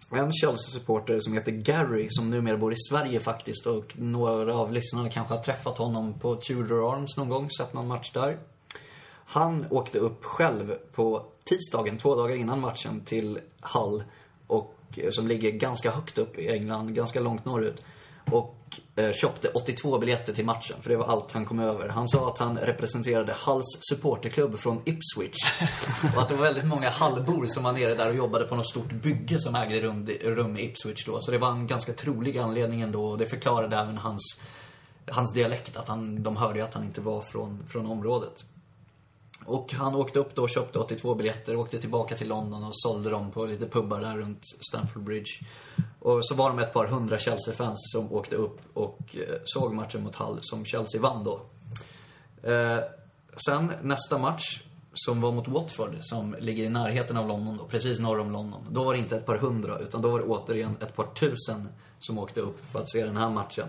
en 0.10 0.32
Chelsea-supporter 0.34 1.20
som 1.20 1.34
heter 1.34 1.52
Gary, 1.52 2.08
som 2.10 2.30
numera 2.30 2.58
bor 2.58 2.74
i 2.74 2.76
Sverige 2.90 3.20
faktiskt 3.20 3.66
och 3.66 3.94
några 3.98 4.56
av 4.56 4.72
lyssnarna 4.72 5.10
kanske 5.10 5.34
har 5.34 5.44
träffat 5.44 5.78
honom 5.78 6.20
på 6.20 6.36
Tudor 6.36 6.94
Arms 6.94 7.18
någon 7.18 7.30
gång, 7.30 7.50
sett 7.50 7.74
någon 7.74 7.88
match 7.88 8.12
där. 8.14 8.40
Han 9.26 9.66
åkte 9.70 10.00
upp 10.00 10.26
själv 10.26 10.76
på 10.94 11.26
tisdagen, 11.44 11.98
två 11.98 12.16
dagar 12.16 12.36
innan 12.36 12.60
matchen, 12.60 13.02
till 13.06 13.40
Hull. 13.62 14.04
Och, 14.48 14.76
eh, 14.98 15.10
som 15.10 15.28
ligger 15.28 15.52
ganska 15.52 15.92
högt 15.92 16.18
upp 16.18 16.38
i 16.38 16.52
England, 16.52 16.96
ganska 16.96 17.20
långt 17.20 17.46
norrut. 17.46 17.86
Och 18.32 18.65
köpte 19.14 19.48
82 19.48 20.00
biljetter 20.00 20.34
till 20.34 20.46
matchen, 20.46 20.82
för 20.82 20.90
det 20.90 20.96
var 20.96 21.06
allt 21.06 21.32
han 21.32 21.46
kom 21.46 21.60
över. 21.60 21.90
Han 21.90 22.08
sa 22.08 22.28
att 22.28 22.40
han 22.40 22.58
representerade 22.58 23.36
Hulls 23.46 23.78
supporterklubb 23.90 24.60
från 24.60 24.82
Ipswich. 24.86 25.38
och 26.16 26.22
att 26.22 26.30
det 26.30 26.36
var 26.36 26.44
väldigt 26.44 26.66
många 26.66 26.90
Hallbor 26.90 27.46
som 27.46 27.64
var 27.64 27.74
nere 27.74 27.96
där 27.96 28.10
och 28.10 28.16
jobbade 28.16 28.46
på 28.46 28.56
något 28.56 28.70
stort 28.70 28.92
bygge 28.92 29.40
som 29.40 29.56
ägde 29.56 29.82
rum, 29.82 30.08
rum 30.24 30.58
i 30.58 30.66
Ipswich 30.66 31.06
då. 31.06 31.22
Så 31.22 31.32
det 31.32 31.38
var 31.38 31.52
en 31.52 31.68
ganska 31.68 31.94
trolig 31.94 32.38
anledning 32.38 32.82
ändå. 32.82 33.06
Och 33.06 33.18
det 33.18 33.26
förklarade 33.26 33.78
även 33.78 33.98
hans, 33.98 34.40
hans 35.12 35.34
dialekt, 35.34 35.78
att 35.78 35.88
han, 35.88 36.24
de 36.24 36.38
hörde 36.38 36.60
ju 36.60 36.66
att 36.66 36.74
han 36.74 36.84
inte 36.84 37.02
var 37.02 37.22
från, 37.22 37.68
från 37.68 37.86
området. 37.86 38.46
Och 39.46 39.74
han 39.74 39.96
åkte 39.96 40.20
upp 40.20 40.36
då 40.36 40.42
och 40.42 40.50
köpte 40.50 40.80
82 40.80 41.16
biljetter, 41.16 41.56
åkte 41.56 41.78
tillbaka 41.78 42.16
till 42.16 42.28
London 42.28 42.64
och 42.64 42.72
sålde 42.74 43.10
dem 43.10 43.32
på 43.32 43.46
lite 43.46 43.66
pubbar 43.66 44.02
där 44.02 44.18
runt 44.18 44.42
Stamford 44.70 45.04
Bridge. 45.04 45.32
Och 46.00 46.26
så 46.26 46.36
var 46.36 46.50
de 46.50 46.60
ett 46.60 46.74
par 46.74 46.86
hundra 46.86 47.20
Chelsea-fans 47.20 47.80
som 47.94 48.14
åkte 48.14 48.36
upp 48.36 48.60
och 48.74 49.00
eh, 49.14 49.36
såg 49.46 49.74
matchen 49.74 50.04
mot 50.04 50.16
Hull 50.16 50.40
som 50.42 50.66
Chelsea 50.66 51.02
vann 51.02 51.24
då. 51.24 51.42
Eh, 52.50 52.80
sen 53.46 53.74
nästa 53.82 54.18
match, 54.18 54.62
som 54.94 55.22
var 55.22 55.32
mot 55.32 55.48
Watford, 55.48 55.98
som 56.02 56.36
ligger 56.40 56.64
i 56.64 56.70
närheten 56.70 57.18
av 57.18 57.28
London 57.28 57.58
då, 57.58 57.66
precis 57.66 58.00
norr 58.00 58.20
om 58.20 58.32
London. 58.32 58.68
Då 58.70 58.84
var 58.84 58.94
det 58.94 59.00
inte 59.00 59.18
ett 59.18 59.26
par 59.26 59.38
hundra, 59.38 59.80
utan 59.80 60.02
då 60.02 60.10
var 60.10 60.20
det 60.20 60.26
återigen 60.26 60.78
ett 60.82 60.96
par 60.96 61.06
tusen 61.06 61.70
som 62.00 62.20
åkte 62.20 62.42
upp 62.42 62.72
för 62.72 62.80
att 62.80 62.90
se 62.90 63.06
den 63.06 63.18
här 63.18 63.30
matchen. 63.30 63.68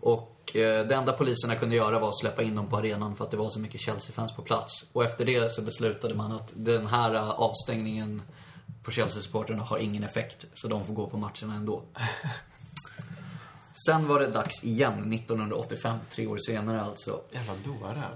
Och 0.00 0.39
det 0.58 0.94
enda 0.94 1.12
poliserna 1.12 1.54
kunde 1.54 1.76
göra 1.76 1.98
var 1.98 2.08
att 2.08 2.18
släppa 2.18 2.42
in 2.42 2.54
dem 2.54 2.66
på 2.66 2.76
arenan 2.76 3.16
för 3.16 3.24
att 3.24 3.30
det 3.30 3.36
var 3.36 3.50
så 3.50 3.60
mycket 3.60 3.80
Chelsea-fans 3.80 4.36
på 4.36 4.42
plats. 4.42 4.84
Och 4.92 5.04
efter 5.04 5.24
det 5.24 5.52
så 5.52 5.62
beslutade 5.62 6.14
man 6.14 6.32
att 6.32 6.52
den 6.54 6.86
här 6.86 7.14
eh, 7.14 7.30
avstängningen 7.30 8.22
på 8.82 8.90
Chelsea-supporterna 8.90 9.62
har 9.62 9.78
ingen 9.78 10.04
effekt, 10.04 10.44
så 10.54 10.68
de 10.68 10.84
får 10.84 10.94
gå 10.94 11.06
på 11.06 11.16
matcherna 11.16 11.54
ändå. 11.54 11.82
Sen 13.86 14.08
var 14.08 14.20
det 14.20 14.26
dags 14.26 14.64
igen, 14.64 15.12
1985, 15.12 15.98
tre 16.10 16.26
år 16.26 16.38
senare 16.38 16.80
alltså. 16.80 17.20
Jävla 17.30 17.52
dårar. 17.64 18.14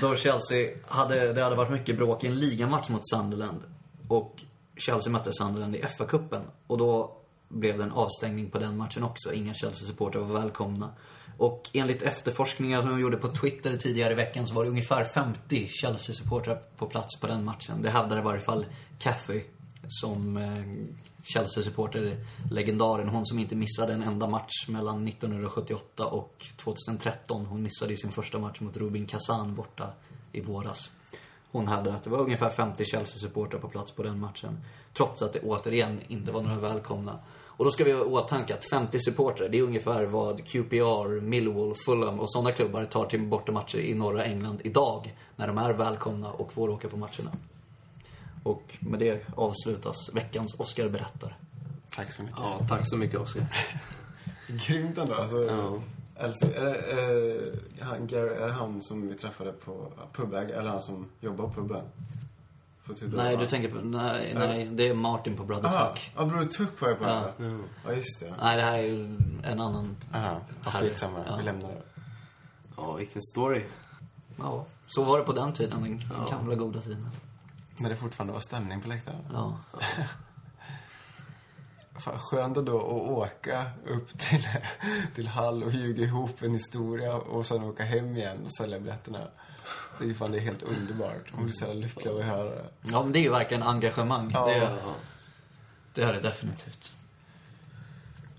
Då 0.00 0.16
Chelsea 0.16 0.76
hade, 0.86 1.32
det 1.32 1.42
hade 1.42 1.56
varit 1.56 1.70
mycket 1.70 1.96
bråk 1.96 2.24
i 2.24 2.26
en 2.26 2.34
ligamatch 2.34 2.88
mot 2.88 3.10
Sunderland. 3.10 3.62
Och 4.08 4.42
Chelsea 4.76 5.12
mötte 5.12 5.32
Sunderland 5.32 5.76
i 5.76 5.82
FA-cupen. 5.82 6.42
Och 6.66 6.78
då 6.78 7.16
blev 7.48 7.78
det 7.78 7.84
en 7.84 7.92
avstängning 7.92 8.50
på 8.50 8.58
den 8.58 8.76
matchen 8.76 9.04
också. 9.04 9.32
Inga 9.32 9.54
Chelsea-supportrar 9.54 10.20
var 10.20 10.40
välkomna. 10.40 10.90
Och 11.38 11.70
enligt 11.72 12.02
efterforskningar 12.02 12.82
som 12.82 12.90
de 12.90 13.00
gjorde 13.00 13.16
på 13.16 13.28
Twitter 13.28 13.76
tidigare 13.76 14.12
i 14.12 14.16
veckan 14.16 14.46
så 14.46 14.54
var 14.54 14.64
det 14.64 14.70
ungefär 14.70 15.04
50 15.04 15.68
Chelsea-supportrar 15.68 16.62
på 16.76 16.86
plats 16.86 17.20
på 17.20 17.26
den 17.26 17.44
matchen. 17.44 17.82
Det 17.82 17.90
hävdade 17.90 18.20
i 18.20 18.24
varje 18.24 18.40
fall 18.40 18.66
Cathy, 18.98 19.42
som 19.88 20.36
eh, 20.36 20.62
Chelsea-supporter, 21.22 22.26
legendaren. 22.50 23.08
Hon 23.08 23.26
som 23.26 23.38
inte 23.38 23.56
missade 23.56 23.92
en 23.92 24.02
enda 24.02 24.26
match 24.26 24.68
mellan 24.68 25.08
1978 25.08 26.06
och 26.06 26.46
2013. 26.56 27.46
Hon 27.46 27.62
missade 27.62 27.90
ju 27.90 27.96
sin 27.96 28.12
första 28.12 28.38
match 28.38 28.60
mot 28.60 28.76
Rubin 28.76 29.06
Kazan 29.06 29.54
borta 29.54 29.90
i 30.32 30.40
våras. 30.40 30.92
Hon 31.50 31.68
hävdade 31.68 31.96
att 31.96 32.04
det 32.04 32.10
var 32.10 32.18
ungefär 32.18 32.50
50 32.50 32.84
Chelsea-supportrar 32.84 33.58
på 33.58 33.68
plats 33.68 33.92
på 33.92 34.02
den 34.02 34.20
matchen. 34.20 34.60
Trots 34.92 35.22
att 35.22 35.32
det 35.32 35.40
återigen 35.40 36.00
inte 36.08 36.32
var 36.32 36.42
några 36.42 36.60
välkomna. 36.60 37.18
Och 37.58 37.64
då 37.64 37.70
ska 37.70 37.84
vi 37.84 37.92
ha 37.92 38.00
i 38.00 38.04
åtanke 38.04 38.54
att 38.54 38.70
50 38.70 38.98
supportrar, 39.00 39.48
det 39.48 39.58
är 39.58 39.62
ungefär 39.62 40.04
vad 40.04 40.46
QPR, 40.46 41.20
Millwall, 41.20 41.74
Fulham 41.86 42.20
och 42.20 42.30
sådana 42.30 42.52
klubbar 42.52 42.84
tar 42.84 43.06
till 43.06 43.22
bortamatcher 43.22 43.78
i 43.78 43.94
norra 43.94 44.24
England 44.24 44.60
idag. 44.64 45.14
När 45.36 45.46
de 45.46 45.58
är 45.58 45.72
välkomna 45.72 46.32
och 46.32 46.52
får 46.52 46.68
åka 46.68 46.88
på 46.88 46.96
matcherna. 46.96 47.30
Och 48.42 48.76
med 48.80 49.00
det 49.00 49.24
avslutas 49.36 49.96
veckans 50.14 50.60
Oscar 50.60 50.88
berättar. 50.88 51.36
Tack 51.90 52.12
så 52.12 52.22
mycket. 52.22 52.38
Ja, 52.38 52.60
tack 52.68 52.88
så 52.88 52.96
mycket 52.96 53.20
Oskar. 53.20 53.46
Grymt 54.66 54.98
ändå. 54.98 55.14
Alltså, 55.14 55.44
Ja. 55.44 55.78
Elsie, 56.20 56.54
är, 56.54 56.64
det, 56.64 56.74
eh, 57.80 57.86
han, 57.86 58.06
Gary, 58.06 58.28
är 58.28 58.46
det 58.46 58.52
han 58.52 58.82
som 58.82 59.08
vi 59.08 59.14
träffade 59.14 59.52
på 59.52 59.92
pubäg 60.12 60.50
eller 60.50 60.70
han 60.70 60.82
som 60.82 61.06
jobbar 61.20 61.48
på 61.48 61.54
puben? 61.54 61.84
Tudor, 62.94 63.16
Nej, 63.16 63.34
va? 63.36 63.40
du 63.40 63.46
tänker 63.46 63.68
på... 63.68 63.80
Nej, 63.80 64.34
nej, 64.34 64.64
det 64.72 64.88
är 64.88 64.94
Martin 64.94 65.36
på 65.36 65.44
Brother 65.44 65.68
Aha, 65.68 65.88
Tuck. 65.94 66.12
ja, 66.16 66.24
Bror 66.24 66.44
Tuck 66.44 66.80
var 66.80 66.88
jag 66.88 66.98
på. 66.98 67.04
Ja. 67.04 67.28
Ja, 67.84 67.92
just 67.92 68.20
det. 68.20 68.34
Nej, 68.42 68.56
det 68.56 68.62
här 68.62 68.72
är 68.78 68.82
ju 68.82 69.16
en 69.44 69.60
annan... 69.60 69.96
Aha, 70.14 70.40
ja, 70.64 70.70
skitsamma. 70.70 71.18
Ja. 71.26 71.36
Vi 71.36 71.42
lämnar 71.42 71.68
det. 71.68 71.82
Ja, 72.76 72.92
vilken 72.92 73.22
story. 73.22 73.62
Ja, 74.38 74.64
så 74.88 75.04
var 75.04 75.18
det 75.18 75.24
på 75.24 75.32
den 75.32 75.52
tiden, 75.52 75.82
den 75.82 76.00
Ja. 76.10 76.36
gamla 76.36 76.54
goda 76.54 76.80
tiden. 76.80 77.08
När 77.80 77.88
det 77.88 77.96
fortfarande 77.96 78.32
var 78.32 78.40
stämning 78.40 78.80
på 78.80 78.88
läktaren. 78.88 79.24
Ja. 79.32 79.58
Fan, 81.98 82.18
skönt 82.18 82.56
ändå 82.56 82.78
att 82.78 83.08
åka 83.10 83.64
upp 83.86 84.18
till, 84.18 84.48
till 85.14 85.28
Hall 85.28 85.62
och 85.62 85.72
ljuga 85.72 86.04
ihop 86.04 86.42
en 86.42 86.52
historia 86.52 87.14
och 87.16 87.46
sen 87.46 87.62
åka 87.62 87.84
hem 87.84 88.16
igen 88.16 88.38
och 88.44 88.52
sälja 88.56 88.78
biljetterna. 88.78 89.28
Det 89.98 90.04
är 90.04 90.08
ju 90.08 90.14
fan 90.14 90.30
det 90.30 90.38
är 90.38 90.40
helt 90.40 90.62
underbart. 90.62 91.32
Man 91.34 91.44
blir 91.44 91.54
så 91.54 91.64
jävla 91.64 91.80
lycklig 91.80 92.10
av 92.10 92.18
att 92.18 92.24
höra 92.24 92.44
det. 92.50 92.64
Ja, 92.82 93.02
men 93.02 93.12
det 93.12 93.18
är 93.18 93.22
ju 93.22 93.30
verkligen 93.30 93.62
engagemang. 93.62 94.30
Ja. 94.34 94.46
Det, 94.46 94.56
Ja. 94.58 94.94
det 95.94 96.02
är 96.02 96.12
det 96.12 96.20
definitivt. 96.20 96.92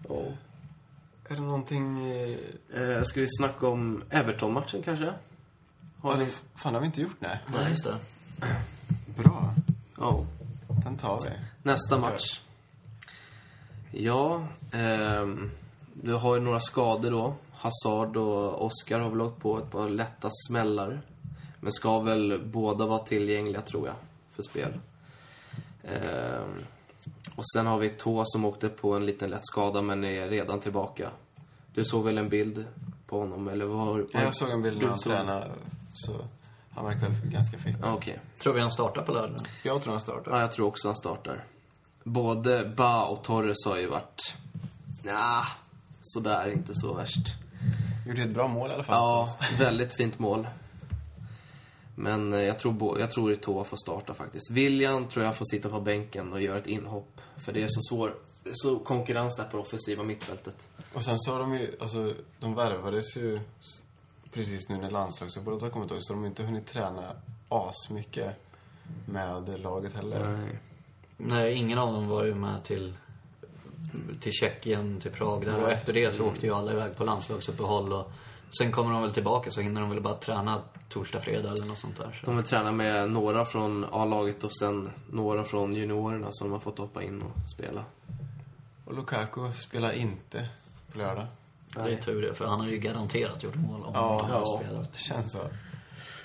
Ja. 0.10 0.16
Är 1.28 1.36
det 1.36 1.42
någonting... 1.42 2.12
eh, 2.12 2.38
Eh, 2.74 3.04
ska 3.04 3.22
vi 3.22 3.28
snacka 3.30 3.68
om 3.68 4.04
Everton-matchen 4.10 4.84
kanske? 4.84 5.14
Har 6.02 6.12
Ja, 6.12 6.18
ni... 6.18 6.26
det, 6.26 6.32
fan, 6.56 6.74
det 6.74 6.78
har 6.78 6.82
vi 6.82 6.86
inte 6.86 7.02
gjort, 7.02 7.16
nej. 7.20 7.40
Nej, 7.54 7.70
just 7.70 7.84
det. 7.84 7.96
Bra. 9.24 9.54
Ja. 9.98 10.26
Den 10.84 10.98
tar 10.98 11.22
vi. 11.22 11.30
Nästa 11.64 11.98
match. 11.98 12.42
Ja, 13.92 14.48
ehm, 14.72 15.52
du 15.94 16.14
har 16.14 16.36
ju 16.36 16.42
några 16.42 16.60
skador 16.60 17.12
då. 17.12 17.36
Hazard 17.52 18.18
och 18.18 18.66
Oscar 18.66 19.00
har 19.00 19.10
väl 19.10 19.22
åkt 19.22 19.42
på 19.42 19.58
ett 19.58 19.72
par 19.72 19.90
lätta 19.90 20.30
smällar. 20.50 21.02
Men 21.60 21.72
ska 21.72 22.00
väl 22.00 22.42
båda 22.46 22.86
vara 22.86 23.00
tillgängliga, 23.00 23.62
tror 23.62 23.88
jag, 23.88 23.96
för 24.32 24.44
spel. 24.44 24.74
Ehm, 25.84 26.56
och 27.36 27.44
sen 27.56 27.66
har 27.68 27.78
vi 27.78 27.90
Tå 27.90 28.24
som 28.26 28.46
åkte 28.46 28.70
på 28.70 28.94
en 28.96 29.06
liten 29.06 29.30
lätt 29.30 29.46
skada, 29.46 29.82
men 29.82 30.04
är 30.04 30.30
redan 30.30 30.60
tillbaka. 30.60 31.10
Du 31.74 31.86
såg 31.86 32.06
väl 32.06 32.18
en 32.18 32.30
bild 32.30 32.66
på 33.08 33.20
honom, 33.20 33.48
eller 33.48 33.66
vad? 33.66 34.00
Ja, 34.12 34.22
jag 34.22 34.36
såg 34.36 34.50
en 34.50 34.62
bild 34.62 34.82
när 34.82 34.88
han 34.88 35.00
såg- 35.00 35.14
tränade, 35.14 35.48
så 35.94 36.16
han 36.72 36.86
verkar 36.86 37.10
väl 37.10 37.32
ganska 37.32 37.58
fit. 37.58 37.78
Ja, 37.82 37.94
Okej. 37.94 38.20
Tror 38.42 38.54
vi 38.54 38.62
han 38.62 38.72
startar 38.72 39.02
på 39.02 39.12
lördag? 39.12 39.40
Jag 39.64 39.82
tror 39.82 39.94
han 39.94 40.02
startar. 40.02 40.32
Ja, 40.32 40.42
jag 40.42 40.52
tror 40.52 40.68
också 40.68 40.88
han 40.88 40.96
startar. 40.96 41.44
Både 42.04 42.66
Ba 42.78 43.04
och 43.06 43.24
Torres 43.24 43.66
har 43.66 43.78
ju 43.78 43.88
varit... 43.88 44.34
Ja, 45.04 45.44
sådär, 46.02 46.50
inte 46.52 46.72
så 46.76 46.94
värst. 46.94 47.28
Gjorde 48.08 48.22
ett 48.22 48.30
bra 48.34 48.48
mål 48.48 48.70
i 48.70 48.74
alla 48.74 48.84
fall. 48.84 48.96
Ja, 48.96 49.30
väldigt 49.58 49.94
fint 49.94 50.20
mål. 50.20 50.48
Men 52.00 52.34
eh, 52.34 52.42
jag 52.42 52.60
tror, 52.60 53.00
jag 53.00 53.12
tror 53.12 53.34
Eto'o 53.34 53.64
får 53.64 53.78
starta 53.78 54.14
faktiskt. 54.14 54.52
William 54.52 55.08
tror 55.08 55.26
jag 55.26 55.36
får 55.36 55.46
sitta 55.46 55.70
på 55.70 55.80
bänken 55.80 56.34
och 56.34 56.42
göra 56.42 56.58
ett 56.58 56.68
inhopp. 56.68 57.22
För 57.38 57.54
det 57.54 57.64
är 57.64 57.68
så 57.70 57.96
svår, 57.96 58.16
så 58.54 58.80
konkurrens 58.80 59.36
där 59.36 59.44
på 59.44 59.58
det 59.58 59.64
offensiva 59.64 60.04
mittfältet. 60.04 60.70
Och 60.94 61.04
sen 61.04 61.20
så 61.20 61.32
har 61.32 61.40
de 61.40 61.54
ju, 61.54 61.76
alltså, 61.80 62.14
de 62.40 62.56
värvades 62.56 63.18
ju 63.18 63.40
precis 64.32 64.70
nu 64.70 64.78
när 64.78 64.92
landslagsuppehållet 64.92 65.62
har 65.62 65.70
kommit 65.70 65.92
också, 65.92 66.02
så 66.02 66.14
de 66.14 66.20
har 66.20 66.28
inte 66.28 66.44
hunnit 66.44 66.68
träna 66.68 67.16
asmycket 67.50 68.36
med 69.06 69.60
laget 69.60 69.94
heller. 69.94 70.38
Nej. 70.38 70.60
Nej, 71.18 71.54
ingen 71.54 71.78
av 71.78 71.94
dem 71.94 72.08
var 72.08 72.24
ju 72.24 72.36
med 72.36 72.64
till, 72.64 72.94
till 74.20 74.34
Tjeckien, 74.34 75.00
till 75.00 75.12
Prag 75.12 75.46
där. 75.46 75.64
Och 75.64 75.72
efter 75.72 75.94
det 75.94 76.16
så 76.16 76.26
åkte 76.26 76.46
ju 76.46 76.54
alla 76.54 76.72
iväg 76.72 76.96
på 76.96 77.04
landslagsuppehåll. 77.04 77.94
Och 77.94 78.12
sen 78.60 78.72
kommer 78.72 78.94
de 78.94 79.02
väl 79.02 79.12
tillbaka 79.12 79.52
så 79.52 79.62
hinner 79.62 79.82
de 79.82 79.90
väl 79.90 80.02
bara 80.02 80.16
träna 80.16 80.62
torsdag, 80.90 81.20
fredag 81.20 81.52
eller 81.52 81.66
något 81.66 81.78
sånt 81.78 81.98
där. 81.98 82.18
Så. 82.20 82.26
De 82.26 82.36
vill 82.36 82.46
träna 82.46 82.72
med 82.72 83.12
några 83.12 83.46
från 83.46 83.86
A-laget 83.92 84.44
och 84.44 84.58
sen 84.58 84.90
några 85.10 85.44
från 85.44 85.74
juniorerna 85.74 86.28
som 86.32 86.48
de 86.48 86.54
har 86.54 86.60
fått 86.60 86.78
hoppa 86.78 87.04
in 87.04 87.22
och 87.22 87.50
spela. 87.56 87.84
Och 88.86 88.94
Lukaku 88.96 89.54
spelar 89.54 89.92
inte 89.92 90.50
på 90.92 90.98
lördag. 90.98 91.28
Det 91.76 91.94
är 91.94 91.98
tur 91.98 92.22
det, 92.22 92.34
för 92.34 92.46
han 92.46 92.60
har 92.60 92.68
ju 92.68 92.78
garanterat 92.78 93.44
gjort 93.44 93.56
mål 93.56 93.84
om 93.84 93.92
Ja, 93.94 94.22
han 94.22 94.32
ja. 94.32 94.62
spelat. 94.64 94.94
Det 94.94 95.00
känns 95.00 95.32
så. 95.32 95.40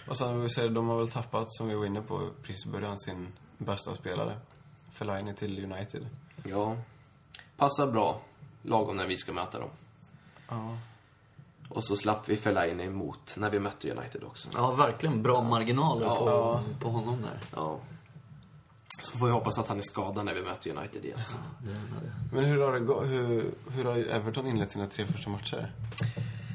Och 0.09 0.19
sen 0.19 0.41
vill 0.41 0.51
säga, 0.51 0.69
de 0.69 0.89
har 0.89 0.99
väl 0.99 1.09
tappat, 1.09 1.47
som 1.49 1.69
vi 1.69 1.75
var 1.75 1.87
inne 1.87 2.03
på 2.03 2.31
precis 2.43 2.67
i 2.67 2.71
början, 2.71 2.99
sin 2.99 3.29
bästa 3.59 3.95
spelare. 3.95 4.39
Fellaini 4.93 5.35
till 5.35 5.65
United. 5.65 6.07
Ja. 6.45 6.77
Passar 7.57 7.87
bra. 7.93 8.21
Lagom 8.63 8.97
när 8.97 9.07
vi 9.07 9.17
ska 9.17 9.33
möta 9.33 9.59
dem. 9.59 9.71
Ja. 10.49 10.79
Och 11.69 11.85
så 11.85 11.97
slapp 11.97 12.29
vi 12.29 12.37
Fellaini 12.37 12.85
emot 12.85 13.35
när 13.39 13.51
vi 13.51 13.59
mötte 13.59 13.91
United 13.91 14.25
också. 14.25 14.49
Ja, 14.55 14.71
verkligen 14.73 15.23
bra 15.23 15.43
marginaler 15.43 16.07
Ja. 16.07 16.17
på, 16.17 16.27
Ja. 16.29 16.63
på 16.81 16.89
honom 16.89 17.23
där. 17.23 17.41
Ja. 17.57 17.79
Så 19.03 19.19
får 19.19 19.27
vi 19.27 19.33
hoppas 19.33 19.59
att 19.59 19.69
han 19.69 19.79
är 19.79 19.83
skadad 19.83 20.25
när 20.25 20.35
vi 20.35 20.43
möter 20.43 20.77
United 20.77 21.05
igen. 21.05 21.19
Det 21.65 21.71
det. 21.71 22.13
Men 22.33 22.45
hur 22.45 22.61
har, 22.61 22.73
det 22.73 22.81
gå- 22.81 23.03
hur, 23.03 23.55
hur 23.71 23.85
har 23.85 23.97
Everton 23.97 24.47
inlett 24.47 24.73
sina 24.73 24.87
tre 24.87 25.07
första 25.07 25.31
matcher? 25.31 25.73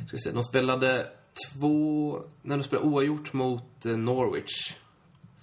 Ska 0.08 0.18
se, 0.18 0.32
de 0.32 0.44
spelade 0.44 1.08
två... 1.48 2.20
När 2.42 2.58
de 2.58 2.64
spelade 2.64 2.88
oavgjort 2.88 3.34
mot 3.34 3.86
eh, 3.86 3.98
Norwich. 3.98 4.76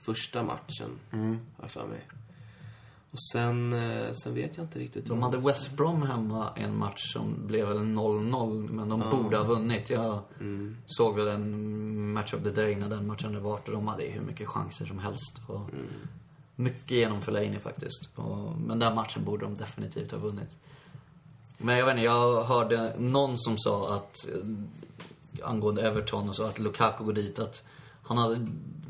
Första 0.01 0.43
matchen, 0.43 0.91
Mm. 1.13 1.31
har 1.57 1.65
jag 1.65 1.71
för 1.71 1.87
mig. 1.87 2.01
Och 3.17 3.23
sen, 3.33 3.73
eh, 3.73 4.13
sen 4.13 4.35
vet 4.35 4.57
jag 4.57 4.65
inte 4.65 4.79
riktigt. 4.79 5.07
De 5.07 5.23
hade 5.23 5.37
West 5.39 5.71
Brom 5.77 6.03
hemma 6.03 6.51
en 6.57 6.79
match 6.79 7.13
som 7.13 7.47
blev 7.47 7.69
väl 7.69 7.79
0-0, 7.79 8.69
men 8.73 8.89
de 8.89 9.03
borde 9.11 9.37
ha 9.37 9.45
vunnit. 9.45 9.91
Jag 9.91 10.23
Mm. 10.41 10.77
såg 10.87 11.17
väl 11.17 11.29
en 11.29 12.13
match 12.13 12.35
of 12.35 12.43
the 12.43 12.51
day 12.51 12.77
när 12.77 12.89
den 12.89 13.07
matchen 13.07 13.27
hade 13.27 13.41
varit 13.41 13.69
och 13.69 13.75
de 13.75 13.89
hade 13.89 14.05
ju 14.05 14.11
hur 14.11 14.21
mycket 14.21 14.49
chanser 14.49 14.87
som 14.87 14.99
helst. 14.99 15.43
Och 15.47 15.61
Mycket 16.59 16.91
genom 16.91 17.21
Fellaini 17.23 17.59
faktiskt. 17.59 18.09
Och, 18.15 18.53
men 18.67 18.79
den 18.79 18.95
matchen 18.95 19.25
borde 19.25 19.45
de 19.45 19.55
definitivt 19.55 20.13
ha 20.13 20.19
vunnit. 20.19 20.51
Men 21.59 21.77
jag 21.79 21.87
vet 21.87 21.93
inte, 21.93 22.05
jag 22.05 22.45
hörde 22.45 22.95
någon 22.99 23.39
som 23.39 23.59
sa 23.59 23.95
att 23.95 24.29
eh, 24.29 25.49
angående 25.49 25.83
Everton 25.83 26.29
och 26.29 26.37
så 26.37 26.43
att 26.45 26.59
Lukaku 26.59 27.05
går 27.05 27.13
dit 27.13 27.39
att 27.39 27.63
han 28.07 28.19
hade 28.19 28.47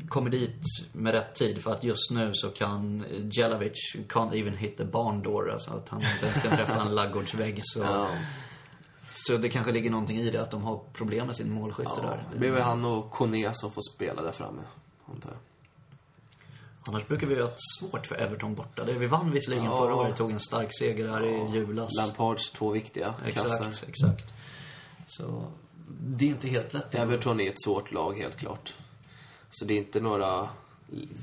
kommit 0.09 0.31
dit 0.31 0.61
med 0.93 1.13
rätt 1.13 1.35
tid 1.35 1.63
för 1.63 1.71
att 1.73 1.83
just 1.83 2.11
nu 2.11 2.31
så 2.33 2.49
kan 2.49 3.05
Jelavic 3.31 3.95
can't 4.09 4.33
even 4.35 4.53
hit 4.57 4.77
the 4.77 4.85
barn 4.85 5.23
door. 5.23 5.51
Alltså 5.51 5.71
att 5.71 5.89
han 5.89 6.01
inte 6.01 6.25
ens 6.25 6.41
kan 6.41 6.57
träffa 6.57 6.81
en 6.81 6.95
ladugårdsvägg. 6.95 7.59
Så, 7.63 7.79
Ja. 7.79 8.07
så 9.13 9.37
det 9.37 9.49
kanske 9.49 9.71
ligger 9.71 9.89
någonting 9.89 10.17
i 10.17 10.31
det 10.31 10.41
att 10.41 10.51
de 10.51 10.63
har 10.63 10.79
problem 10.93 11.27
med 11.27 11.35
sin 11.35 11.51
målskytte 11.51 11.89
Ja, 11.95 12.01
där. 12.01 12.23
det 12.33 12.39
blir 12.39 12.51
väl 12.51 12.61
han 12.61 12.85
och 12.85 13.11
Kone 13.11 13.49
som 13.53 13.71
får 13.71 13.81
spela 13.95 14.21
där 14.21 14.31
framme, 14.31 14.61
antar 15.05 15.29
jag. 15.29 15.39
Annars 16.89 17.07
brukar 17.07 17.27
vi 17.27 17.35
ha 17.35 17.41
haft 17.41 17.57
svårt 17.79 18.05
för 18.05 18.15
Everton 18.15 18.55
borta. 18.55 18.83
Vi 18.83 19.07
vann 19.07 19.31
visserligen 19.31 19.65
Ja. 19.65 19.71
förra 19.79 19.95
året, 19.95 20.15
tog 20.15 20.31
en 20.31 20.39
stark 20.39 20.69
seger 20.79 21.07
här 21.09 21.25
i 21.25 21.51
julas. 21.57 21.89
Lampards 21.97 22.51
två 22.51 22.71
viktiga 22.71 23.13
Exakt, 23.25 23.49
kassar. 23.49 23.87
exakt. 23.89 24.33
Så 25.07 25.43
det 25.99 26.25
är 26.25 26.29
inte 26.29 26.47
helt 26.47 26.73
lätt. 26.73 26.95
Everton 26.95 27.39
är 27.39 27.49
ett 27.49 27.61
svårt 27.65 27.91
lag, 27.91 28.17
helt 28.17 28.35
klart. 28.37 28.73
Så 29.59 29.65
det 29.65 29.73
är 29.73 29.77
inte 29.77 29.99
några... 29.99 30.49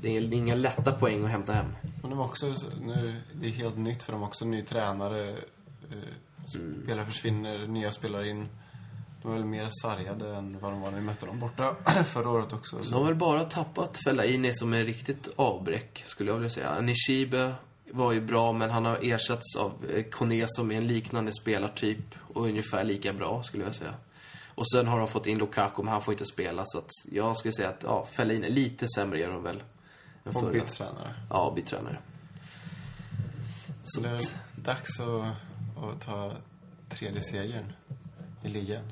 Det 0.01 0.17
är 0.17 0.33
inga 0.33 0.55
lätta 0.55 0.91
poäng 0.91 1.23
att 1.23 1.31
hämta 1.31 1.53
hem. 1.53 1.75
Men 2.01 2.09
de 2.09 2.19
har 2.19 2.25
också, 2.25 2.53
nu, 2.81 3.21
det 3.33 3.47
är 3.47 3.51
helt 3.51 3.77
nytt 3.77 4.03
för 4.03 4.11
dem 4.13 4.23
också. 4.23 4.45
Ny 4.45 4.61
tränare. 4.61 5.29
Eh, 5.91 5.97
spelare 6.83 7.05
försvinner, 7.05 7.67
nya 7.67 7.91
spelare 7.91 8.29
in. 8.29 8.47
De 9.21 9.31
är 9.31 9.35
väl 9.35 9.45
mer 9.45 9.69
sargade 9.81 10.35
än 10.35 10.59
vad 10.59 10.71
de 10.71 10.81
var 10.81 10.91
när 10.91 10.99
vi 10.99 11.05
mötte 11.05 11.25
dem 11.25 11.39
borta 11.39 11.75
förra 12.05 12.29
året 12.29 12.53
också. 12.53 12.77
De 12.77 12.85
Så. 12.85 12.97
har 12.97 13.05
väl 13.05 13.15
bara 13.15 13.43
tappat 13.43 13.97
Fellaini 14.03 14.53
som 14.53 14.73
är 14.73 14.83
riktigt 14.83 15.29
avbräck, 15.35 16.03
skulle 16.07 16.29
jag 16.29 16.35
vilja 16.35 16.49
säga. 16.49 16.81
Nishibe 16.81 17.55
var 17.91 18.11
ju 18.11 18.21
bra, 18.21 18.53
men 18.53 18.69
han 18.69 18.85
har 18.85 18.99
ersatts 19.01 19.55
av 19.55 19.71
eh, 19.95 20.03
Kone 20.03 20.45
som 20.47 20.71
är 20.71 20.77
en 20.77 20.87
liknande 20.87 21.31
spelartyp 21.33 22.15
och 22.33 22.45
ungefär 22.45 22.83
lika 22.83 23.13
bra, 23.13 23.43
skulle 23.43 23.63
jag 23.63 23.75
säga. 23.75 23.93
Och 24.55 24.71
sen 24.71 24.87
har 24.87 24.99
de 24.99 25.07
fått 25.07 25.27
in 25.27 25.37
Lukaku, 25.37 25.83
men 25.83 25.91
han 25.91 26.01
får 26.01 26.13
inte 26.13 26.25
spela, 26.25 26.63
så 26.65 26.77
att 26.77 26.89
jag 27.11 27.37
skulle 27.37 27.51
säga 27.51 27.69
att, 27.69 27.83
ja, 27.83 28.05
Fellaini, 28.05 28.49
lite 28.49 28.87
sämre 28.95 29.23
är 29.23 29.27
de 29.29 29.43
väl. 29.43 29.63
Än 30.23 30.35
Och 30.35 30.41
förra. 30.41 30.51
bytt 30.51 30.67
tränare. 30.67 31.15
Ja, 31.29 31.53
bytt 31.55 31.67
tränare. 31.67 31.97
Så 33.83 34.01
det 34.01 34.09
är 34.09 34.21
dags 34.55 34.99
att, 34.99 35.35
att 35.83 36.01
ta 36.01 36.33
tredje 36.89 37.21
segern 37.21 37.73
i 38.43 38.47
ligan. 38.49 38.83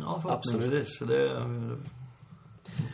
Ja, 0.00 0.20
förhoppningsvis. 0.22 0.98
Så 0.98 1.04
det 1.04 1.46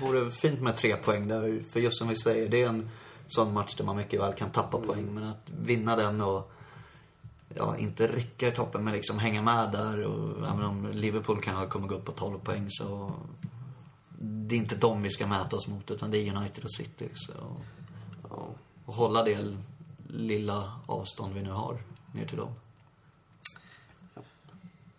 vore 0.01 0.31
fint 0.31 0.61
med 0.61 0.77
tre 0.77 0.97
poäng 0.97 1.29
där. 1.29 1.63
För 1.73 1.81
just 1.81 1.99
som 1.99 2.09
vi 2.09 2.17
säger, 2.17 2.49
det 2.49 2.63
är 2.63 2.69
en 2.69 2.91
sån 3.27 3.53
match 3.53 3.75
där 3.75 3.85
man 3.85 3.97
mycket 3.97 4.21
väl 4.21 4.33
kan 4.33 4.51
tappa 4.51 4.79
poäng. 4.79 5.15
Men 5.15 5.25
att 5.25 5.51
vinna 5.61 5.97
den 5.97 6.21
och 6.21 6.53
ja, 7.57 7.77
inte 7.77 8.07
rycka 8.07 8.49
i 8.49 8.53
toppen, 8.53 8.85
men 8.85 8.93
liksom 8.95 9.19
hänga 9.19 9.43
med 9.43 9.73
där. 9.73 9.99
Och, 10.07 10.39
även 10.47 10.63
om 10.63 10.87
Liverpool 10.93 11.41
kanske 11.43 11.67
kommer 11.67 11.89
gå 11.89 11.95
upp 11.95 12.05
på 12.05 12.13
12 12.13 12.39
poäng 12.39 12.67
så 12.69 13.13
det 14.19 14.55
är 14.55 14.59
inte 14.59 14.77
dem 14.77 15.03
vi 15.03 15.11
ska 15.11 15.27
mäta 15.27 15.57
oss 15.57 15.69
mot, 15.69 15.91
utan 15.91 16.11
det 16.11 16.19
är 16.19 16.37
United 16.37 16.65
och 16.65 16.75
City. 16.75 17.09
Så, 17.15 17.33
Ja. 18.31 18.47
och 18.85 18.95
hålla 18.95 19.23
det 19.25 19.57
lilla 20.09 20.73
avstånd 20.87 21.35
vi 21.35 21.43
nu 21.43 21.51
har 21.51 21.79
ner 22.13 22.27
till 22.27 22.39
dem. 22.39 22.53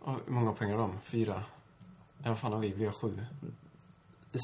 Ja, 0.05 0.15
hur 0.25 0.33
många 0.33 0.51
poäng 0.53 0.71
har 0.71 0.77
de? 0.77 0.91
Fyra? 1.05 1.43
Ja, 2.23 2.29
vad 2.29 2.39
fan 2.39 2.53
har 2.53 2.59
vi? 2.59 2.69
Vi 2.73 2.85
har 2.85 2.91
sju. 2.91 3.25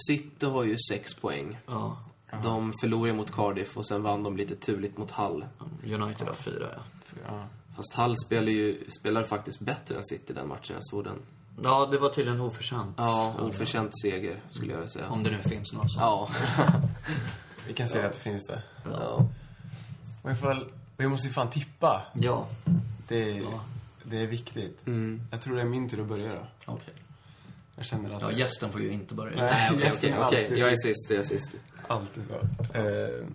City 0.08 0.46
har 0.46 0.64
ju 0.64 0.78
sex 0.90 1.14
poäng. 1.16 1.58
Ja, 1.66 1.98
De 2.44 2.74
förlorade 2.82 3.14
mot 3.14 3.32
Cardiff 3.32 3.78
och 3.78 3.88
sen 3.88 4.04
vann 4.04 4.24
de 4.24 4.38
lite 4.38 4.56
turligt 4.56 4.98
mot 4.98 5.12
Hull. 5.12 5.46
United 5.84 6.28
har 6.28 6.34
fyra, 6.34 6.68
ja. 6.76 6.82
Ja. 7.28 7.44
Fast 7.80 7.94
Hull 7.96 8.16
spelar 8.18 8.48
ju, 8.52 8.84
spelar 9.00 9.24
faktiskt 9.24 9.60
bättre 9.60 9.96
än 9.98 10.04
City 10.04 10.34
den 10.34 10.48
matchen. 10.48 10.74
Jag 10.76 10.86
såg 10.86 11.04
den. 11.04 11.18
Ja, 11.64 11.88
det 11.92 11.98
var 11.98 12.10
tydligen 12.10 12.42
oförtjänt. 12.42 12.96
Ja, 12.98 13.36
oförtjänt 13.40 13.92
seger, 14.02 14.42
skulle 14.50 14.74
jag 14.74 14.92
säga. 14.92 15.10
Om 15.10 15.24
det 15.24 15.32
nu 15.32 15.38
finns 15.38 15.74
några 15.74 15.88
sådana. 15.88 16.08
Ja. 16.12 16.30
Vi 17.68 17.74
kan 17.74 17.88
säga 17.88 18.06
att 18.08 18.14
det 18.14 18.20
finns 18.20 18.48
det. 18.48 18.62
ja. 18.86 19.28
Och 20.22 20.32
ifall, 20.32 20.72
vi 20.98 21.08
måste 21.08 21.28
ju 21.28 21.34
fan 21.34 21.50
tippa. 21.50 22.06
Ja, 22.14 22.48
Det 23.08 23.24
är, 23.32 23.42
Ja. 23.42 23.64
det 24.04 24.18
är 24.18 24.28
viktigt. 24.28 24.88
Mm. 24.88 25.22
Jag 25.32 25.42
tror 25.42 25.56
det 25.56 25.62
är 25.62 25.66
min 25.66 25.90
tur 25.90 26.02
att 26.02 26.08
börja 26.08 26.34
då. 26.34 26.48
okej. 26.66 26.94
Jag 27.76 27.86
känner 27.86 28.12
att... 28.16 28.22
Ja, 28.22 28.32
gästen 28.32 28.70
får 28.72 28.82
ju 28.82 28.90
inte 28.92 29.14
börja. 29.16 29.36
Nej, 29.46 29.70
Okej, 29.74 29.86
gästen 29.86 30.10
okej, 30.14 30.24
okej. 30.28 30.42
alltid 30.44 30.58
Jag 30.58 30.68
är 30.72 30.76
sist. 30.76 30.84
sist, 30.84 31.10
jag 31.12 31.20
är 31.20 31.24
sist. 31.24 31.56
Alltid 31.88 32.26
så. 32.28 32.34
Eh, 32.78 33.26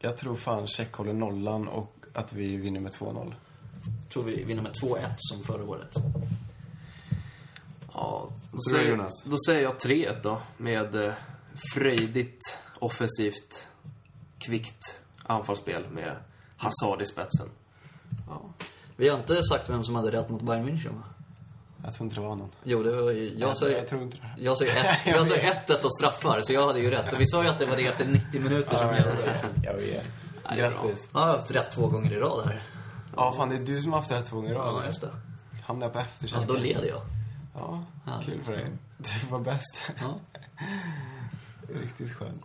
jag 0.00 0.16
tror 0.16 0.36
fan 0.36 0.66
Tjeck 0.66 0.92
håller 0.92 1.12
nollan 1.12 1.68
och 1.68 1.92
att 2.12 2.32
vi 2.32 2.56
vinner 2.56 2.80
med 2.80 2.92
2-0. 2.92 3.34
Tror 4.12 4.22
vi 4.22 4.44
vinner 4.44 4.62
med 4.62 4.72
2-1 4.72 4.98
som 5.18 5.42
förra 5.42 5.64
året. 5.64 5.94
Ja, 7.94 8.28
då 8.52 8.58
säger, 8.70 8.96
då 9.26 9.36
säger 9.46 9.62
jag 9.62 9.76
3-1 9.76 10.14
då. 10.22 10.40
Med 10.56 10.94
eh, 10.94 11.12
frejdigt, 11.74 12.40
offensivt, 12.78 13.68
kvickt 14.38 15.02
anfallsspel 15.22 15.84
med 15.90 16.16
Hazard 16.56 17.02
i 17.02 17.06
spetsen. 17.06 17.48
Ja. 18.28 18.42
Vi 18.96 19.08
har 19.08 19.18
inte 19.18 19.42
sagt 19.42 19.70
vem 19.70 19.84
som 19.84 19.94
hade 19.94 20.10
rätt 20.12 20.28
mot 20.28 20.42
Bayern 20.42 20.68
München, 20.68 20.94
va? 20.94 21.02
Jag 21.84 21.94
tror 21.94 22.04
inte 22.04 22.16
det 22.16 22.26
var 22.26 22.36
någon. 22.36 22.50
Jo, 22.64 22.82
det 22.82 23.02
var 23.02 23.10
ju... 23.10 23.38
Jag 23.38 23.56
ju... 23.68 23.72
jag 23.72 23.88
tror 23.88 24.02
inte 24.02 24.16
det. 24.16 24.42
Jag 24.42 24.56
ett- 24.68 24.98
jag 25.06 25.26
ju 25.36 25.42
1-1 25.42 25.84
och 25.84 25.94
straffar, 25.94 26.42
så 26.42 26.52
jag 26.52 26.66
hade 26.66 26.80
ju 26.80 26.90
rätt. 26.90 27.12
Och 27.12 27.20
vi 27.20 27.26
sa 27.26 27.42
ju 27.42 27.48
att 27.48 27.58
det 27.58 27.66
var 27.66 27.76
det 27.76 27.86
efter 27.86 28.06
90 28.06 28.40
minuter 28.40 28.76
som 28.76 28.86
gällde. 28.94 29.34
Jag 29.62 29.74
vet. 29.74 30.06
Nej, 30.48 30.56
det 30.56 30.62
är 30.62 30.70
bra. 30.70 30.90
Jag 31.12 31.20
har 31.20 31.26
haft 31.26 31.50
rätt 31.50 31.70
två 31.70 31.86
gånger 31.88 32.12
i 32.12 32.16
rad 32.16 32.46
här. 32.46 32.62
Ja, 33.16 33.34
fan 33.36 33.48
det 33.48 33.56
är 33.56 33.64
du 33.66 33.82
som 33.82 33.92
har 33.92 33.98
haft 34.00 34.10
rätt 34.12 34.26
två 34.26 34.36
gånger. 34.36 34.52
Ja, 34.54 34.84
just 34.86 35.00
det. 35.00 35.10
Hamnar 35.64 35.88
på 35.88 35.98
Ja, 35.98 36.02
efterkälken. 36.02 36.48
då 36.48 36.54
leder 36.56 36.88
jag. 36.88 37.02
Ja, 37.54 37.84
Ja. 38.06 38.20
kul 38.24 38.42
för 38.44 38.52
dig. 38.52 38.66
Du 38.98 39.26
var 39.30 39.38
bäst. 39.40 39.82
Ja. 40.00 40.14
Riktigt 41.80 42.12
skönt. 42.14 42.44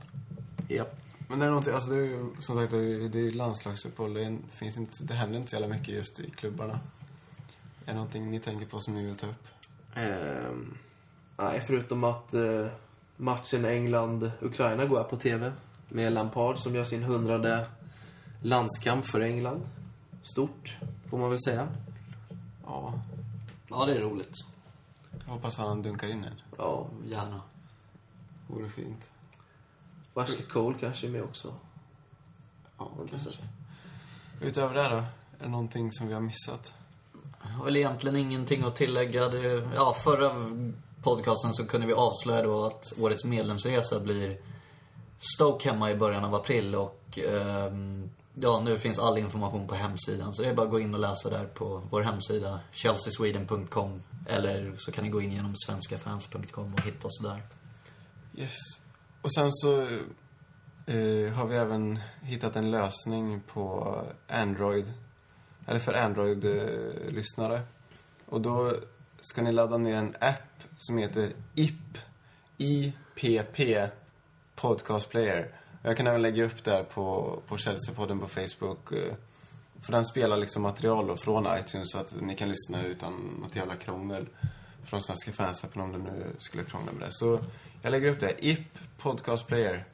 Japp. 0.68 0.96
Men 1.28 1.40
det 1.40 1.46
är 1.46 1.50
någonting, 1.50 1.74
alltså 1.74 1.90
det 1.90 1.96
är 1.96 2.00
ju, 2.06 2.30
som 2.40 2.56
sagt, 2.58 2.72
det 2.72 2.78
är, 3.20 3.32
landslagsuppehåll. 3.32 4.14
Det, 4.14 4.38
finns 4.52 4.78
inte, 4.78 5.04
det 5.04 5.14
händer 5.14 5.38
inte 5.38 5.50
så 5.50 5.56
jävla 5.56 5.68
mycket 5.76 5.88
just 5.96 6.20
i 6.20 6.30
klubbarna. 6.32 6.74
Är 6.74 6.80
det 7.86 7.94
någonting 7.94 8.32
ni 8.32 8.40
tänker 8.40 8.66
på 8.66 8.80
som 8.80 8.94
ni 8.94 9.06
vill 9.06 9.16
ta 9.16 9.28
upp? 9.28 9.48
Ehm, 9.96 10.78
nej, 11.38 11.64
förutom 11.68 12.04
att 12.04 12.34
eh, 12.34 12.68
matchen 13.18 13.66
England-Ukraina 13.66 14.86
går 14.86 15.04
på 15.04 15.16
TV. 15.18 15.52
Med 15.90 16.14
Lampard 16.14 16.58
som 16.58 16.76
gör 16.76 16.86
sin 16.86 17.04
hundrade 17.04 17.66
landskamp 18.42 19.06
för 19.06 19.22
England. 19.22 19.62
Stort, 20.24 20.78
får 21.10 21.18
man 21.18 21.30
väl 21.30 21.42
säga. 21.42 21.68
Ja, 22.66 22.94
Ja, 23.70 23.86
det 23.86 23.96
är 23.96 24.00
roligt. 24.02 24.36
jag 25.26 25.34
hoppas 25.34 25.58
han 25.58 25.82
dunkar 25.82 26.08
in 26.08 26.24
en. 26.24 26.42
Ja, 26.58 26.88
Gärna. 27.08 27.42
Vore 28.48 28.70
fint. 28.70 29.10
Ashley 30.14 30.42
Cole 30.46 30.78
kanske 30.80 31.08
är 31.08 31.12
med 31.12 31.24
också. 31.24 31.54
Ja, 32.78 32.92
kanske. 33.10 33.30
Utöver 34.42 34.76
det 34.76 34.90
då? 34.90 34.96
Är 34.96 35.06
det 35.40 35.48
någonting 35.50 35.92
som 35.92 36.08
vi 36.08 36.14
har 36.14 36.22
missat? 36.22 36.74
Jag 37.44 37.50
har 37.50 37.66
väl 37.66 37.78
egentligen 37.78 38.18
ingenting 38.18 38.64
att 38.64 38.76
tillägga. 38.76 39.28
Det, 39.30 39.70
ja, 39.76 39.94
förra 39.94 40.32
podcasten 41.04 41.54
så 41.54 41.66
kunde 41.68 41.88
vi 41.88 41.94
avslöja 41.94 42.42
då 42.44 42.66
att 42.66 42.94
årets 43.00 43.26
medlemsresa 43.26 44.00
blir 44.00 44.38
Stoke 45.18 45.70
hemma 45.72 45.92
i 45.92 45.96
början 45.96 46.26
av 46.26 46.36
april 46.36 46.76
och 46.76 47.20
ehm, 47.30 48.10
ja, 48.42 48.62
nu 48.62 48.78
finns 48.78 49.00
all 49.00 49.18
information 49.18 49.68
på 49.68 49.76
hemsidan. 49.76 50.34
Så 50.34 50.42
det 50.42 50.50
är 50.50 50.54
bara 50.54 50.66
att 50.66 50.72
gå 50.72 50.80
in 50.80 50.94
och 50.94 51.00
läsa 51.00 51.30
där 51.30 51.46
på 51.46 51.84
vår 51.90 52.02
hemsida, 52.02 52.60
chelseasweden.com. 52.72 54.04
Eller 54.28 54.74
så 54.78 54.92
kan 54.92 55.04
ni 55.04 55.10
gå 55.10 55.22
in 55.22 55.32
genom 55.32 55.56
svenskafans.com 55.56 56.74
och 56.74 56.82
hitta 56.82 57.08
oss 57.08 57.20
där. 57.24 57.44
Yes. 58.36 58.58
Och 59.22 59.34
sen 59.34 59.52
så 59.52 59.82
eh, 60.86 61.34
har 61.34 61.48
vi 61.48 61.56
även 61.56 62.00
hittat 62.22 62.56
en 62.56 62.72
lösning 62.72 63.42
på 63.42 63.98
Android. 64.28 64.94
Eller 65.68 65.80
för 65.80 65.94
Android-lyssnare. 65.94 67.62
Och 68.26 68.42
då 68.42 68.74
ska 69.22 69.42
ni 69.42 69.52
ladda 69.52 69.78
ner 69.78 69.96
en 69.96 70.16
app 70.20 70.64
som 70.78 70.98
heter 70.98 71.34
IP. 71.56 71.98
IPP 72.58 73.60
Podcast 74.56 75.10
Player. 75.10 75.61
Jag 75.82 75.98
kan 75.98 76.08
även 76.08 76.22
lägga 76.22 76.44
upp 76.44 76.64
det 76.64 76.72
här 76.72 76.84
på, 76.84 77.40
på 77.48 77.58
Chelsea-podden 77.58 78.20
på 78.20 78.28
Facebook. 78.28 78.92
Eh, 78.92 79.14
för 79.82 79.92
den 79.92 80.06
spelar 80.06 80.38
liksom 80.38 80.62
material 80.62 81.08
då 81.08 81.18
från 81.18 81.48
iTunes 81.60 81.92
så 81.92 81.98
att 81.98 82.22
ni 82.22 82.36
kan 82.36 82.50
lyssna 82.50 82.84
utan 82.84 83.38
något 83.42 83.56
jävla 83.56 83.76
krångel 83.76 84.28
från 84.84 85.02
Svenska 85.02 85.32
fansappen 85.32 85.82
om 85.82 85.92
det 85.92 85.98
nu 85.98 86.36
skulle 86.40 86.64
krångla 86.64 86.92
med 86.92 87.02
det. 87.02 87.12
Så 87.12 87.40
jag 87.82 87.92
lägger 87.92 88.10
upp 88.10 88.20
det. 88.20 88.46
IP 88.46 88.78
Podcast 88.98 89.48
Player. 89.48 89.86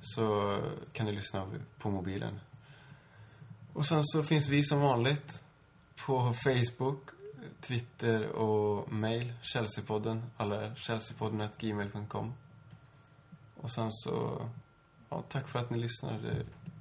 Så 0.00 0.58
kan 0.92 1.06
ni 1.06 1.12
lyssna 1.12 1.46
på 1.78 1.90
mobilen. 1.90 2.40
Och 3.72 3.86
sen 3.86 4.04
så 4.04 4.22
finns 4.22 4.48
vi 4.48 4.62
som 4.62 4.80
vanligt 4.80 5.42
på 6.06 6.34
Facebook, 6.34 7.00
Twitter 7.60 8.28
och 8.28 8.92
mail. 8.92 9.32
Chelseapodden. 9.42 10.22
Alla 10.36 10.74
chelseapodden.gmail.com. 10.74 12.34
Och 13.56 13.70
sen 13.70 13.92
så... 13.92 14.48
Ja, 15.10 15.22
tack 15.28 15.48
för 15.48 15.58
att 15.58 15.70
ni 15.70 15.78
lyssnade. 15.78 16.16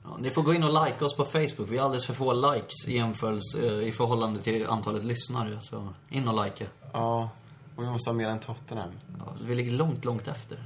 Ja, 0.04 0.18
ni 0.20 0.30
får 0.30 0.44
gå 0.44 0.54
in 0.54 0.64
och 0.64 0.86
like 0.86 1.06
oss 1.06 1.16
på 1.16 1.26
Facebook. 1.26 1.70
Vi 1.72 1.78
har 1.78 1.86
alldeles 1.86 2.06
för 2.06 2.14
få 2.14 2.54
likes 2.54 2.88
i 2.88 2.96
jämförelse 2.98 3.68
eh, 3.68 3.88
i 3.88 3.92
förhållande 3.92 4.40
till 4.40 4.68
antalet 4.68 5.04
lyssnare. 5.04 5.60
Så 5.62 5.94
in 6.10 6.28
och 6.28 6.46
likea. 6.46 6.68
Ja, 6.94 7.30
och 7.76 7.84
vi 7.84 7.88
måste 7.88 8.10
ha 8.10 8.14
mer 8.16 8.28
än 8.28 8.40
Tottenham. 8.40 8.90
Ja, 9.20 9.34
vi 9.42 9.56
ligger 9.56 9.72
långt, 9.72 10.06
långt 10.06 10.28
efter. 10.28 10.64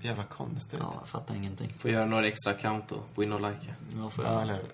Jävla 0.00 0.24
konstigt. 0.24 0.78
Ja, 0.82 0.94
jag 1.00 1.08
fattar 1.08 1.34
ingenting. 1.34 1.74
Får 1.78 1.90
göra 1.90 2.06
några 2.06 2.26
extra 2.26 2.52
account 2.52 2.84
då. 2.88 2.96
Gå 3.14 3.22
in 3.22 3.32
och 3.32 3.40
likea. 3.40 3.74
Ja, 3.96 4.10
får 4.10 4.24
Ja, 4.24 4.32
jag. 4.32 4.42
eller 4.42 4.54
hur? 4.54 4.64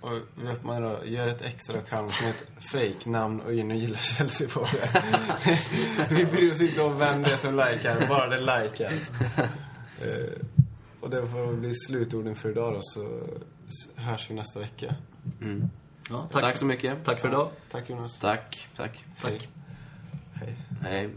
Och 0.00 0.20
vi 0.34 0.48
uppmanar 0.52 0.80
då, 1.00 1.06
gör 1.06 1.28
ett 1.28 1.42
extra 1.42 1.78
account 1.78 2.14
med 2.22 2.30
ett 2.30 2.64
fake 2.72 3.10
namn 3.10 3.40
och 3.40 3.54
in 3.54 3.70
och 3.70 3.76
gilla 3.76 3.98
Chelsea 3.98 4.48
på 4.48 4.60
det. 4.72 5.02
vi 6.14 6.24
bryr 6.24 6.52
oss 6.52 6.60
inte 6.60 6.82
om 6.82 6.98
vem 6.98 7.22
det 7.22 7.32
är 7.32 7.36
som 7.36 7.56
likar, 7.56 8.08
bara 8.08 8.26
det 8.28 8.38
likas. 8.40 9.12
Och 11.02 11.10
det 11.10 11.26
får 11.26 11.56
bli 11.56 11.74
slutorden 11.74 12.36
för 12.36 12.50
idag 12.50 12.72
då, 12.74 12.78
så 12.82 13.28
hörs 13.96 14.30
vi 14.30 14.34
nästa 14.34 14.60
vecka. 14.60 14.94
Mm. 15.40 15.68
Ja, 16.10 16.28
Tack, 16.32 16.42
tack, 16.42 16.56
så 16.56 16.66
mycket. 16.66 17.04
tack 17.04 17.18
för 17.18 17.28
idag. 17.28 17.50
Tack 17.70 17.90
Jonas. 17.90 18.18
Tack, 18.18 18.68
tack. 18.76 19.04
Tack. 19.20 19.48
Hej. 20.34 20.56
Hej. 20.82 21.10